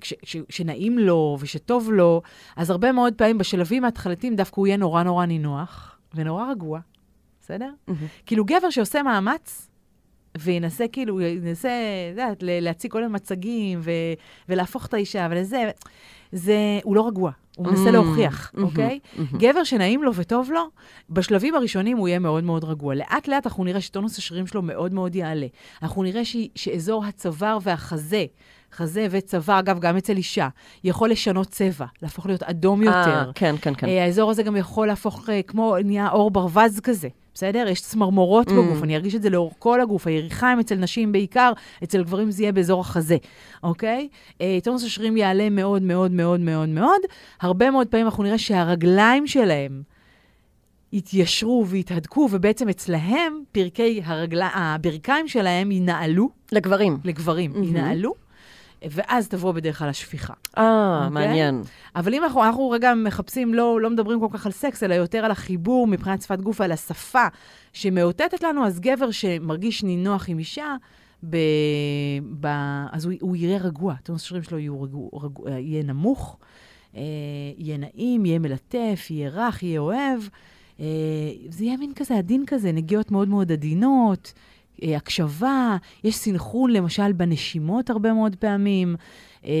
כש, 0.01 0.13
כש, 0.21 0.37
שנעים 0.49 0.99
לו 0.99 1.37
ושטוב 1.39 1.91
לו, 1.91 2.21
אז 2.55 2.69
הרבה 2.69 2.91
מאוד 2.91 3.13
פעמים 3.13 3.37
בשלבים 3.37 3.85
ההתחלתיים 3.85 4.35
דווקא 4.35 4.55
הוא 4.55 4.67
יהיה 4.67 4.77
נורא 4.77 5.03
נורא 5.03 5.25
נינוח 5.25 5.97
ונורא 6.13 6.51
רגוע, 6.51 6.79
בסדר? 7.41 7.69
כאילו 8.25 8.45
גבר 8.45 8.69
שעושה 8.69 9.03
מאמץ, 9.03 9.67
וינסה 10.37 10.87
כאילו, 10.87 11.21
ינסה, 11.21 11.69
את 11.69 12.19
יודעת, 12.19 12.37
להציג 12.41 12.91
כל 12.91 12.99
מיני 12.99 13.13
מצגים 13.13 13.79
ו, 13.83 13.91
ולהפוך 14.49 14.85
את 14.85 14.93
האישה 14.93 15.27
ולזה, 15.31 15.71
זה, 16.31 16.55
הוא 16.83 16.95
לא 16.95 17.07
רגוע, 17.07 17.31
הוא 17.55 17.67
מנסה 17.67 17.91
להוכיח, 17.91 18.51
מהמם, 18.53 18.65
אוקיי? 18.67 18.99
מהמם. 19.15 19.37
גבר 19.37 19.63
שנעים 19.63 20.03
לו 20.03 20.15
וטוב 20.15 20.51
לו, 20.51 20.69
בשלבים 21.09 21.55
הראשונים 21.55 21.97
הוא 21.97 22.07
יהיה 22.07 22.19
מאוד 22.19 22.43
מאוד 22.43 22.63
רגוע. 22.63 22.95
לאט 22.95 23.27
לאט 23.27 23.47
אנחנו 23.47 23.63
נראה 23.63 23.81
שטונוס 23.81 24.17
השרירים 24.17 24.47
שלו 24.47 24.61
מאוד 24.61 24.93
מאוד 24.93 25.15
יעלה. 25.15 25.47
אנחנו 25.83 26.03
נראה 26.03 26.25
ש... 26.25 26.37
שאזור 26.55 27.05
הצוואר 27.05 27.57
והחזה 27.61 28.25
חזה 28.73 29.07
וצוואר, 29.11 29.59
אגב, 29.59 29.79
גם 29.79 29.97
אצל 29.97 30.17
אישה, 30.17 30.47
יכול 30.83 31.09
לשנות 31.09 31.47
צבע, 31.47 31.85
להפוך 32.01 32.25
להיות 32.25 32.43
אדום 32.43 32.81
יותר. 32.81 32.95
אה, 32.95 33.25
כן, 33.35 33.55
כן, 33.61 33.73
כן. 33.75 33.87
אה, 33.87 34.03
האזור 34.03 34.31
הזה 34.31 34.43
גם 34.43 34.55
יכול 34.55 34.87
להפוך 34.87 35.29
אה, 35.29 35.41
כמו, 35.41 35.75
נהיה 35.83 36.07
עור 36.07 36.31
ברווז 36.31 36.79
כזה, 36.79 37.07
בסדר? 37.33 37.67
יש 37.67 37.81
צמרמורות 37.81 38.47
Mm. 38.47 38.51
בגוף, 38.51 38.83
אני 38.83 38.95
ארגיש 38.95 39.15
את 39.15 39.21
זה 39.21 39.29
לאורך 39.29 39.53
כל 39.59 39.81
הגוף. 39.81 40.07
היריחיים 40.07 40.59
אצל 40.59 40.75
נשים 40.75 41.11
בעיקר, 41.11 41.51
אצל 41.83 42.03
גברים 42.03 42.31
זה 42.31 42.43
יהיה 42.43 42.51
באזור 42.51 42.81
החזה, 42.81 43.17
אוקיי? 43.63 44.07
אה, 44.41 44.57
טונוס 44.63 44.83
השרירים 44.83 45.17
יעלה 45.17 45.49
מאוד 45.49 45.81
מאוד 45.81 46.11
מאוד 46.11 46.39
מאוד 46.39 46.69
מאוד. 46.69 47.01
הרבה 47.41 47.71
מאוד 47.71 47.87
פעמים 47.87 48.05
אנחנו 48.05 48.23
נראה 48.23 48.37
שהרגליים 48.37 49.27
שלהם 49.27 49.81
יתיישרו 50.93 51.65
ויתהדקו, 51.67 52.29
ובעצם 52.31 52.69
אצלהם 52.69 53.43
פרקי 53.51 54.01
הרגל... 54.05 54.41
הברכיים 54.53 55.27
שלהם 55.27 55.71
ינעלו, 55.71 56.29
לגברים. 56.51 56.97
לגברים, 57.03 57.51
מהמם. 57.51 57.63
ינעלו, 57.63 58.13
ואז 58.89 59.27
תבוא 59.27 59.51
בדרך 59.51 59.79
כלל 59.79 59.89
השפיכה. 59.89 60.33
אה, 60.57 60.97
אוקיי? 60.97 61.09
מעניין. 61.09 61.61
אבל 61.95 62.13
אם 62.13 62.23
אנחנו, 62.23 62.43
אנחנו 62.43 62.69
רגע 62.69 62.93
מחפשים, 62.93 63.53
לא, 63.53 63.81
לא 63.81 63.89
מדברים 63.89 64.19
כל 64.19 64.27
כך 64.31 64.45
על 64.45 64.51
סקס, 64.51 64.83
אלא 64.83 64.93
יותר 64.93 65.25
על 65.25 65.31
החיבור 65.31 65.87
מבחינת 65.87 66.21
שפת 66.21 66.41
גוף 66.41 66.59
ועל 66.59 66.71
השפה 66.71 67.25
שמאותתת 67.73 68.43
לנו, 68.43 68.65
אז 68.65 68.79
גבר 68.79 69.11
שמרגיש 69.11 69.83
נינוח 69.83 70.29
עם 70.29 70.39
אישה, 70.39 70.75
ב, 71.29 71.37
ב, 72.39 72.47
אז 72.91 73.05
הוא, 73.05 73.13
הוא 73.21 73.35
יראה 73.35 73.57
רגוע, 73.57 73.95
טונוס 74.03 74.23
השרירים 74.23 74.43
שלו 74.43 74.59
יהיו 74.59 74.81
רגוע, 74.81 75.09
רגוע, 75.13 75.51
יהיה 75.51 75.83
נמוך, 75.83 76.37
אה, 76.95 77.01
יהיה 77.57 77.77
נעים, 77.77 78.25
יהיה 78.25 78.39
מלטף, 78.39 79.07
יהיה 79.09 79.29
רך, 79.29 79.63
יהיה 79.63 79.79
אוהב. 79.79 80.21
אה, 80.79 80.85
זה 81.49 81.65
יהיה 81.65 81.77
מין 81.77 81.93
כזה 81.93 82.17
עדין 82.17 82.43
כזה, 82.47 82.71
נגיעות 82.71 83.11
מאוד 83.11 83.27
מאוד 83.27 83.51
עדינות, 83.51 84.33
אה, 84.35 84.50
הקשבה, 84.81 85.77
יש 86.03 86.15
סינכרון 86.15 86.71
למשל 86.71 87.11
בנשימות 87.11 87.89
הרבה 87.89 88.13
מאוד 88.13 88.35
פעמים. 88.35 88.95
אה, 89.45 89.51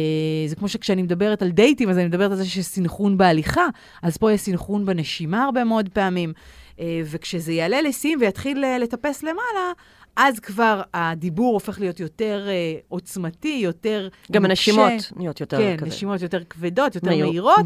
זה 0.47 0.55
כמו 0.55 0.67
שכשאני 0.67 1.01
מדברת 1.01 1.41
על 1.41 1.49
דייטים, 1.49 1.89
אז 1.89 1.97
אני 1.97 2.05
מדברת 2.05 2.31
על 2.31 2.37
זה 2.37 2.45
שיש 2.45 2.65
סינכרון 2.65 3.17
בהליכה, 3.17 3.65
אז 4.01 4.17
פה 4.17 4.31
יש 4.31 4.41
סינכרון 4.41 4.85
בנשימה 4.85 5.43
הרבה 5.43 5.63
מאוד 5.63 5.89
פעמים. 5.89 6.33
אה, 6.79 7.01
וכשזה 7.05 7.53
יעלה 7.53 7.81
לשיאים 7.81 8.19
ויתחיל 8.21 8.63
אה, 8.63 8.77
לטפס 8.77 9.23
למעלה, 9.23 9.71
אז 10.15 10.39
כבר 10.39 10.81
הדיבור 10.93 11.53
הופך 11.53 11.79
להיות 11.79 11.99
יותר 11.99 12.47
אה, 12.47 12.75
עוצמתי, 12.87 13.59
יותר 13.63 14.07
גם 14.31 14.45
נוקשה. 14.45 14.71
הנשימות 14.71 15.11
נהיות 15.15 15.41
יותר 15.41 15.57
כן, 15.57 15.77
כזה. 15.77 15.85
נשימות 15.85 16.21
יותר 16.21 16.43
כבדות, 16.43 16.95
יותר 16.95 17.07
מהיר. 17.07 17.25
מהירות. 17.25 17.65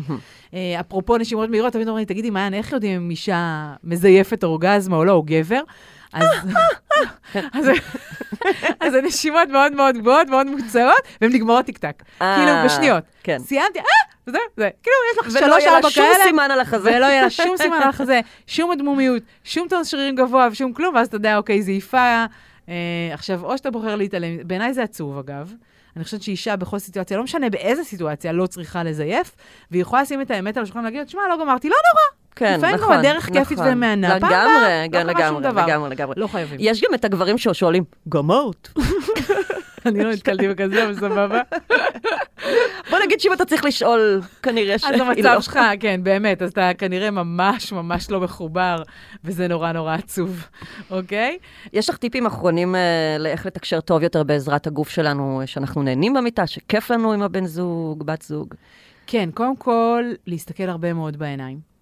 אה, 0.53 0.80
אפרופו 0.80 1.18
נשימות 1.18 1.49
מהירות, 1.49 1.74
תמיד 1.74 1.88
אומרים 1.88 2.01
לי, 2.01 2.06
תגידי, 2.06 2.30
מעיין, 2.30 2.53
איך 2.53 2.72
יודעים 2.72 3.01
אם 3.01 3.10
אישה 3.10 3.74
מזייפת 3.84 4.43
אורגזמה 4.43 4.95
או 4.97 5.06
לא, 5.06 5.12
או 5.12 5.24
גבר? 5.24 5.62
אז, 6.14 6.28
אז, 7.53 7.70
אז 8.80 8.93
הנשימות 8.93 9.49
מאוד 9.49 9.74
מאוד 9.74 9.97
גבוהות, 9.97 10.28
מאוד 10.28 10.47
מוקצרות, 10.47 11.01
והן 11.22 11.32
נגמרות 11.34 11.66
טיק-טק. 11.66 12.03
אה, 12.22 12.36
כאילו, 12.38 12.51
בשניות. 12.66 13.03
כן. 13.24 13.39
סיימתי, 13.39 13.80
אה, 13.80 13.86
זה, 14.26 14.38
זה. 14.58 14.70
כאילו, 14.84 14.95
יש 15.12 15.18
לך 15.20 15.28
ולא 15.32 15.39
שלוש, 15.39 15.64
יהיה 15.64 15.72
לה 15.72 15.78
ארבע 15.78 15.89
שום 15.89 16.03
כאלה. 16.03 16.24
סימן 16.24 16.51
על 16.51 16.60
החזה. 16.60 16.89
ולא 16.95 17.06
יהיה 17.06 17.22
לה 17.22 17.30
שום 17.30 17.58
סימן 17.58 17.78
על 17.78 17.89
החזה, 17.89 18.20
שום 18.47 18.72
אדמומיות, 18.72 19.24
שום 19.43 19.68
טון 19.68 19.84
שרירים 19.84 20.16
גבוה 20.16 20.47
ושום 20.51 20.74
כלום, 20.74 20.95
ואז 20.95 21.08
אתה 21.08 21.16
יודע, 21.16 21.38
אוקיי, 21.38 21.62
זה 21.62 21.72
יפה. 21.72 22.26
אה, 22.70 22.74
עכשיו, 23.12 23.45
או 23.45 23.58
שאתה 23.58 23.72
בוחר 23.72 23.95
להתעלם, 23.95 24.47
בעיניי 24.47 24.74
זה 24.74 24.84
עצוב, 24.84 25.18
אגב. 25.18 25.53
אני 25.95 26.03
חושבת 26.03 26.22
שאישה 26.22 26.56
בכל 26.56 26.80
סיטואציה, 26.80 27.18
לא 27.18 27.24
משנה 27.24 27.49
באיזה 27.49 27.84
סיטואציה, 27.84 28.32
לא 28.32 28.47
צריכה 28.47 28.84
לזייף, 28.84 29.36
והיא 29.72 29.82
יכולה 29.82 30.01
לשים 30.01 30.22
את 30.22 30.32
האמת 30.32 30.58
על 30.58 30.64
השולחן 30.64 30.80
ולהגיד, 30.80 31.10
שמע, 31.10 31.22
לא 31.30 31.38
גמרתי, 31.39 31.70
לא 31.70 31.76
נורא, 31.76 32.03
כן, 32.36 32.58
לפעמים 32.58 32.76
נכון. 32.76 32.94
גם 32.94 33.00
הדרך 33.00 33.26
כיפית 33.26 33.58
נכון. 33.58 33.74
ומהנה. 33.74 34.08
פעם 34.08 34.18
לגמרי, 34.18 34.36
הבאה, 34.36 34.86
כן, 34.92 35.08
לא 35.08 35.14
לגמרי. 35.14 35.64
לגמרי, 35.64 35.90
לגמרי. 35.90 36.16
לא 36.18 36.28
חייבים. 36.28 36.58
יש 36.60 36.82
גם 36.82 36.94
את 36.94 37.06
הגברים 37.06 37.38
ששואלים, 37.38 37.84
גמרת? 38.10 38.70
אני 39.86 40.04
לא 40.04 40.12
נתקלתי 40.12 40.48
בכזה, 40.48 40.84
אבל 40.84 40.96
סבבה. 40.96 41.42
בוא 42.90 43.00
נגיד 43.06 43.20
שאם 43.20 43.34
אתה 43.34 43.46
צריך 43.46 43.66
לשאול, 43.66 44.22
כנראה 44.44 44.80
שהיא 44.80 44.94
אז. 44.94 45.02
המצב 45.02 45.38
שלך, 45.42 45.60
כן, 45.80 46.00
באמת, 46.04 46.42
אז 46.42 46.52
אתה 46.52 46.72
כנראה 46.78 47.12
ממש 47.12 47.72
ממש 47.72 48.12
לא 48.12 48.20
מחובר, 48.20 48.76
וזה 49.24 49.48
נורא 49.48 49.72
נורא 49.72 49.94
עצוב, 49.94 50.48
אוקיי? 50.92 51.38
יש 51.74 51.90
לך 51.90 51.98
טיפים 51.98 52.26
אחרונים 52.26 52.76
אה, 52.76 53.16
לאיך 53.20 53.46
לתקשר 53.46 53.82
טוב 53.82 54.04
יותר 54.04 54.24
בעזרת 54.24 54.68
הגוף 54.68 54.90
שלנו, 54.90 55.42
אה, 55.42 55.48
שאנחנו 55.48 55.84
נהנים 55.84 56.14
במיטה, 56.14 56.48
שכיף 56.48 56.92
לנו 56.92 57.14
עם 57.14 57.22
הבן 57.22 57.46
זוג, 57.46 58.04
בת 58.06 58.22
זוג? 58.22 58.54
כן, 59.08 59.30
קודם 59.34 59.56
כל, 59.56 60.04
להסתכל 60.28 60.70
הרבה 60.70 60.94
מאוד 60.94 61.18
בעיניים. 61.18 61.75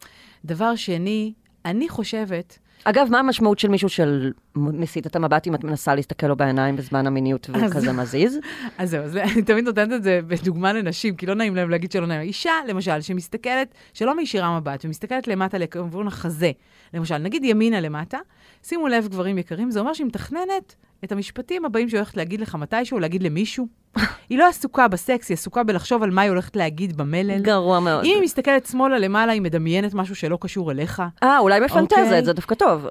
דבר 0.45 0.75
שני, 0.75 1.33
אני 1.65 1.89
חושבת, 1.89 2.59
אגב, 2.83 3.07
מה 3.11 3.19
המשמעות 3.19 3.59
של 3.59 3.67
מישהו 3.67 3.89
של 3.89 4.31
מסיט 4.55 5.07
את 5.07 5.15
המבט 5.15 5.47
אם 5.47 5.55
את 5.55 5.63
מנסה 5.63 5.95
להסתכל 5.95 6.27
לו 6.27 6.35
בעיניים 6.35 6.75
בזמן 6.75 7.07
המיניות 7.07 7.49
והוא 7.49 7.69
כזה 7.69 7.91
מזיז? 7.91 8.37
אז 8.77 8.89
זהו, 8.89 9.03
אז 9.03 9.17
אני 9.17 9.41
תמיד 9.41 9.65
נותנת 9.65 9.93
את 9.93 10.03
זה 10.03 10.19
בדוגמה 10.27 10.73
לנשים, 10.73 11.15
כי 11.15 11.25
לא 11.25 11.35
נעים 11.35 11.55
להם 11.55 11.69
להגיד 11.69 11.91
שלא 11.91 12.07
נעים. 12.07 12.21
אישה, 12.21 12.51
למשל, 12.67 13.01
שמסתכלת, 13.01 13.73
שלא 13.93 14.15
מישירה 14.15 14.59
מבט, 14.59 14.85
ומסתכלת 14.85 15.27
למטה 15.27 15.57
לכיוון 15.57 16.07
החזה, 16.07 16.51
למשל, 16.93 17.17
נגיד 17.17 17.43
ימינה 17.43 17.81
למטה, 17.81 18.17
שימו 18.63 18.87
לב, 18.87 19.07
גברים 19.07 19.37
יקרים, 19.37 19.71
זה 19.71 19.79
אומר 19.79 19.93
שהיא 19.93 20.07
מתכננת 20.07 20.75
את 21.03 21.11
המשפטים 21.11 21.65
הבאים 21.65 21.89
שהיא 21.89 21.97
הולכת 21.97 22.17
להגיד 22.17 22.41
לך 22.41 22.55
מתישהו, 22.55 22.99
להגיד 22.99 23.23
למישהו. 23.23 23.67
היא 24.29 24.37
לא 24.37 24.47
עסוקה 24.47 24.87
בסקס, 24.87 25.29
היא 25.29 25.35
עסוקה 25.35 25.63
בלחשוב 25.63 26.03
על 26.03 26.11
מה 26.11 26.21
היא 26.21 26.29
הולכת 26.29 26.55
להגיד 26.55 26.97
במלל. 26.97 27.41
גרוע 27.41 27.79
מאוד. 27.79 28.05
אם 28.05 28.11
היא 28.15 28.23
מסתכלת 28.23 28.65
שמאלה 28.65 28.99
למעלה, 28.99 29.31
היא 29.31 29.41
מדמיינת 29.41 29.93
משהו 29.93 30.15
שלא 30.15 30.37
קשור 30.41 30.71
אליך. 30.71 31.03
אה, 31.23 31.39
אולי 31.39 31.61
בפנטזית, 31.61 31.99
אוקיי. 31.99 32.25
זה 32.25 32.33
דווקא 32.33 32.55
טוב. 32.55 32.87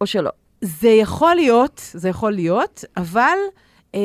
או 0.00 0.06
שלא. 0.06 0.30
זה 0.60 0.88
יכול 0.88 1.34
להיות, 1.34 1.80
זה 1.92 2.08
יכול 2.08 2.32
להיות, 2.32 2.84
אבל 2.96 3.36
אה, 3.94 4.00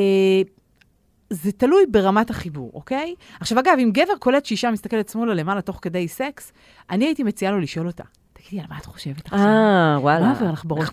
זה 1.30 1.52
תלוי 1.52 1.86
ברמת 1.90 2.30
החיבור, 2.30 2.72
אוקיי? 2.74 3.16
עכשיו, 3.40 3.60
אגב, 3.60 3.78
אם 3.84 3.92
גבר 3.94 4.18
קולט 4.20 4.46
שאישה 4.46 4.72
מסתכלת 4.72 5.10
שמאלה 5.10 5.34
למעלה 5.34 5.62
תוך 5.62 5.80
כדי 5.82 6.08
סקס, 6.08 6.52
אני 6.90 7.06
הייתי 7.06 7.24
מציעה 7.24 7.52
לו 7.52 7.60
לשאול 7.60 7.88
אותה, 7.88 8.04
תגידי, 8.44 8.62
על 8.62 8.66
מה 8.70 8.78
את 8.78 8.86
חושבת 8.86 9.26
עכשיו? 9.26 9.40
אה, 9.40 9.98
וואלה. 10.02 10.26
מה 10.26 10.32
עובר 10.32 10.52
לך 10.52 10.66
בראש? 10.66 10.90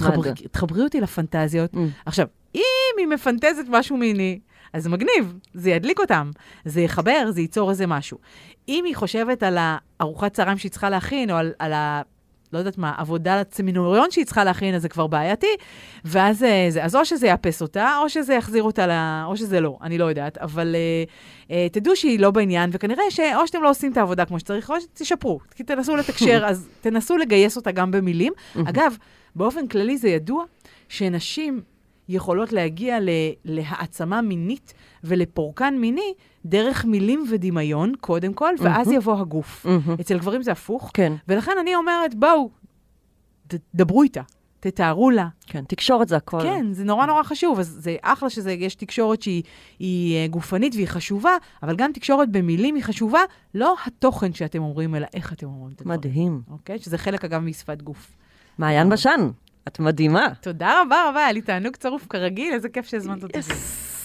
תחברי, 0.51 0.83
אותי 0.83 1.01
לפנטזיות. 1.01 1.75
Mm. 1.75 1.79
עכשיו, 2.07 2.27
אם 2.55 2.61
היא 2.99 3.07
מפנטזת 3.07 3.65
משהו 3.69 3.97
מיני, 3.97 4.39
אז 4.73 4.83
זה 4.83 4.91
מגניב, 4.91 5.39
זה 5.55 5.71
ידליק 5.71 5.99
אותם, 5.99 6.31
זה 6.65 6.81
יחבר, 6.81 7.31
זה 7.31 7.41
ייצור 7.41 7.71
איזה 7.71 7.87
משהו. 7.87 8.19
אם 8.69 8.85
היא 8.85 8.97
חושבת 8.97 9.43
על 9.43 9.59
הארוחת 9.61 10.33
צהריים 10.33 10.59
שהיא 10.59 10.71
צריכה 10.71 10.91
להכין, 10.91 11.31
או 11.31 11.37
על, 11.37 11.53
על. 11.59 11.73
לא 12.53 12.59
יודעת 12.59 12.79
מה, 12.79 12.95
עבודה 12.97 13.41
לצמינוריון 13.41 14.11
שהיא 14.11 14.25
צריכה 14.25 14.45
להכין, 14.45 14.75
אז 14.75 14.83
זה 14.83 14.89
כבר 14.89 15.07
בעייתי, 15.07 15.47
ואז 16.05 16.45
אה, 16.45 16.67
זה, 16.71 16.85
אז 16.85 16.97
או 16.97 17.05
שזה 17.05 17.27
יאפס 17.27 17.63
אותה, 17.63 17.99
או 18.03 18.09
שזה 18.09 18.35
יחזיר 18.35 18.63
אותה, 18.63 18.87
ל... 18.87 18.91
או 19.27 19.37
שזה 19.37 19.61
לא, 19.61 19.79
אני 19.83 19.99
לא 19.99 20.05
יודעת, 20.05 20.39
אבל 20.39 20.77
אה, 20.77 21.05
אה, 21.57 21.69
תדעו 21.73 21.97
שהיא 21.97 22.21
לא 22.21 22.31
בעניין, 22.31 22.71
וכנראה 22.73 23.11
שאו 23.11 23.47
שאתם 23.47 23.63
לא 23.63 23.71
עושים 23.71 23.93
את 23.93 23.97
העבודה 23.97 24.25
כמו 24.25 24.41
שצריך, 24.41 24.71
או 24.71 24.81
שתשפרו, 24.81 25.41
כי 25.55 25.65
תנסו 25.65 25.97
לתקשר, 25.97 26.45
אז 26.49 26.69
תנסו 26.81 27.17
לגייס 27.17 27.57
אותה 27.57 27.71
גם 27.71 27.91
במילים. 27.91 28.33
אגב, 28.67 28.97
באופן 29.37 29.67
כללי 29.67 29.97
זה 29.99 30.09
ידוע 30.09 30.45
שנשים 30.89 31.61
יכולות 32.09 32.53
להגיע 32.53 33.01
ל- 33.01 33.11
להעצמה 33.45 34.21
מינית 34.23 34.75
ולפורקן 35.05 35.75
מיני 35.79 36.15
דרך 36.47 36.85
מילים 36.85 37.25
ודמיון, 37.31 37.93
קודם 38.01 38.35
כל, 38.35 38.55
ואז 38.59 38.93
יבוא 38.93 39.21
הגוף. 39.21 39.67
מהמם. 39.67 39.97
אצל 40.01 40.19
גברים 40.19 40.43
זה 40.43 40.53
הפוך, 40.53 40.91
כן, 40.95 41.13
ולכן 41.29 41.53
אני 41.61 41.75
אומרת, 41.75 42.15
בואו, 42.15 42.51
דברו 43.75 44.03
איתה, 44.03 44.23
תתארו 44.61 45.11
לה. 45.11 45.29
כן, 45.47 45.65
תקשורת 45.65 46.09
זה 46.09 46.17
הכל. 46.17 46.43
כן, 46.43 46.73
זה 46.73 46.85
נורא 46.85 47.07
נורא 47.07 47.23
חשוב, 47.23 47.59
אז 47.59 47.79
זה 47.81 47.97
אחלה 48.03 48.31
שיש 48.31 48.75
תקשורת 48.75 49.23
שהיא 49.23 49.43
היא, 49.79 50.17
אה, 50.17 50.27
גופנית 50.29 50.75
והיא 50.75 50.89
חשובה, 50.89 51.37
אבל 51.63 51.77
גם 51.77 51.93
תקשורת 51.93 52.31
במילים 52.31 52.75
היא 52.75 52.85
חשובה, 52.85 53.21
לא 53.55 53.75
התוכן 53.87 54.33
שאתם 54.33 54.63
אומרים, 54.63 54.95
אלא 54.95 55.07
איך 55.15 55.33
אתם 55.33 55.47
אומרים 55.47 55.73
את 55.73 55.81
הדברים. 55.81 55.99
מדהים. 55.99 56.43
אוקיי? 56.51 56.79
שזה 56.79 56.99
חלק, 56.99 57.25
אגב, 57.25 57.41
משפת 57.41 57.83
גוף. 57.83 58.13
מעיין 58.59 58.89
בשן, 58.89 59.31
את 59.69 59.81
מדהימה. 59.81 60.29
תודה 60.41 60.81
רבה 60.83 61.09
רבה, 61.09 61.21
היה 61.21 61.33
לי 61.33 61.43
תענוג 61.43 61.77
צרוף 61.77 62.07
כרגיל, 62.11 62.53
איזה 62.55 62.69
כיף 62.69 62.87
שהזמנת 62.87 63.23
אותי. 63.23 63.39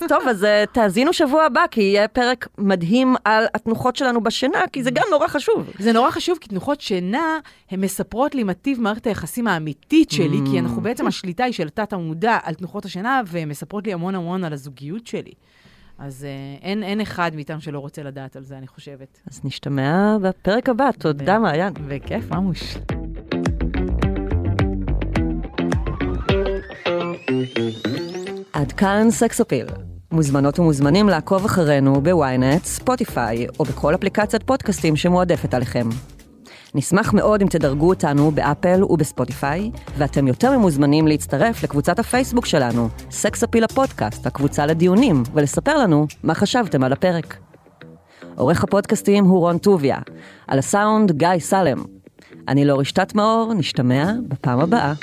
טוב, 0.08 0.28
אז 0.28 0.44
אה, 0.44 0.64
תאזינו 0.72 1.14
שבוע 1.14 1.44
הבא, 1.44 1.66
כי 1.72 1.82
יהיה 1.82 2.08
פרק 2.08 2.48
מדהים 2.58 3.16
על 3.24 3.46
התנוחות 3.54 3.96
שלנו 3.96 4.22
בשינה, 4.24 4.60
כי 4.72 4.84
זה 4.84 4.92
גם 4.92 5.04
נורא 5.12 5.28
חשוב. 5.28 5.70
זה 5.80 5.94
נורא 5.94 6.12
חשוב, 6.12 6.38
כי 6.42 6.50
תנוחות 6.50 6.82
שינה, 6.82 7.40
הן 7.72 7.80
מספרות 7.82 8.36
לי 8.36 8.44
מה 8.44 8.54
טיב 8.54 8.82
מערכת 8.82 9.08
היחסים 9.08 9.48
האמיתית 9.48 10.12
שלי, 10.12 10.38
כי 10.52 10.60
אנחנו 10.60 10.82
בעצם, 10.82 11.08
השליטה 11.08 11.44
היא 11.44 11.54
של 11.54 11.70
תת 11.70 11.94
המודע 11.94 12.38
על 12.44 12.54
תנוחות 12.54 12.86
השינה, 12.86 13.22
והן 13.26 13.50
מספרות 13.50 13.88
לי 13.88 13.94
המון 13.94 14.16
המון 14.16 14.44
על 14.44 14.54
הזוגיות 14.54 15.08
שלי. 15.08 15.32
אז 16.00 16.26
אה, 16.26 16.30
אין, 16.62 16.84
אין 16.84 17.02
אחד 17.02 17.32
מאיתנו 17.36 17.62
שלא 17.62 17.80
רוצה 17.80 18.04
לדעת 18.04 18.36
על 18.36 18.44
זה, 18.44 18.58
אני 18.58 18.68
חושבת. 18.68 19.20
אז 19.32 19.42
נשתמע 19.44 20.18
בפרק 20.22 20.70
הבא. 20.70 20.92
תודה, 21.00 21.40
מעיין. 21.40 21.74
בכיף, 21.88 22.32
ממש. 22.32 22.78
עד 28.54 28.72
כאן 28.72 29.08
סקס 29.12 29.42
אפיל. 29.42 29.66
מוזמנות 30.12 30.60
ומוזמנים 30.60 31.10
לעקוב 31.10 31.46
אחרינו 31.46 32.02
בוויינט, 32.02 32.66
ספוטיפיי, 32.66 33.48
או 33.60 33.66
בכל 33.66 33.96
אפליקציית 33.96 34.44
פודקאסטים 34.44 34.96
שמועדפת 34.96 35.54
עליכם. 35.54 35.90
נשמח 36.76 37.14
מאוד 37.14 37.42
אם 37.42 37.48
תדרגו 37.48 37.90
אותנו 37.90 38.32
באפל 38.32 38.84
ובספוטיפיי, 38.84 39.72
ואתם 39.98 40.28
יותר 40.28 40.58
ממוזמנים 40.58 41.08
להצטרף 41.08 41.64
לקבוצת 41.64 42.00
הפייסבוק 42.00 42.46
שלנו, 42.46 42.90
סקס 43.12 43.44
אפיל 43.44 43.64
הפודקאסט, 43.64 44.28
הקבוצה 44.28 44.66
לדיונים, 44.66 45.24
ולספר 45.34 45.78
לנו 45.78 46.08
מה 46.24 46.34
חשבתם 46.34 46.84
על 46.84 46.94
הפרק. 46.94 47.38
עורך 48.36 48.64
הפודקאסטים 48.64 49.26
הוא 49.26 49.40
רון 49.40 49.58
טוביה, 49.58 49.98
על 50.48 50.60
הסאונד 50.60 51.12
גיא 51.12 51.40
סלם. 51.40 51.84
אני 52.48 52.66
לאור 52.66 52.80
רשתת 52.80 53.16
מאור, 53.16 53.54
נשתמע 53.54 54.12
בפעם 54.28 54.60
הבאה. 54.60 54.94